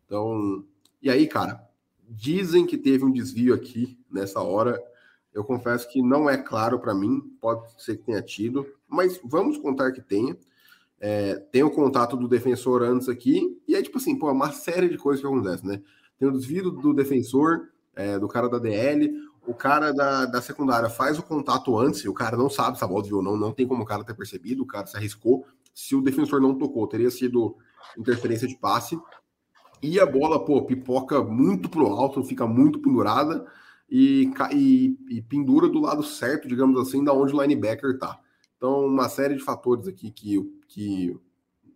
Então, 0.04 0.64
e 1.00 1.08
aí, 1.08 1.28
cara, 1.28 1.62
dizem 2.08 2.66
que 2.66 2.76
teve 2.76 3.04
um 3.04 3.12
desvio 3.12 3.54
aqui 3.54 3.98
nessa 4.10 4.40
hora. 4.40 4.82
Eu 5.32 5.44
confesso 5.44 5.88
que 5.88 6.02
não 6.02 6.28
é 6.28 6.36
claro 6.36 6.78
para 6.78 6.94
mim, 6.94 7.20
pode 7.40 7.62
ser 7.82 7.96
que 7.96 8.04
tenha 8.04 8.22
tido, 8.22 8.66
mas 8.88 9.20
vamos 9.24 9.58
contar 9.58 9.92
que 9.92 10.00
tenha. 10.00 10.36
É, 11.00 11.36
tem 11.52 11.62
o 11.62 11.70
contato 11.70 12.16
do 12.16 12.26
defensor 12.26 12.82
antes 12.82 13.08
aqui, 13.08 13.56
e 13.68 13.74
é 13.74 13.82
tipo 13.82 13.98
assim, 13.98 14.18
pô, 14.18 14.28
é 14.28 14.32
uma 14.32 14.50
série 14.52 14.88
de 14.88 14.98
coisas 14.98 15.20
que 15.20 15.26
acontecem, 15.26 15.68
né? 15.68 15.82
Tem 16.18 16.28
o 16.28 16.32
desvio 16.32 16.70
do 16.70 16.92
defensor, 16.92 17.68
é, 17.94 18.18
do 18.18 18.26
cara 18.26 18.48
da 18.48 18.58
DL, 18.58 19.12
o 19.46 19.54
cara 19.54 19.92
da, 19.92 20.26
da 20.26 20.42
secundária 20.42 20.90
faz 20.90 21.18
o 21.18 21.22
contato 21.22 21.78
antes, 21.78 22.00
e 22.00 22.08
o 22.08 22.14
cara 22.14 22.36
não 22.36 22.50
sabe 22.50 22.76
se 22.76 22.84
a 22.84 22.86
bola 22.86 23.02
desviou 23.02 23.20
ou 23.20 23.24
não, 23.24 23.36
não 23.36 23.52
tem 23.52 23.66
como 23.66 23.82
o 23.82 23.86
cara 23.86 24.04
ter 24.04 24.14
percebido, 24.14 24.62
o 24.62 24.66
cara 24.66 24.86
se 24.86 24.96
arriscou. 24.96 25.46
Se 25.72 25.94
o 25.94 26.02
defensor 26.02 26.40
não 26.40 26.58
tocou, 26.58 26.86
teria 26.88 27.10
sido 27.10 27.56
interferência 27.96 28.48
de 28.48 28.56
passe. 28.56 28.98
E 29.80 30.00
a 30.00 30.04
bola, 30.04 30.44
pô, 30.44 30.64
pipoca 30.66 31.22
muito 31.22 31.68
pro 31.68 31.86
alto, 31.86 32.24
fica 32.24 32.46
muito 32.46 32.80
pendurada 32.80 33.46
e, 33.90 34.30
e, 34.52 34.98
e, 35.08 35.22
pendura 35.22 35.68
do 35.68 35.80
lado 35.80 36.02
certo, 36.02 36.46
digamos 36.46 36.78
assim, 36.78 37.02
da 37.02 37.12
onde 37.12 37.34
o 37.34 37.40
linebacker 37.40 37.98
tá. 37.98 38.20
Então, 38.56 38.84
uma 38.84 39.08
série 39.08 39.34
de 39.34 39.42
fatores 39.42 39.88
aqui 39.88 40.10
que, 40.10 40.40
que 40.68 41.18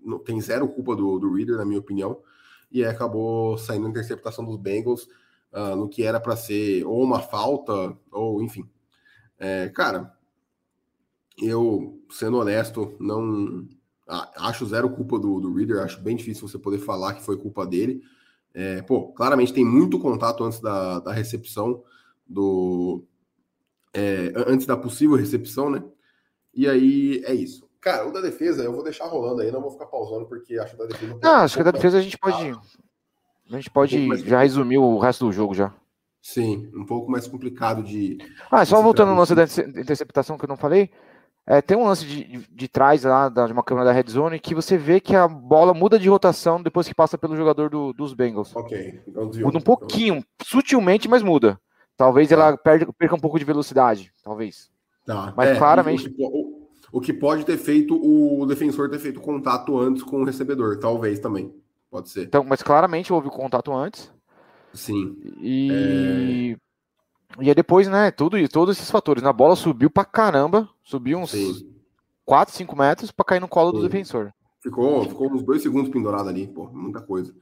não, 0.04 0.18
tem 0.18 0.40
zero 0.40 0.68
culpa 0.68 0.94
do, 0.94 1.18
do 1.18 1.32
Reader, 1.32 1.56
na 1.56 1.64
minha 1.64 1.80
opinião, 1.80 2.20
e 2.70 2.84
acabou 2.84 3.56
saindo 3.56 3.86
a 3.86 3.90
interceptação 3.90 4.44
dos 4.44 4.56
Bengals 4.56 5.08
uh, 5.52 5.76
no 5.76 5.88
que 5.88 6.02
era 6.02 6.20
para 6.20 6.36
ser 6.36 6.84
ou 6.84 7.02
uma 7.02 7.20
falta, 7.20 7.96
ou 8.10 8.42
enfim. 8.42 8.68
É, 9.38 9.68
cara, 9.70 10.12
eu, 11.40 11.98
sendo 12.10 12.38
honesto, 12.38 12.94
não 13.00 13.66
acho 14.36 14.66
zero 14.66 14.90
culpa 14.90 15.18
do, 15.18 15.40
do 15.40 15.54
Reader, 15.54 15.82
acho 15.82 16.00
bem 16.00 16.16
difícil 16.16 16.46
você 16.46 16.58
poder 16.58 16.78
falar 16.78 17.14
que 17.14 17.24
foi 17.24 17.38
culpa 17.38 17.66
dele. 17.66 18.02
É, 18.52 18.82
pô, 18.82 19.08
claramente 19.12 19.52
tem 19.52 19.64
muito 19.64 19.98
contato 19.98 20.44
antes 20.44 20.60
da, 20.60 21.00
da 21.00 21.12
recepção 21.12 21.82
do 22.32 23.04
é, 23.94 24.32
antes 24.46 24.66
da 24.66 24.76
possível 24.76 25.16
recepção, 25.16 25.70
né? 25.70 25.82
E 26.54 26.68
aí 26.68 27.22
é 27.24 27.34
isso. 27.34 27.68
Cara, 27.80 28.06
o 28.06 28.12
da 28.12 28.20
defesa 28.20 28.62
eu 28.62 28.72
vou 28.72 28.82
deixar 28.82 29.06
rolando 29.06 29.42
aí, 29.42 29.50
não 29.50 29.60
vou 29.60 29.70
ficar 29.70 29.86
pausando 29.86 30.26
porque 30.26 30.58
acho 30.58 30.72
que 30.72 30.78
da 30.78 30.86
defesa. 30.86 31.18
Não, 31.22 31.34
acho 31.36 31.56
que 31.56 31.64
da 31.64 31.70
defesa 31.70 31.98
a 31.98 32.02
gente 32.02 32.18
pode. 32.18 32.52
A 33.50 33.56
gente 33.56 33.70
pode 33.70 33.98
um 33.98 34.16
já 34.16 34.40
resumir 34.40 34.78
o 34.78 34.98
resto 34.98 35.26
do 35.26 35.32
jogo 35.32 35.52
já. 35.52 35.74
Sim, 36.22 36.70
um 36.74 36.86
pouco 36.86 37.10
mais 37.10 37.26
complicado 37.26 37.82
de. 37.82 38.18
Ah, 38.50 38.64
só 38.64 38.80
voltando 38.80 39.10
no 39.10 39.18
lance 39.18 39.34
da 39.34 39.44
interceptação 39.80 40.38
que 40.38 40.44
eu 40.44 40.48
não 40.48 40.56
falei. 40.56 40.90
É, 41.44 41.60
tem 41.60 41.76
um 41.76 41.86
lance 41.86 42.06
de, 42.06 42.22
de, 42.22 42.46
de 42.48 42.68
trás 42.68 43.02
lá, 43.02 43.28
de 43.28 43.52
uma 43.52 43.64
câmera 43.64 43.86
da 43.86 43.92
red 43.92 44.08
zone, 44.08 44.38
que 44.38 44.54
você 44.54 44.78
vê 44.78 45.00
que 45.00 45.16
a 45.16 45.26
bola 45.26 45.74
muda 45.74 45.98
de 45.98 46.08
rotação 46.08 46.62
depois 46.62 46.86
que 46.86 46.94
passa 46.94 47.18
pelo 47.18 47.36
jogador 47.36 47.68
do, 47.68 47.92
dos 47.92 48.14
Bengals. 48.14 48.54
Ok. 48.54 49.02
Então, 49.08 49.24
muda 49.24 49.58
um 49.58 49.62
pouquinho, 49.62 50.24
sutilmente, 50.40 51.08
mas 51.08 51.20
muda. 51.24 51.58
Talvez 52.02 52.28
tá. 52.28 52.34
ela 52.34 52.56
perde, 52.56 52.84
perca 52.98 53.14
um 53.14 53.20
pouco 53.20 53.38
de 53.38 53.44
velocidade, 53.44 54.12
talvez. 54.24 54.68
Tá. 55.06 55.32
Mas 55.36 55.50
é, 55.50 55.56
claramente. 55.56 56.08
O 56.08 56.12
que, 56.12 56.24
o, 56.24 56.68
o 56.90 57.00
que, 57.00 57.12
pode 57.12 57.46
ter 57.46 57.56
feito 57.56 57.94
o 57.94 58.44
defensor 58.44 58.90
ter 58.90 58.98
feito 58.98 59.20
contato 59.20 59.78
antes 59.78 60.02
com 60.02 60.20
o 60.20 60.24
recebedor, 60.24 60.80
talvez 60.80 61.20
também. 61.20 61.54
Pode 61.88 62.10
ser. 62.10 62.24
Então, 62.24 62.42
mas 62.42 62.60
claramente 62.60 63.12
houve 63.12 63.30
contato 63.30 63.72
antes. 63.72 64.12
Sim. 64.74 65.16
E. 65.40 66.56
É... 66.58 66.62
E 67.40 67.48
aí 67.48 67.54
depois, 67.54 67.86
né, 67.86 68.10
tudo 68.10 68.36
e 68.36 68.48
todos 68.48 68.76
esses 68.76 68.90
fatores. 68.90 69.22
Na 69.22 69.30
né, 69.30 69.32
bola 69.32 69.54
subiu 69.54 69.88
pra 69.88 70.04
caramba, 70.04 70.68
subiu 70.82 71.18
uns 71.18 71.30
Sim. 71.30 71.72
4, 72.24 72.52
5 72.52 72.76
metros 72.76 73.12
pra 73.12 73.24
cair 73.24 73.40
no 73.40 73.48
colo 73.48 73.70
Sim. 73.70 73.76
do 73.76 73.82
defensor. 73.84 74.32
Ficou, 74.60 75.04
ficou 75.04 75.32
uns 75.32 75.44
dois 75.44 75.62
segundos 75.62 75.90
pendurado 75.90 76.28
ali, 76.28 76.48
pô, 76.48 76.68
muita 76.72 77.00
coisa. 77.00 77.32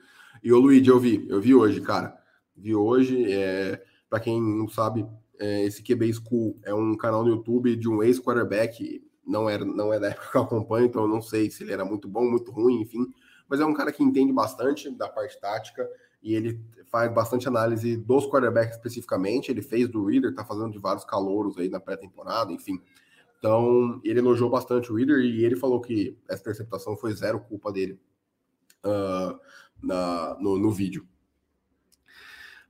E 0.43 0.53
o 0.53 0.61
Luigi, 0.61 0.89
eu 0.89 1.01
vi, 1.01 1.27
eu 1.31 1.41
vi 1.41 1.55
hoje, 1.55 1.81
cara. 1.81 2.15
Vi 2.55 2.75
hoje, 2.75 3.25
é, 3.33 3.83
para 4.11 4.21
quem 4.21 4.43
não 4.43 4.69
sabe, 4.69 5.07
é, 5.39 5.65
esse 5.65 5.83
QB 5.83 6.13
School 6.13 6.59
é 6.65 6.75
um 6.75 6.97
canal 6.97 7.23
no 7.23 7.31
YouTube 7.31 7.77
de 7.77 7.89
um 7.89 8.03
ex-quarterback, 8.03 9.03
não, 9.25 9.49
era, 9.49 9.65
não 9.65 9.95
é 9.95 10.01
da 10.01 10.09
época 10.09 10.31
que 10.31 10.37
eu 10.37 10.43
acompanho, 10.43 10.87
então 10.87 11.03
eu 11.03 11.09
não 11.09 11.23
sei 11.23 11.49
se 11.49 11.63
ele 11.63 11.73
era 11.73 11.85
muito 11.85 12.09
bom, 12.09 12.29
muito 12.29 12.51
ruim, 12.51 12.81
enfim, 12.83 13.07
mas 13.49 13.61
é 13.61 13.65
um 13.65 13.73
cara 13.73 13.93
que 13.93 14.03
entende 14.03 14.33
bastante 14.33 14.91
da 14.91 15.09
parte 15.09 15.41
tática 15.41 15.89
e 16.23 16.35
ele 16.35 16.61
faz 16.91 17.13
bastante 17.15 17.47
análise 17.47 17.97
dos 17.97 18.27
quarterbacks 18.27 18.77
especificamente, 18.77 19.51
ele 19.51 19.63
fez 19.63 19.89
do 19.89 20.05
Reader, 20.05 20.35
tá 20.35 20.45
fazendo 20.45 20.73
de 20.73 20.79
vários 20.79 21.05
calouros 21.05 21.57
aí 21.57 21.69
na 21.69 21.81
pré-temporada, 21.81 22.53
enfim. 22.53 22.81
Então, 23.39 24.01
ele 24.05 24.19
elogiou 24.19 24.51
bastante 24.51 24.93
o 24.93 24.97
Reader 24.97 25.21
e 25.21 25.45
ele 25.45 25.57
falou 25.57 25.81
que 25.81 26.19
essa 26.29 26.43
interceptação 26.43 26.97
foi 26.97 27.13
zero 27.15 27.41
culpa 27.41 27.73
dele 27.73 27.99
uh, 28.85 29.39
na, 29.83 30.37
no, 30.39 30.59
no 30.59 30.71
vídeo. 30.71 31.07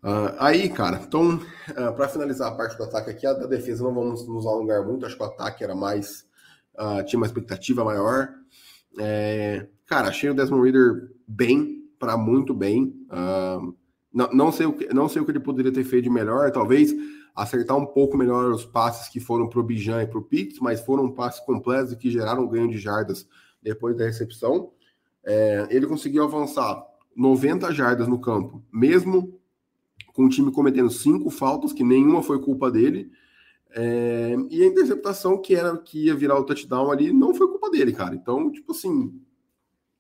Uh, 0.03 0.33
aí, 0.39 0.69
cara, 0.71 0.99
então, 1.07 1.37
uh, 1.37 1.41
ah, 1.77 1.93
para 1.93 2.09
finalizar 2.09 2.49
a 2.51 2.55
parte 2.55 2.77
do 2.77 2.85
ataque 2.85 3.11
aqui, 3.11 3.27
a 3.27 3.35
da 3.35 3.47
defesa 3.47 3.85
não 3.85 3.95
vamos 3.95 4.27
nos 4.27 4.47
alongar 4.47 4.83
muito, 4.85 5.05
acho 5.05 5.17
que 5.17 5.23
o 5.23 5.27
ataque 5.27 5.63
era 5.63 5.75
mais. 5.75 6.27
Uh, 6.75 7.05
tinha 7.05 7.19
uma 7.19 7.27
expectativa 7.27 7.85
maior. 7.85 8.31
É, 8.99 9.67
cara, 9.87 10.09
achei 10.09 10.31
o 10.31 10.35
Desmond 10.35 10.65
Reader 10.65 11.13
bem, 11.29 11.85
para 11.99 12.17
muito 12.17 12.55
bem. 12.55 12.95
não, 14.13 14.29
não, 14.33 14.51
sei 14.51 14.67
o 14.67 14.73
que, 14.73 14.93
não 14.93 15.09
sei 15.09 15.21
o 15.21 15.25
que 15.25 15.33
ele 15.33 15.41
poderia 15.41 15.71
ter 15.71 15.85
feito 15.85 16.05
de 16.05 16.11
melhor, 16.11 16.51
talvez 16.51 16.95
acertar 17.35 17.77
um 17.77 17.87
pouco 17.87 18.17
melhor 18.17 18.51
os 18.51 18.65
passes 18.65 19.09
que 19.09 19.21
foram 19.21 19.49
para 19.49 19.61
o 19.61 19.63
Bijan 19.63 20.03
e 20.03 20.07
para 20.07 20.19
o 20.19 20.23
Pitts, 20.23 20.59
mas 20.61 20.81
foram 20.81 21.11
passes 21.11 21.41
completos 21.41 21.95
que 21.95 22.11
geraram 22.11 22.49
ganho 22.49 22.71
de 22.71 22.79
jardas 22.79 23.29
depois 23.63 23.97
da 23.97 24.05
recepção. 24.05 24.73
É, 25.25 25.69
ele 25.71 25.87
conseguiu 25.87 26.25
avançar 26.25 26.83
90 27.15 27.73
jardas 27.73 28.09
no 28.09 28.19
campo, 28.19 28.65
mesmo 28.73 29.40
com 30.13 30.25
o 30.25 30.29
time 30.29 30.53
cometendo 30.53 30.91
cinco 30.91 31.31
faltas, 31.31 31.73
que 31.73 31.85
nenhuma 31.85 32.23
foi 32.23 32.41
culpa 32.41 32.71
dele. 32.71 33.11
É, 33.73 34.35
e 34.51 34.63
a 34.63 34.67
interceptação 34.67 35.41
que 35.41 35.55
era 35.55 35.77
que 35.79 36.07
ia 36.07 36.15
virar 36.15 36.39
o 36.39 36.45
touchdown 36.45 36.91
ali 36.91 37.13
não 37.13 37.35
foi 37.35 37.49
culpa 37.49 37.71
dele, 37.71 37.93
cara. 37.93 38.15
Então, 38.15 38.51
tipo 38.51 38.73
assim, 38.73 39.21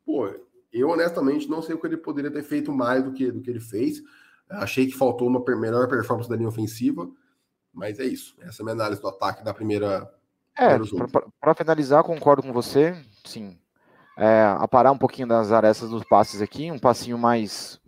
pô, 0.04 0.28
eu 0.72 0.88
honestamente 0.88 1.48
não 1.48 1.62
sei 1.62 1.74
o 1.74 1.78
que 1.78 1.86
ele 1.86 1.96
poderia 1.96 2.30
ter 2.30 2.42
feito 2.42 2.72
mais 2.72 3.04
do 3.04 3.12
que, 3.12 3.30
do 3.30 3.40
que 3.40 3.50
ele 3.50 3.60
fez. 3.60 4.02
Achei 4.48 4.86
que 4.86 4.96
faltou 4.96 5.28
uma 5.28 5.44
melhor 5.56 5.88
performance 5.88 6.28
da 6.28 6.34
linha 6.34 6.48
ofensiva, 6.48 7.08
mas 7.72 8.00
é 8.00 8.04
isso. 8.04 8.34
Essa 8.40 8.60
é 8.60 8.62
a 8.62 8.64
minha 8.64 8.74
análise 8.74 9.00
do 9.00 9.08
ataque 9.08 9.44
da 9.44 9.54
primeira. 9.54 10.12
É, 10.58 10.76
para 11.40 11.54
finalizar, 11.54 12.02
concordo 12.02 12.42
com 12.42 12.52
você. 12.52 12.96
Sim, 13.24 13.56
é, 14.20 14.44
aparar 14.58 14.92
um 14.92 14.98
pouquinho 14.98 15.26
das 15.26 15.50
arestas 15.50 15.88
dos 15.88 16.04
passes 16.04 16.42
aqui, 16.42 16.70
um 16.70 16.78
passinho 16.78 17.16
mais, 17.16 17.80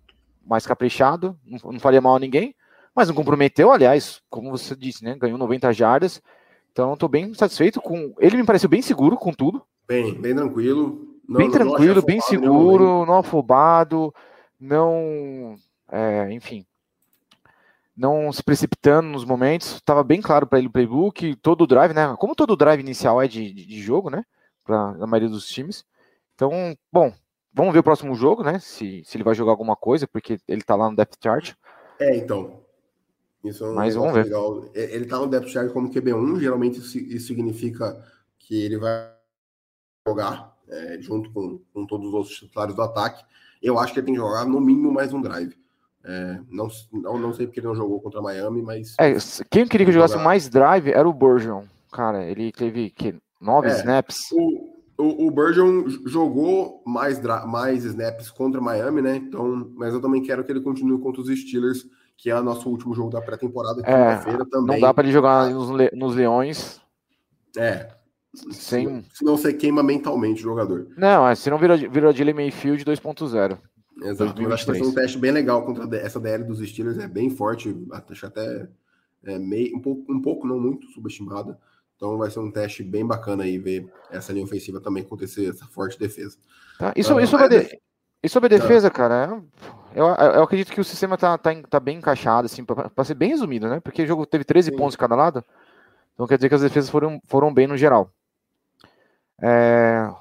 mais 0.45 0.67
caprichado, 0.67 1.39
não, 1.45 1.73
não 1.73 1.81
faria 1.81 2.01
mal 2.01 2.17
a 2.17 2.21
ninguém, 2.21 2.55
mas 2.95 3.09
não 3.09 3.15
comprometeu, 3.15 3.71
aliás, 3.71 4.21
como 4.29 4.51
você 4.51 4.77
disse, 4.77 5.05
né? 5.05 5.17
Ganhou 5.19 5.39
90 5.39 5.73
jardas. 5.73 6.23
Então, 6.71 6.95
estou 6.95 7.09
bem 7.09 7.33
satisfeito 7.35 7.81
com. 7.81 8.15
Ele 8.19 8.37
me 8.37 8.45
pareceu 8.45 8.69
bem 8.69 8.83
seguro 8.83 9.17
com 9.17 9.33
tudo. 9.33 9.63
Bem, 9.87 10.15
bem 10.15 10.35
tranquilo. 10.35 11.09
Não, 11.29 11.39
bem 11.39 11.51
tranquilo, 11.51 12.03
bem 12.03 12.21
seguro, 12.21 13.07
não 13.07 13.19
afobado, 13.19 14.13
não 14.59 15.57
é, 15.91 16.33
enfim, 16.33 16.67
não 17.97 18.33
se 18.33 18.43
precipitando 18.43 19.09
nos 19.09 19.25
momentos. 19.25 19.75
Estava 19.75 20.03
bem 20.03 20.21
claro 20.21 20.47
para 20.47 20.59
ele 20.59 20.69
o 20.69 20.73
playbook, 20.73 21.37
todo 21.37 21.63
o 21.63 21.67
drive, 21.67 21.95
né? 21.95 22.15
Como 22.19 22.35
todo 22.35 22.57
drive 22.57 22.81
inicial 22.81 23.23
é 23.23 23.29
de, 23.29 23.53
de, 23.53 23.67
de 23.67 23.83
jogo, 23.83 24.11
né? 24.11 24.25
Para 24.65 24.97
a 25.01 25.07
maioria 25.07 25.29
dos 25.29 25.47
times. 25.47 25.85
Então, 26.35 26.77
bom, 26.91 27.13
vamos 27.53 27.73
ver 27.73 27.81
o 27.81 27.85
próximo 27.85 28.15
jogo, 28.15 28.43
né? 28.43 28.59
Se, 28.59 29.03
se 29.05 29.17
ele 29.17 29.25
vai 29.25 29.35
jogar 29.35 29.53
alguma 29.53 29.77
coisa, 29.77 30.07
porque 30.07 30.39
ele 30.49 30.61
está 30.61 30.75
lá 30.75 30.91
no 30.91 30.97
depth 30.97 31.19
chart. 31.23 31.55
É, 31.99 32.17
então. 32.17 32.61
Isso 33.45 33.65
é 33.65 33.71
um 33.71 33.75
Mas 33.75 33.95
vamos 33.95 34.15
ver. 34.15 34.25
Legal. 34.25 34.65
Ele 34.75 35.05
está 35.05 35.19
no 35.19 35.27
depth 35.27 35.49
chart 35.49 35.73
como 35.73 35.91
QB1, 35.91 36.41
geralmente 36.41 36.79
isso 36.79 37.27
significa 37.27 38.03
que 38.39 38.65
ele 38.65 38.79
vai 38.79 39.11
jogar 40.07 40.57
é, 40.69 40.99
junto 41.01 41.31
com, 41.31 41.61
com 41.73 41.87
todos 41.87 42.09
os 42.09 42.15
outros 42.15 42.37
titulares 42.37 42.75
do 42.75 42.83
ataque. 42.83 43.25
Eu 43.63 43.79
acho 43.79 43.93
que 43.93 44.01
ele 44.01 44.07
tem 44.07 44.15
que 44.15 44.21
jogar 44.21 44.45
no 44.45 44.61
mínimo 44.61 44.93
mais 44.93 45.13
um 45.13 45.21
drive. 45.21 45.57
É, 46.05 46.41
não, 46.51 46.69
não, 46.93 47.19
não 47.19 47.33
sei 47.33 47.47
porque 47.47 47.61
ele 47.61 47.69
não 47.69 47.77
jogou 47.77 48.01
contra 48.01 48.21
Miami, 48.21 48.61
mas. 48.61 48.97
É, 48.99 49.15
quem 49.49 49.67
queria 49.67 49.87
que 49.87 49.93
jogasse 49.93 50.17
mais 50.19 50.49
drive 50.49 50.91
era 50.91 51.09
o 51.09 51.13
Burgeon. 51.13 51.65
Cara, 51.93 52.25
ele 52.25 52.51
teve 52.51 52.91
que, 52.91 53.15
nove 53.41 53.69
é, 53.69 53.77
snaps. 53.77 54.33
O, 54.33 54.72
o, 54.99 55.27
o 55.27 55.31
Burgeon 55.31 55.89
jogou 56.07 56.83
mais, 56.87 57.21
mais 57.47 57.85
snaps 57.85 58.31
contra 58.31 58.61
Miami, 58.61 59.03
né? 59.03 59.17
Então, 59.17 59.71
mas 59.75 59.95
eu 59.95 60.01
também 60.01 60.23
quero 60.23 60.45
que 60.45 60.53
ele 60.53 60.61
continue 60.61 61.01
contra 61.01 61.23
os 61.23 61.29
Steelers, 61.29 61.87
que 62.17 62.31
é 62.31 62.39
o 62.39 62.43
nosso 62.43 62.69
último 62.69 62.95
jogo 62.95 63.11
da 63.11 63.21
pré-temporada, 63.21 63.83
é, 63.85 64.17
também. 64.51 64.77
Não 64.77 64.81
dá 64.81 64.95
para 64.95 65.05
ele 65.05 65.13
jogar 65.13 65.51
nos, 65.51 65.71
nos 65.93 66.15
Leões. 66.15 66.81
É. 67.57 67.91
Sem... 68.51 69.05
Se 69.13 69.25
não 69.25 69.37
você 69.37 69.53
queima 69.53 69.83
mentalmente 69.83 70.41
o 70.41 70.45
jogador. 70.45 70.89
Não, 70.97 71.29
é, 71.29 71.35
se 71.35 71.51
não 71.51 71.59
vira, 71.59 71.77
vira 71.77 72.13
Dylan 72.13 72.35
Mayfield 72.35 72.85
2.0. 72.85 73.59
Exato, 74.05 74.43
eu 74.43 74.53
acho 74.53 74.65
que 74.65 74.71
vai 74.73 74.81
ser 74.81 74.87
um 74.87 74.95
teste 74.95 75.19
bem 75.19 75.31
legal 75.31 75.65
contra 75.65 75.97
essa 75.99 76.19
DL 76.19 76.45
dos 76.45 76.67
Steelers, 76.67 76.99
é 76.99 77.07
bem 77.07 77.31
forte, 77.31 77.77
acho 78.11 78.27
até 78.27 78.69
é, 79.25 79.39
meio, 79.39 79.77
um, 79.77 79.81
pouco, 79.81 80.13
um 80.13 80.21
pouco, 80.21 80.47
não 80.47 80.59
muito, 80.59 80.87
subestimada. 80.89 81.59
Então 82.03 82.19
vai 82.19 82.29
ser 82.29 82.41
um 82.41 82.51
teste 82.51 82.83
bem 82.83 83.07
bacana 83.07 83.45
aí 83.45 83.59
ver 83.59 83.89
essa 84.11 84.33
linha 84.33 84.45
ofensiva 84.45 84.81
também 84.81 85.05
acontecer, 85.05 85.49
essa 85.49 85.67
forte 85.67 85.97
defesa. 85.97 86.37
Tá, 86.77 86.93
isso, 86.97 87.15
uh, 87.15 87.21
isso, 87.21 87.31
sobre, 87.31 87.49
de... 87.49 87.81
e 88.21 88.29
sobre 88.29 88.47
a 88.53 88.59
defesa, 88.59 88.91
cara, 88.91 89.41
eu, 89.95 90.07
eu 90.07 90.43
acredito 90.43 90.73
que 90.73 90.81
o 90.81 90.85
sistema 90.85 91.17
tá, 91.17 91.39
tá, 91.39 91.55
tá 91.71 91.79
bem 91.79 91.99
encaixado, 91.99 92.47
assim, 92.47 92.65
para 92.65 93.05
ser 93.05 93.15
bem 93.15 93.29
resumido, 93.29 93.69
né? 93.69 93.79
Porque 93.79 94.03
o 94.03 94.07
jogo 94.07 94.27
teve 94.27 94.43
13 94.43 94.73
Sim. 94.73 94.77
pontos 94.77 94.95
de 94.95 94.99
cada 94.99 95.15
lado, 95.15 95.45
então 96.13 96.27
quer 96.27 96.39
dizer 96.39 96.49
que 96.49 96.57
as 96.57 96.63
defesas 96.63 96.91
foram, 96.91 97.23
foram 97.29 97.55
bem 97.55 97.69
no 97.69 97.77
geral. 97.77 98.11
É, 99.41 100.13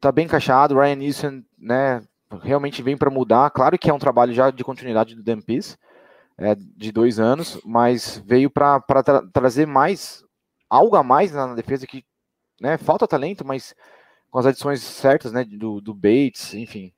tá 0.00 0.10
bem 0.10 0.24
encaixado, 0.24 0.80
Ryan 0.80 0.96
Neeson, 0.96 1.42
né, 1.58 2.02
realmente 2.40 2.82
vem 2.82 2.96
para 2.96 3.10
mudar. 3.10 3.50
Claro 3.50 3.78
que 3.78 3.90
é 3.90 3.92
um 3.92 3.98
trabalho 3.98 4.32
já 4.32 4.50
de 4.50 4.64
continuidade 4.64 5.14
do 5.14 5.22
Dan 5.22 5.42
Peace, 5.42 5.76
é, 6.38 6.54
de 6.54 6.90
dois 6.90 7.20
anos, 7.20 7.60
mas 7.66 8.22
veio 8.24 8.48
para 8.48 8.80
tra 8.80 9.22
trazer 9.30 9.66
mais, 9.66 10.24
algo 10.70 10.96
a 10.96 11.02
mais 11.02 11.32
na, 11.32 11.54
defesa 11.54 11.86
que 11.86 12.04
né, 12.60 12.78
falta 12.78 13.08
talento, 13.08 13.44
mas 13.44 13.74
com 14.30 14.38
as 14.38 14.46
adições 14.46 14.80
certas, 14.80 15.32
né, 15.32 15.44
do, 15.44 15.80
do 15.80 15.92
Bates, 15.92 16.54
enfim, 16.54 16.92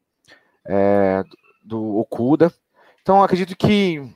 é, 0.67 1.25
do 1.65 1.97
Okuda. 1.97 2.53
Então 3.01 3.23
acredito 3.23 3.57
que 3.57 4.07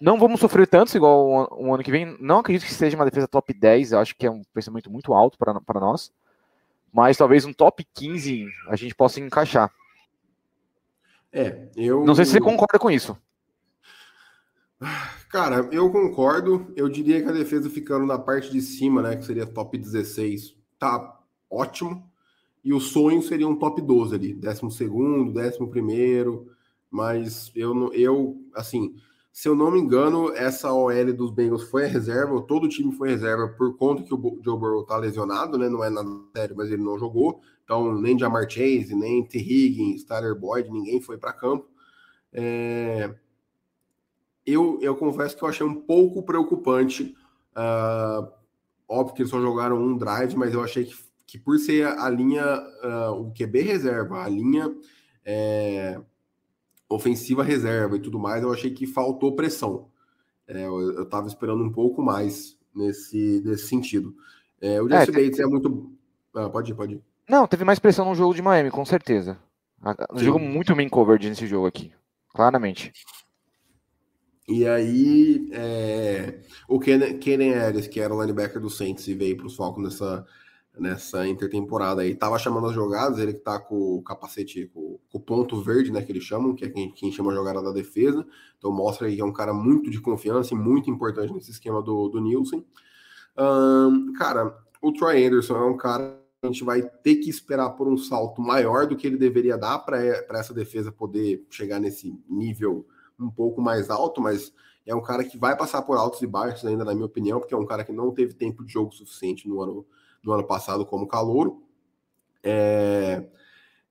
não 0.00 0.18
vamos 0.18 0.40
sofrer 0.40 0.66
tanto 0.66 0.94
igual 0.96 1.26
o, 1.26 1.66
o, 1.66 1.74
ano 1.74 1.84
que 1.84 1.90
vem. 1.90 2.16
Não 2.20 2.40
acredito 2.40 2.66
que 2.66 2.74
seja 2.74 2.96
uma 2.96 3.04
defesa 3.04 3.28
top 3.28 3.54
10, 3.54 3.92
eu 3.92 4.00
acho 4.00 4.16
que 4.16 4.26
é 4.26 4.30
um 4.30 4.42
pensamento 4.52 4.90
muito 4.90 5.14
alto 5.14 5.38
para 5.38 5.80
nós. 5.80 6.12
Mas 6.92 7.16
talvez 7.16 7.44
um 7.44 7.52
top 7.52 7.86
15 7.94 8.46
a 8.68 8.76
gente 8.76 8.94
possa 8.94 9.20
encaixar. 9.20 9.70
É, 11.32 11.68
eu. 11.76 12.04
Não 12.04 12.14
sei 12.14 12.24
se 12.24 12.32
você 12.32 12.40
concorda 12.40 12.78
com 12.78 12.90
isso. 12.90 13.16
Cara, 15.34 15.68
eu 15.72 15.90
concordo. 15.90 16.72
Eu 16.76 16.88
diria 16.88 17.20
que 17.20 17.28
a 17.28 17.32
defesa 17.32 17.68
ficando 17.68 18.06
na 18.06 18.16
parte 18.16 18.52
de 18.52 18.60
cima, 18.60 19.02
né, 19.02 19.16
que 19.16 19.24
seria 19.24 19.44
top 19.44 19.76
16, 19.76 20.56
tá 20.78 21.20
ótimo. 21.50 22.08
E 22.62 22.72
o 22.72 22.78
sonho 22.78 23.20
seria 23.20 23.48
um 23.48 23.56
top 23.56 23.82
12 23.82 24.14
ali, 24.14 24.32
12 24.32 25.32
décimo 25.32 25.68
primeiro. 25.68 26.46
Mas 26.88 27.50
eu, 27.56 27.92
eu, 27.92 28.40
assim, 28.54 28.94
se 29.32 29.48
eu 29.48 29.56
não 29.56 29.72
me 29.72 29.80
engano, 29.80 30.32
essa 30.36 30.72
OL 30.72 31.12
dos 31.12 31.32
Bengals 31.32 31.64
foi 31.64 31.86
a 31.86 31.88
reserva, 31.88 32.40
todo 32.42 32.66
o 32.66 32.68
time 32.68 32.92
foi 32.92 33.08
reserva 33.08 33.48
por 33.48 33.76
conta 33.76 34.04
que 34.04 34.14
o 34.14 34.40
Joe 34.40 34.56
Burrow 34.56 34.84
tá 34.84 34.96
lesionado, 34.96 35.58
né? 35.58 35.68
Não 35.68 35.82
é 35.82 35.90
nada 35.90 36.08
sério, 36.36 36.54
mas 36.56 36.70
ele 36.70 36.84
não 36.84 36.96
jogou. 36.96 37.40
Então, 37.64 38.00
nem 38.00 38.16
Jamar 38.16 38.48
Chase, 38.48 38.94
nem 38.94 39.26
T. 39.26 39.36
Higgins, 39.36 40.04
Tyler 40.04 40.38
Boyd, 40.38 40.70
ninguém 40.70 41.00
foi 41.00 41.18
para 41.18 41.32
campo. 41.32 41.66
É... 42.32 43.12
Eu, 44.46 44.78
eu 44.82 44.94
confesso 44.96 45.36
que 45.36 45.42
eu 45.42 45.48
achei 45.48 45.66
um 45.66 45.74
pouco 45.74 46.22
preocupante. 46.22 47.14
Uh, 47.56 48.28
óbvio 48.88 49.14
que 49.14 49.22
eles 49.22 49.30
só 49.30 49.40
jogaram 49.40 49.76
um 49.76 49.96
drive, 49.96 50.36
mas 50.36 50.52
eu 50.52 50.62
achei 50.62 50.84
que, 50.84 50.94
que 51.26 51.38
por 51.38 51.58
ser 51.58 51.86
a, 51.86 52.08
linha, 52.10 52.44
uh, 52.82 53.12
o 53.12 53.32
QB 53.32 53.60
reserva, 53.62 54.22
a 54.22 54.28
linha 54.28 54.74
é, 55.24 56.00
ofensiva 56.88 57.42
reserva 57.42 57.96
e 57.96 58.00
tudo 58.00 58.18
mais, 58.18 58.42
eu 58.42 58.52
achei 58.52 58.70
que 58.70 58.86
faltou 58.86 59.34
pressão. 59.34 59.88
É, 60.46 60.66
eu 60.66 61.02
estava 61.02 61.26
esperando 61.26 61.64
um 61.64 61.72
pouco 61.72 62.02
mais 62.02 62.58
nesse, 62.74 63.42
nesse 63.44 63.66
sentido. 63.66 64.14
É, 64.60 64.80
o 64.80 64.88
Jesse 64.88 65.10
é, 65.10 65.12
Bates 65.12 65.40
é 65.40 65.46
muito. 65.46 65.92
Ah, 66.34 66.50
pode 66.50 66.72
ir, 66.72 66.74
pode 66.74 66.94
ir. 66.94 67.02
Não, 67.28 67.46
teve 67.46 67.64
mais 67.64 67.78
pressão 67.78 68.04
no 68.04 68.14
jogo 68.14 68.34
de 68.34 68.42
Miami, 68.42 68.70
com 68.70 68.84
certeza. 68.84 69.38
Jogou 70.16 70.40
muito 70.40 70.74
main 70.76 70.88
coverage 70.88 71.28
nesse 71.28 71.46
jogo 71.46 71.66
aqui, 71.66 71.92
claramente. 72.28 72.92
E 74.46 74.66
aí, 74.66 75.48
é, 75.52 76.40
o 76.68 76.78
Kenan 76.78 77.66
Ellis, 77.66 77.88
que 77.88 77.98
era 77.98 78.14
o 78.14 78.20
linebacker 78.20 78.60
do 78.60 78.68
Saints 78.68 79.08
e 79.08 79.14
veio 79.14 79.38
para 79.38 79.46
os 79.46 79.56
Falcons 79.56 79.84
nessa, 79.84 80.26
nessa 80.78 81.26
intertemporada 81.26 82.02
aí, 82.02 82.14
tava 82.14 82.38
chamando 82.38 82.66
as 82.66 82.74
jogadas, 82.74 83.18
ele 83.18 83.32
que 83.32 83.40
tá 83.40 83.58
com 83.58 83.96
o 83.96 84.02
capacete, 84.02 84.66
com, 84.74 84.98
com, 85.10 85.18
o 85.18 85.20
ponto 85.20 85.62
verde, 85.62 85.90
né, 85.90 86.02
que 86.02 86.12
eles 86.12 86.24
chamam, 86.24 86.54
que 86.54 86.66
é 86.66 86.68
quem, 86.68 86.90
quem 86.92 87.10
chama 87.10 87.32
a 87.32 87.34
jogada 87.34 87.62
da 87.62 87.72
defesa. 87.72 88.26
Então 88.58 88.70
mostra 88.70 89.06
aí 89.06 89.16
que 89.16 89.22
é 89.22 89.24
um 89.24 89.32
cara 89.32 89.54
muito 89.54 89.90
de 89.90 90.00
confiança 90.00 90.52
e 90.52 90.56
muito 90.56 90.90
importante 90.90 91.32
nesse 91.32 91.50
esquema 91.50 91.82
do, 91.82 92.08
do 92.10 92.20
Nielsen. 92.20 92.62
Um, 93.38 94.12
cara, 94.12 94.54
o 94.82 94.92
Troy 94.92 95.24
Anderson 95.26 95.56
é 95.56 95.64
um 95.64 95.76
cara 95.76 96.20
a 96.42 96.46
gente 96.46 96.62
vai 96.62 96.82
ter 96.82 97.16
que 97.16 97.30
esperar 97.30 97.70
por 97.70 97.88
um 97.88 97.96
salto 97.96 98.42
maior 98.42 98.86
do 98.86 98.94
que 98.94 99.06
ele 99.06 99.16
deveria 99.16 99.56
dar 99.56 99.78
para 99.78 99.96
essa 100.38 100.52
defesa 100.52 100.92
poder 100.92 101.42
chegar 101.48 101.80
nesse 101.80 102.14
nível 102.28 102.86
um 103.18 103.30
pouco 103.30 103.60
mais 103.60 103.90
alto, 103.90 104.20
mas 104.20 104.52
é 104.86 104.94
um 104.94 105.02
cara 105.02 105.24
que 105.24 105.38
vai 105.38 105.56
passar 105.56 105.82
por 105.82 105.96
altos 105.96 106.20
e 106.22 106.26
baixos 106.26 106.64
ainda, 106.64 106.84
na 106.84 106.94
minha 106.94 107.06
opinião, 107.06 107.38
porque 107.40 107.54
é 107.54 107.56
um 107.56 107.66
cara 107.66 107.84
que 107.84 107.92
não 107.92 108.12
teve 108.12 108.34
tempo 108.34 108.64
de 108.64 108.72
jogo 108.72 108.92
suficiente 108.92 109.48
no 109.48 109.60
ano, 109.60 109.86
no 110.22 110.32
ano 110.32 110.44
passado 110.44 110.84
como 110.84 111.06
calouro. 111.06 111.62
É... 112.42 113.24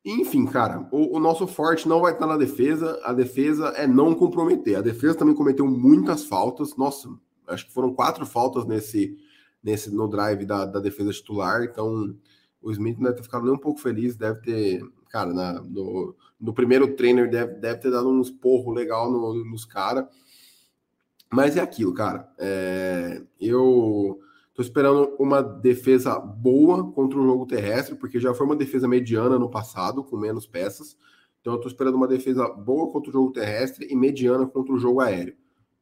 Enfim, 0.05 0.45
cara, 0.45 0.87
o, 0.91 1.15
o, 1.15 1.19
nosso 1.19 1.47
forte 1.47 1.87
não 1.87 2.01
vai 2.01 2.11
estar 2.11 2.27
na 2.27 2.35
defesa, 2.35 2.99
a 3.05 3.13
defesa 3.13 3.69
é 3.69 3.87
não 3.87 4.13
comprometer. 4.13 4.75
A 4.75 4.81
defesa 4.81 5.17
também 5.17 5.33
cometeu 5.33 5.65
muitas 5.65 6.25
faltas, 6.25 6.75
nossa, 6.75 7.09
acho 7.47 7.65
que 7.65 7.73
foram 7.73 7.93
quatro 7.93 8.25
faltas 8.25 8.65
nesse, 8.65 9.17
nesse 9.63 9.89
no 9.89 10.07
drive 10.09 10.45
da, 10.45 10.65
da 10.65 10.81
defesa 10.81 11.11
titular, 11.13 11.63
então 11.63 12.13
o 12.61 12.71
Smith 12.71 12.97
não 12.97 13.05
deve 13.05 13.17
ter 13.17 13.23
ficado 13.23 13.45
nem 13.45 13.53
um 13.53 13.57
pouco 13.57 13.79
feliz, 13.79 14.17
deve 14.17 14.41
ter, 14.41 14.81
cara, 15.13 15.31
na, 15.33 15.61
no, 15.61 16.13
no 16.41 16.53
primeiro 16.53 16.93
trainer 16.95 17.29
deve, 17.29 17.53
deve 17.53 17.79
ter 17.79 17.91
dado 17.91 18.09
um 18.09 18.21
esporro 18.21 18.73
legal 18.73 19.09
no, 19.09 19.45
nos 19.45 19.63
caras. 19.63 20.05
Mas 21.31 21.55
é 21.55 21.61
aquilo, 21.61 21.93
cara. 21.93 22.29
É, 22.37 23.23
eu 23.39 24.19
Tô 24.53 24.61
esperando 24.61 25.15
uma 25.17 25.41
defesa 25.41 26.19
boa 26.19 26.91
contra 26.91 27.17
o 27.17 27.23
jogo 27.23 27.47
terrestre, 27.47 27.95
porque 27.95 28.19
já 28.19 28.35
foi 28.35 28.45
uma 28.45 28.55
defesa 28.55 28.87
mediana 28.87 29.39
no 29.39 29.49
passado, 29.49 30.03
com 30.03 30.15
menos 30.15 30.45
peças. 30.45 30.95
Então 31.41 31.53
eu 31.53 31.59
tô 31.59 31.67
esperando 31.67 31.95
uma 31.95 32.07
defesa 32.07 32.47
boa 32.49 32.91
contra 32.91 33.09
o 33.09 33.13
jogo 33.13 33.31
terrestre 33.31 33.87
e 33.89 33.95
mediana 33.95 34.45
contra 34.45 34.71
o 34.71 34.77
jogo 34.77 35.01
aéreo. 35.01 35.35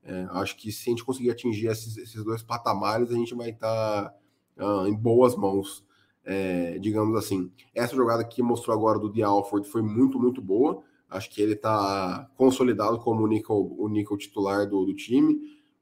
É, 0.03 0.25
acho 0.31 0.55
que 0.55 0.71
se 0.71 0.89
a 0.89 0.91
gente 0.91 1.03
conseguir 1.03 1.31
atingir 1.31 1.67
esses, 1.67 1.97
esses 1.97 2.23
dois 2.23 2.41
patamares, 2.41 3.11
a 3.11 3.13
gente 3.13 3.35
vai 3.35 3.49
estar 3.49 4.09
tá, 4.55 4.83
uh, 4.83 4.87
em 4.87 4.95
boas 4.95 5.35
mãos, 5.35 5.85
é, 6.23 6.77
digamos 6.79 7.17
assim. 7.17 7.51
Essa 7.73 7.95
jogada 7.95 8.23
que 8.23 8.41
mostrou 8.41 8.75
agora 8.75 8.99
do 8.99 9.11
The 9.11 9.21
Alford 9.21 9.67
foi 9.67 9.81
muito, 9.81 10.19
muito 10.19 10.41
boa. 10.41 10.81
Acho 11.09 11.29
que 11.29 11.41
ele 11.41 11.53
está 11.53 12.29
consolidado 12.37 12.99
como 12.99 13.23
o 13.23 13.27
nickel, 13.27 13.75
o 13.77 13.87
nickel 13.89 14.17
titular 14.17 14.67
do, 14.67 14.85
do 14.85 14.93
time. 14.93 15.37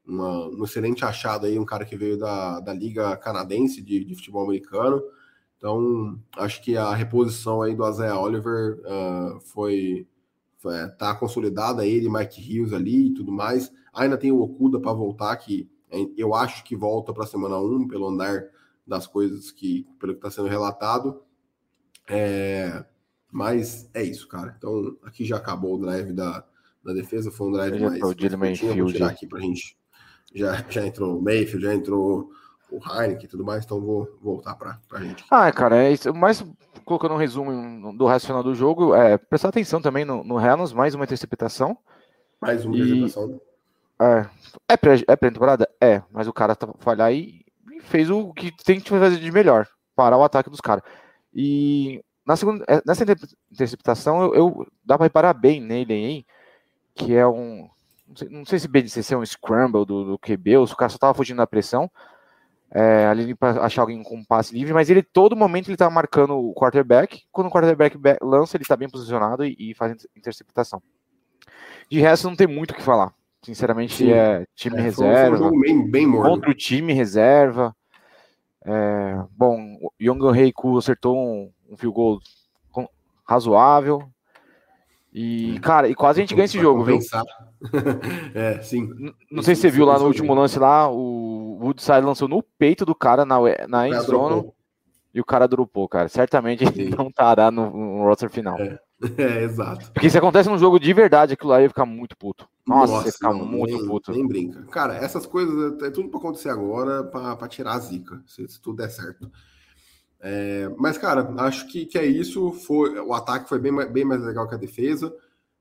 Uma, 0.06 0.48
um 0.48 0.64
excelente 0.64 1.04
achado 1.04 1.46
aí, 1.46 1.58
um 1.58 1.64
cara 1.64 1.84
que 1.84 1.96
veio 1.96 2.18
da, 2.18 2.58
da 2.60 2.72
Liga 2.72 3.16
Canadense 3.16 3.80
de, 3.80 4.04
de 4.04 4.14
Futebol 4.16 4.44
Americano. 4.44 5.00
Então, 5.56 6.18
acho 6.36 6.62
que 6.62 6.76
a 6.76 6.94
reposição 6.94 7.62
aí 7.62 7.74
do 7.74 7.88
Isaiah 7.88 8.18
Oliver 8.18 8.80
uh, 8.80 9.40
foi, 9.40 10.06
tá 10.98 11.14
consolidada 11.14 11.86
ele, 11.86 12.08
Mike 12.08 12.40
Hughes 12.40 12.72
ali 12.72 13.08
e 13.08 13.14
tudo 13.14 13.30
mais. 13.30 13.70
Ainda 13.92 14.16
tem 14.16 14.32
o 14.32 14.40
Okuda 14.40 14.80
para 14.80 14.92
voltar, 14.92 15.36
que 15.36 15.70
eu 16.16 16.34
acho 16.34 16.64
que 16.64 16.74
volta 16.74 17.12
para 17.12 17.24
a 17.24 17.26
semana 17.26 17.58
1, 17.58 17.88
pelo 17.88 18.08
andar 18.08 18.44
das 18.90 19.06
coisas 19.06 19.52
que, 19.52 19.86
pelo 20.00 20.12
que 20.14 20.18
está 20.18 20.30
sendo 20.30 20.48
relatado. 20.48 21.22
É, 22.08 22.84
mas 23.30 23.88
é 23.94 24.02
isso, 24.02 24.26
cara. 24.28 24.54
Então, 24.58 24.96
aqui 25.04 25.24
já 25.24 25.36
acabou 25.36 25.76
o 25.76 25.78
drive 25.80 26.12
da, 26.12 26.44
da 26.84 26.92
defesa. 26.92 27.30
Foi 27.30 27.48
um 27.48 27.52
drive 27.52 27.78
Já 27.78 27.88
mais. 27.88 28.00
mais 28.00 28.36
Mayfield. 28.36 28.92
tirar 28.92 29.10
aqui 29.10 29.26
pra 29.26 29.40
gente. 29.40 29.78
Já, 30.34 30.64
já 30.68 30.84
entrou 30.86 31.18
o 31.18 31.22
Mayfield, 31.22 31.64
já 31.64 31.74
entrou 31.74 32.30
o 32.70 32.78
Heineken 32.84 33.24
e 33.24 33.28
tudo 33.28 33.44
mais. 33.44 33.64
Então, 33.64 33.80
vou 33.80 34.18
voltar 34.20 34.56
pra, 34.56 34.80
pra 34.88 35.00
gente. 35.00 35.24
Ah, 35.30 35.50
cara, 35.52 35.76
é 35.84 35.92
isso. 35.92 36.12
Mas 36.12 36.44
colocando 36.84 37.14
um 37.14 37.18
resumo 37.18 37.96
do 37.96 38.06
resto 38.06 38.26
final 38.26 38.42
do 38.42 38.54
jogo, 38.54 38.94
é 38.94 39.16
prestar 39.16 39.48
atenção 39.50 39.80
também 39.80 40.04
no, 40.04 40.24
no 40.24 40.36
Reynolds, 40.36 40.72
mais 40.72 40.94
uma 40.96 41.04
interceptação. 41.04 41.78
Mais 42.40 42.64
uma 42.64 42.76
E- 42.76 42.82
apresentação. 42.82 43.40
É, 44.02 44.26
é 44.70 44.76
pré- 44.78 45.04
é 45.06 45.14
pré-temporada? 45.14 45.68
É, 45.80 46.02
mas 46.10 46.26
o 46.26 46.32
cara 46.32 46.56
tá 46.56 46.66
falhar 46.78 47.12
e, 47.12 47.39
fez 47.80 48.10
o 48.10 48.32
que 48.32 48.50
tem 48.64 48.80
que 48.80 48.88
fazer 48.90 49.18
de 49.18 49.32
melhor, 49.32 49.66
parar 49.94 50.16
o 50.16 50.24
ataque 50.24 50.50
dos 50.50 50.60
caras. 50.60 50.82
E 51.34 52.02
na 52.26 52.36
segunda, 52.36 52.64
é, 52.68 52.80
nessa 52.86 53.02
inter- 53.02 53.18
interceptação, 53.50 54.22
eu, 54.22 54.34
eu 54.34 54.66
dá 54.84 54.96
pra 54.96 55.06
reparar 55.06 55.32
bem 55.32 55.60
nele 55.60 55.92
aí, 55.92 56.24
que 56.94 57.14
é 57.14 57.26
um. 57.26 57.68
Não 58.06 58.16
sei, 58.16 58.28
não 58.28 58.44
sei 58.44 58.58
se 58.58 58.68
BDCC 58.68 59.14
é 59.14 59.16
um 59.16 59.24
scramble 59.24 59.84
do, 59.86 60.04
do 60.04 60.18
QB, 60.18 60.56
ou 60.56 60.66
se 60.66 60.72
o 60.72 60.76
cara 60.76 60.90
só 60.90 60.98
tava 60.98 61.14
fugindo 61.14 61.38
da 61.38 61.46
pressão. 61.46 61.90
É, 62.72 63.06
ali 63.06 63.34
para 63.34 63.64
achar 63.64 63.82
alguém 63.82 64.00
com 64.00 64.14
um 64.14 64.24
passe 64.24 64.54
livre, 64.54 64.72
mas 64.72 64.88
ele 64.88 65.02
todo 65.02 65.34
momento 65.34 65.68
ele 65.68 65.76
tá 65.76 65.90
marcando 65.90 66.36
o 66.36 66.54
quarterback. 66.54 67.24
Quando 67.32 67.48
o 67.48 67.50
quarterback 67.50 67.98
lança, 68.22 68.56
ele 68.56 68.64
tá 68.64 68.76
bem 68.76 68.88
posicionado 68.88 69.44
e, 69.44 69.56
e 69.58 69.74
faz 69.74 69.92
inter- 69.92 70.10
interceptação. 70.16 70.80
De 71.90 71.98
resto, 71.98 72.28
não 72.28 72.36
tem 72.36 72.46
muito 72.46 72.70
o 72.70 72.74
que 72.74 72.82
falar. 72.82 73.12
Sinceramente, 73.42 73.94
Sim. 73.94 74.10
é 74.10 74.44
time 74.54 74.76
É, 74.76 74.82
foi, 74.84 74.92
foi 74.92 75.06
um 75.06 75.08
reserva, 75.10 75.36
jogo 75.36 75.60
bem, 75.60 75.90
bem 75.90 76.06
morno. 76.06 76.30
contra 76.30 76.50
o 76.50 76.54
time 76.54 76.92
reserva. 76.92 77.74
É, 78.64 79.22
bom, 79.30 79.58
o 79.80 79.90
Young 80.00 80.30
Reiku 80.30 80.76
acertou 80.76 81.16
um, 81.16 81.50
um 81.70 81.76
field 81.76 81.94
goal 81.94 82.20
razoável. 83.26 84.10
E, 85.12 85.58
cara, 85.60 85.88
e 85.88 85.94
quase 85.94 86.20
a 86.20 86.22
gente 86.22 86.34
ganha 86.34 86.44
esse 86.44 86.58
jogo, 86.60 86.84
viu? 86.84 86.98
é, 88.34 88.60
sim. 88.62 88.82
N- 88.98 89.14
Não 89.30 89.42
sei 89.42 89.54
se 89.54 89.62
você 89.62 89.70
viu 89.70 89.84
lá 89.84 89.98
no 89.98 90.06
último 90.06 90.34
lance 90.34 90.58
lá, 90.58 90.90
o 90.90 91.58
Woodside 91.62 92.00
lançou 92.02 92.28
no 92.28 92.42
peito 92.42 92.84
do 92.84 92.94
cara 92.94 93.24
na, 93.24 93.36
na 93.36 93.40
O 93.82 93.86
end 93.86 93.90
cara 93.92 94.02
zone 94.04 94.34
dropou. 94.34 94.54
e 95.14 95.20
o 95.20 95.24
cara 95.24 95.48
dropou, 95.48 95.88
cara. 95.88 96.08
Certamente 96.08 96.64
ele 96.64 96.90
não 96.96 97.08
estará 97.08 97.50
no, 97.50 97.70
no 97.70 98.02
roster 98.04 98.28
final. 98.30 98.58
É. 98.60 98.78
É, 99.16 99.44
exato. 99.44 99.90
Porque 99.92 100.10
se 100.10 100.18
acontece 100.18 100.48
num 100.48 100.58
jogo 100.58 100.78
de 100.78 100.92
verdade, 100.92 101.32
aquilo 101.32 101.52
aí 101.52 101.62
ia 101.62 101.68
ficar 101.70 101.86
muito 101.86 102.16
puto. 102.16 102.46
Nossa, 102.66 103.06
ia 103.06 103.12
ficar 103.12 103.32
não, 103.32 103.46
muito 103.46 103.74
nem, 103.74 103.86
puto. 103.86 104.12
Nem 104.12 104.26
brinca. 104.26 104.62
Cara, 104.64 104.94
essas 104.94 105.24
coisas 105.24 105.80
é 105.82 105.86
é 105.86 105.90
tudo 105.90 106.10
pra 106.10 106.18
acontecer 106.18 106.50
agora 106.50 107.02
pra, 107.04 107.34
pra 107.34 107.48
tirar 107.48 107.72
a 107.72 107.78
zica, 107.78 108.22
se, 108.26 108.46
se 108.46 108.60
tudo 108.60 108.76
der 108.76 108.90
certo. 108.90 109.30
É, 110.20 110.70
mas, 110.76 110.98
cara, 110.98 111.32
acho 111.38 111.66
que, 111.68 111.86
que 111.86 111.98
é 111.98 112.04
isso. 112.04 112.52
Foi, 112.52 112.98
o 113.00 113.14
ataque 113.14 113.48
foi 113.48 113.58
bem, 113.58 113.72
mais- 113.72 113.90
bem 113.90 114.04
mais 114.04 114.22
legal 114.22 114.46
que 114.46 114.54
a 114.54 114.58
defesa. 114.58 115.14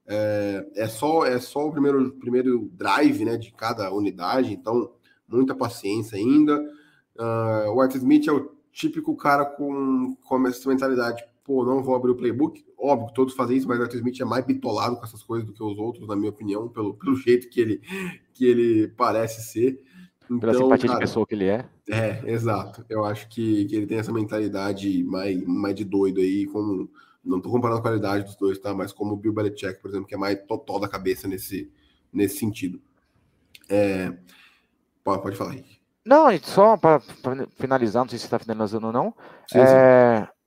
É, 0.06 0.66
é 0.76 0.88
só, 0.88 1.24
é 1.26 1.40
só 1.40 1.68
o 1.68 1.72
primeiro, 1.72 2.12
primeiro 2.14 2.70
drive 2.74 3.24
né, 3.24 3.38
de 3.38 3.52
cada 3.54 3.94
unidade, 3.94 4.52
então 4.54 4.92
muita 5.28 5.56
paciência 5.56 6.18
ainda. 6.18 6.60
Ah, 7.18 7.66
o 7.70 7.80
Art 7.80 7.96
Smith 7.96 8.28
é 8.28 8.32
o 8.32 8.52
típico 8.72 9.16
cara 9.16 9.46
com, 9.46 10.16
com 10.28 10.48
essa 10.48 10.68
mentalidade. 10.68 11.24
Pô, 11.50 11.66
não 11.66 11.82
vou 11.82 11.96
abrir 11.96 12.12
o 12.12 12.16
playbook. 12.16 12.64
Óbvio 12.78 13.08
que 13.08 13.14
todos 13.16 13.34
fazem 13.34 13.58
isso, 13.58 13.68
mas 13.68 13.80
o 13.80 13.82
Arthur 13.82 13.96
Smith 13.96 14.22
é 14.22 14.24
mais 14.24 14.46
bitolado 14.46 14.98
com 14.98 15.04
essas 15.04 15.24
coisas 15.24 15.48
do 15.48 15.52
que 15.52 15.64
os 15.64 15.80
outros, 15.80 16.08
na 16.08 16.16
minha 16.16 16.30
opinião, 16.30 16.70
pelo, 16.70 16.94
pelo 16.94 17.16
jeito 17.16 17.50
que 17.50 17.60
ele, 17.60 17.82
que 18.36 18.46
ele 18.46 18.88
parece 18.90 19.42
ser. 19.42 19.84
Então, 20.26 20.38
Pela 20.38 20.54
simpatia 20.54 20.90
cara, 20.90 21.00
de 21.00 21.06
pessoa 21.06 21.26
que 21.26 21.34
ele 21.34 21.46
é. 21.46 21.68
é, 21.90 22.22
exato. 22.32 22.86
Eu 22.88 23.04
acho 23.04 23.28
que, 23.30 23.66
que 23.66 23.76
ele 23.76 23.88
tem 23.88 23.98
essa 23.98 24.14
mentalidade 24.14 25.04
mais, 25.06 25.44
mais 25.44 25.74
de 25.74 25.84
doido 25.84 26.22
aí, 26.22 26.46
como. 26.46 26.88
Não 27.26 27.42
tô 27.42 27.50
comparando 27.50 27.80
a 27.80 27.82
qualidade 27.82 28.26
dos 28.26 28.36
dois, 28.36 28.60
tá? 28.60 28.72
Mas 28.72 28.94
como 28.94 29.16
o 29.16 29.18
Bill 29.18 29.34
Belichick, 29.34 29.82
por 29.82 29.90
exemplo, 29.90 30.06
que 30.06 30.14
é 30.14 30.20
mais 30.20 30.40
total 30.44 30.80
da 30.80 30.88
cabeça 30.88 31.28
nesse, 31.28 31.72
nesse 32.14 32.38
sentido. 32.38 32.80
É, 33.68 34.16
pode, 35.04 35.24
pode 35.24 35.36
falar, 35.36 35.54
Rick. 35.54 35.80
Não, 36.06 36.26
só 36.44 36.78
para 36.78 37.02
finalizar, 37.56 38.04
não 38.04 38.10
sei 38.10 38.20
se 38.20 38.26
você 38.26 38.30
tá 38.30 38.38
finalizando 38.38 38.86
ou 38.86 38.94
não. 38.94 39.16
Sim, 39.48 39.58
sim. 39.66 40.39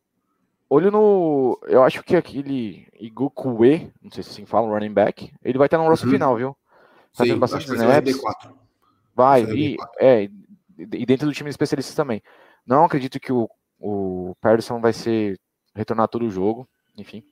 Olho 0.74 0.90
no. 0.90 1.60
Eu 1.64 1.82
acho 1.82 2.02
que 2.02 2.16
aquele 2.16 2.88
Igukue, 2.98 3.92
não 4.00 4.10
sei 4.10 4.22
se 4.22 4.30
assim 4.30 4.46
fala, 4.46 4.68
running 4.68 4.94
back, 4.94 5.30
ele 5.44 5.58
vai 5.58 5.66
estar 5.66 5.76
no 5.76 5.86
roster 5.86 6.08
Uhum. 6.08 6.14
final, 6.14 6.34
viu? 6.34 6.56
Tá 7.14 7.26
Sim, 7.26 7.38
bastante 7.38 7.70
acho 7.70 7.76
vai 7.76 7.76
ser 7.76 7.84
snaps. 7.84 8.14
o 8.14 8.18
RB4. 8.22 8.54
Vai, 9.14 9.42
e, 9.42 9.76
RB4. 9.76 9.88
é, 10.00 10.22
e 10.78 11.04
dentro 11.04 11.26
do 11.26 11.34
time 11.34 11.50
de 11.50 11.52
especialistas 11.52 11.94
também. 11.94 12.22
Não 12.66 12.86
acredito 12.86 13.20
que 13.20 13.30
o, 13.30 13.50
o 13.78 14.34
Patterson 14.40 14.80
vai 14.80 14.94
ser 14.94 15.38
retornar 15.74 16.08
todo 16.08 16.24
o 16.24 16.30
jogo, 16.30 16.66
enfim. 16.96 17.22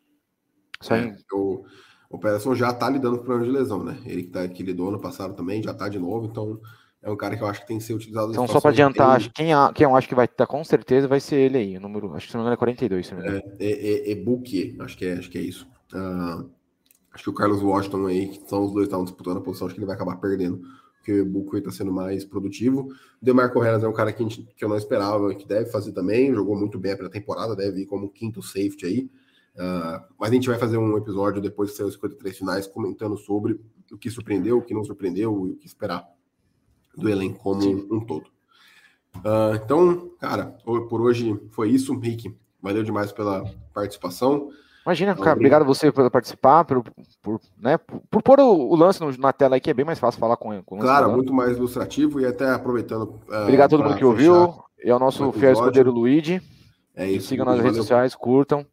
Só 0.78 0.96
É, 0.96 1.16
o, 1.32 1.64
o 2.10 2.18
Pederson 2.18 2.54
já 2.54 2.74
tá 2.74 2.90
lidando 2.90 3.16
com 3.16 3.24
problema 3.24 3.50
de 3.50 3.58
lesão, 3.58 3.82
né? 3.82 4.02
Ele 4.04 4.24
que, 4.24 4.28
tá, 4.28 4.46
que 4.48 4.62
lidou 4.62 4.88
ano 4.88 5.00
passado 5.00 5.34
também, 5.34 5.62
já 5.62 5.72
tá 5.72 5.88
de 5.88 5.98
novo, 5.98 6.26
então 6.26 6.60
é 7.02 7.10
um 7.10 7.16
cara 7.16 7.36
que 7.36 7.42
eu 7.42 7.46
acho 7.46 7.60
que 7.62 7.66
tem 7.66 7.78
que 7.78 7.84
ser 7.84 7.94
utilizado 7.94 8.30
Então, 8.30 8.46
só 8.46 8.60
para 8.60 8.70
adiantar, 8.70 9.16
acho- 9.16 9.30
quem, 9.32 9.52
a- 9.52 9.72
quem 9.74 9.84
eu 9.84 9.96
acho 9.96 10.08
que 10.08 10.14
vai 10.14 10.26
estar 10.26 10.46
com 10.46 10.62
certeza 10.64 11.08
vai 11.08 11.20
ser 11.20 11.36
ele 11.36 11.58
aí. 11.58 11.76
O 11.76 11.80
número, 11.80 12.14
acho 12.14 12.26
que 12.26 12.32
se 12.32 12.36
não 12.36 12.42
me 12.42 12.46
engano 12.46 12.54
é 12.54 12.58
42, 12.58 13.06
se 13.06 13.14
não 13.14 13.22
me 13.22 13.28
engano. 13.28 13.42
É, 13.58 13.64
é, 13.66 14.12
é 14.12 14.14
Buque, 14.14 14.76
acho 14.80 14.96
que 14.98 15.04
é, 15.06 15.12
acho 15.14 15.30
que 15.30 15.38
é 15.38 15.40
isso. 15.42 15.66
Ah, 15.94 16.44
acho 17.12 17.24
que 17.24 17.30
o 17.30 17.34
Carlos 17.34 17.62
Washington 17.62 18.06
aí, 18.06 18.28
que 18.28 18.48
são 18.48 18.64
os 18.64 18.72
dois 18.72 18.84
que 18.84 18.88
estavam 18.88 19.04
disputando 19.04 19.38
a 19.38 19.40
posição, 19.40 19.66
acho 19.66 19.74
que 19.74 19.80
ele 19.80 19.86
vai 19.86 19.96
acabar 19.96 20.16
perdendo, 20.16 20.60
porque 20.96 21.20
o 21.20 21.26
Buque 21.26 21.56
está 21.56 21.70
sendo 21.70 21.90
mais 21.92 22.24
produtivo. 22.24 22.82
O 22.82 23.24
DeMarco 23.24 23.58
Harris 23.60 23.82
é 23.82 23.88
um 23.88 23.92
cara 23.92 24.12
que, 24.12 24.22
a 24.22 24.28
gente- 24.28 24.42
que 24.54 24.64
eu 24.64 24.68
não 24.68 24.76
esperava, 24.76 25.34
que 25.34 25.46
deve 25.48 25.70
fazer 25.70 25.92
também, 25.92 26.34
jogou 26.34 26.54
muito 26.56 26.78
bem 26.78 26.92
a 26.92 26.96
pré-temporada, 26.96 27.56
deve 27.56 27.80
ir 27.82 27.86
como 27.86 28.10
quinto 28.10 28.42
safety 28.42 28.84
aí. 28.86 29.10
Ah, 29.58 30.06
mas 30.18 30.30
a 30.30 30.34
gente 30.34 30.48
vai 30.48 30.58
fazer 30.58 30.76
um 30.76 30.96
episódio 30.96 31.40
depois 31.40 31.70
de 31.70 31.76
sair 31.76 31.86
os 31.86 31.94
53 31.94 32.36
finais, 32.38 32.66
comentando 32.66 33.16
sobre 33.16 33.58
o 33.90 33.98
que 33.98 34.08
surpreendeu, 34.10 34.58
o 34.58 34.62
que 34.62 34.72
não 34.74 34.84
surpreendeu 34.84 35.46
e 35.46 35.50
o 35.52 35.56
que 35.56 35.66
esperar 35.66 36.04
do 37.00 37.08
elenco 37.08 37.38
como 37.40 37.60
Sim. 37.62 37.86
um 37.90 38.00
todo. 38.00 38.26
Ah, 39.24 39.52
então, 39.62 40.10
cara, 40.20 40.56
por 40.64 41.00
hoje 41.00 41.38
foi 41.50 41.70
isso, 41.70 41.98
Rick. 41.98 42.34
Valeu 42.62 42.82
demais 42.82 43.10
pela 43.10 43.44
participação. 43.74 44.50
Imagina, 44.84 45.12
Então, 45.12 45.24
cara, 45.24 45.36
obrigado 45.36 45.62
a 45.62 45.66
você 45.66 45.92
por 45.92 46.10
participar, 46.10 46.64
por, 46.64 46.82
por, 47.22 47.40
né, 47.58 47.78
por, 47.78 48.22
pôr 48.22 48.40
o, 48.40 48.70
o 48.70 48.74
lance 48.76 49.00
no- 49.00 49.14
na 49.18 49.32
tela 49.32 49.56
aí, 49.56 49.60
que 49.60 49.70
é 49.70 49.74
bem 49.74 49.84
mais 49.84 49.98
fácil 49.98 50.18
falar 50.20 50.36
com, 50.36 50.50
lance 50.50 50.64
Claro, 50.66 51.06
rolando. 51.06 51.16
muito 51.16 51.32
mais 51.34 51.56
ilustrativo 51.56 52.20
e 52.20 52.24
até 52.26 52.50
aproveitando. 52.50 53.20
ah, 53.30 53.42
Obrigado 53.42 53.66
a 53.74 53.78
todo 53.78 53.84
mundo 53.86 53.96
que 53.98 54.04
ouviu. 54.04 54.54
E 54.82 54.90
ao 54.90 54.98
nosso 54.98 55.28
o 55.28 55.32
fiel 55.32 55.52
escudeiro 55.52 55.90
Luigi. 55.92 56.40
É 56.96 57.10
isso. 57.10 57.28
sigam 57.28 57.44
nas 57.46 57.60
redes 57.60 57.76
sociais, 57.76 58.14
curtam. 58.14 58.66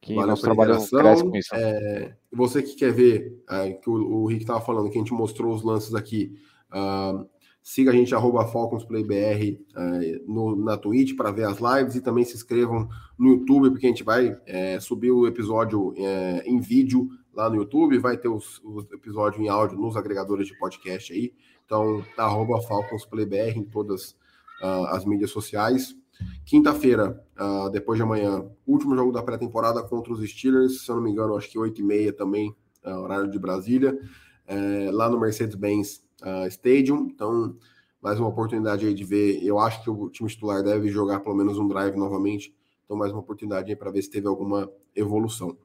Que 0.00 0.14
valeu 0.14 0.30
nosso 0.30 0.42
trabalho 0.42 0.74
cresce 0.88 1.24
com 1.24 1.36
isso. 1.36 1.48
É, 1.52 2.14
você 2.32 2.62
que 2.62 2.76
quer 2.76 2.92
ver, 2.92 3.42
ah, 3.48 3.68
que 3.68 3.90
o, 3.90 3.94
o 4.22 4.26
Rick 4.26 4.42
estava 4.42 4.60
falando, 4.60 4.88
que 4.90 4.96
a 4.96 5.00
gente 5.00 5.12
mostrou 5.12 5.52
os 5.52 5.64
lances 5.64 5.92
aqui, 5.94 6.38
ah, 6.70 7.24
siga 7.68 7.90
a 7.90 7.94
gente, 7.94 8.14
arroba 8.14 8.46
FalconsPlayBR 8.46 9.60
ah, 9.76 10.00
no, 10.26 10.56
na 10.56 10.78
Twitch 10.78 11.14
para 11.14 11.30
ver 11.30 11.44
as 11.44 11.58
lives 11.58 11.96
e 11.96 12.00
também 12.00 12.24
se 12.24 12.34
inscrevam 12.34 12.88
no 13.18 13.28
YouTube, 13.28 13.70
porque 13.70 13.84
a 13.84 13.90
gente 13.90 14.02
vai 14.02 14.40
é, 14.46 14.80
subir 14.80 15.10
o 15.10 15.26
episódio 15.26 15.92
é, 15.98 16.44
em 16.46 16.58
vídeo 16.58 17.10
lá 17.34 17.50
no 17.50 17.56
YouTube, 17.56 17.98
vai 17.98 18.16
ter 18.16 18.28
os, 18.28 18.58
o 18.64 18.80
episódio 18.90 19.42
em 19.42 19.48
áudio 19.48 19.78
nos 19.78 19.98
agregadores 19.98 20.46
de 20.46 20.58
podcast 20.58 21.12
aí. 21.12 21.34
Então, 21.66 22.02
arroba 22.16 22.58
FalconsPlayBR 22.62 23.58
em 23.58 23.64
todas 23.64 24.16
ah, 24.62 24.96
as 24.96 25.04
mídias 25.04 25.30
sociais. 25.30 25.94
Quinta-feira, 26.46 27.22
ah, 27.36 27.68
depois 27.70 27.98
de 27.98 28.02
amanhã, 28.02 28.46
último 28.66 28.96
jogo 28.96 29.12
da 29.12 29.22
pré-temporada 29.22 29.82
contra 29.82 30.10
os 30.10 30.26
Steelers, 30.26 30.86
se 30.86 30.90
eu 30.90 30.96
não 30.96 31.02
me 31.02 31.10
engano, 31.10 31.36
acho 31.36 31.50
que 31.50 31.58
8h30 31.58 32.16
também, 32.16 32.56
ah, 32.82 32.98
horário 32.98 33.30
de 33.30 33.38
Brasília, 33.38 33.94
eh, 34.46 34.88
lá 34.90 35.10
no 35.10 35.20
Mercedes-Benz 35.20 36.07
ah, 36.22 36.46
Stadium. 36.48 37.08
Então, 37.12 37.56
mais 38.00 38.18
uma 38.18 38.28
oportunidade 38.28 38.86
aí 38.86 38.94
de 38.94 39.04
ver. 39.04 39.42
Eu 39.44 39.58
acho 39.58 39.82
que 39.82 39.90
o 39.90 40.08
time 40.10 40.28
titular 40.28 40.62
deve 40.62 40.88
jogar 40.88 41.20
pelo 41.20 41.34
menos 41.34 41.58
um 41.58 41.68
drive 41.68 41.96
novamente. 41.96 42.54
Então, 42.84 42.96
mais 42.96 43.12
uma 43.12 43.20
oportunidade 43.20 43.70
aí 43.70 43.76
para 43.76 43.90
ver 43.90 44.02
se 44.02 44.10
teve 44.10 44.26
alguma 44.26 44.70
evolução. 44.94 45.56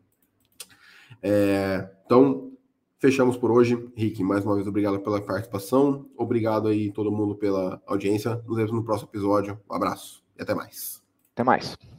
É, 1.22 1.90
então, 2.06 2.52
fechamos 3.00 3.38
por 3.38 3.52
hoje. 3.52 3.90
Rick, 3.96 4.22
mais 4.24 4.46
uma 4.46 4.56
vez, 4.56 4.68
obrigado 4.68 5.00
pela 5.00 5.22
participação. 5.22 6.10
Obrigado 6.18 6.68
aí 6.68 6.92
todo 6.92 7.12
mundo 7.12 7.36
pela 7.36 7.82
audiência. 7.86 8.44
Nos 8.48 8.58
vemos 8.58 8.74
no 8.74 8.84
próximo 8.84 9.10
episódio. 9.10 9.60
Um 9.70 9.76
abraço 9.76 10.24
e 10.38 10.42
até 10.42 10.54
mais. 10.54 11.02
Até 11.34 11.44
mais. 11.44 11.93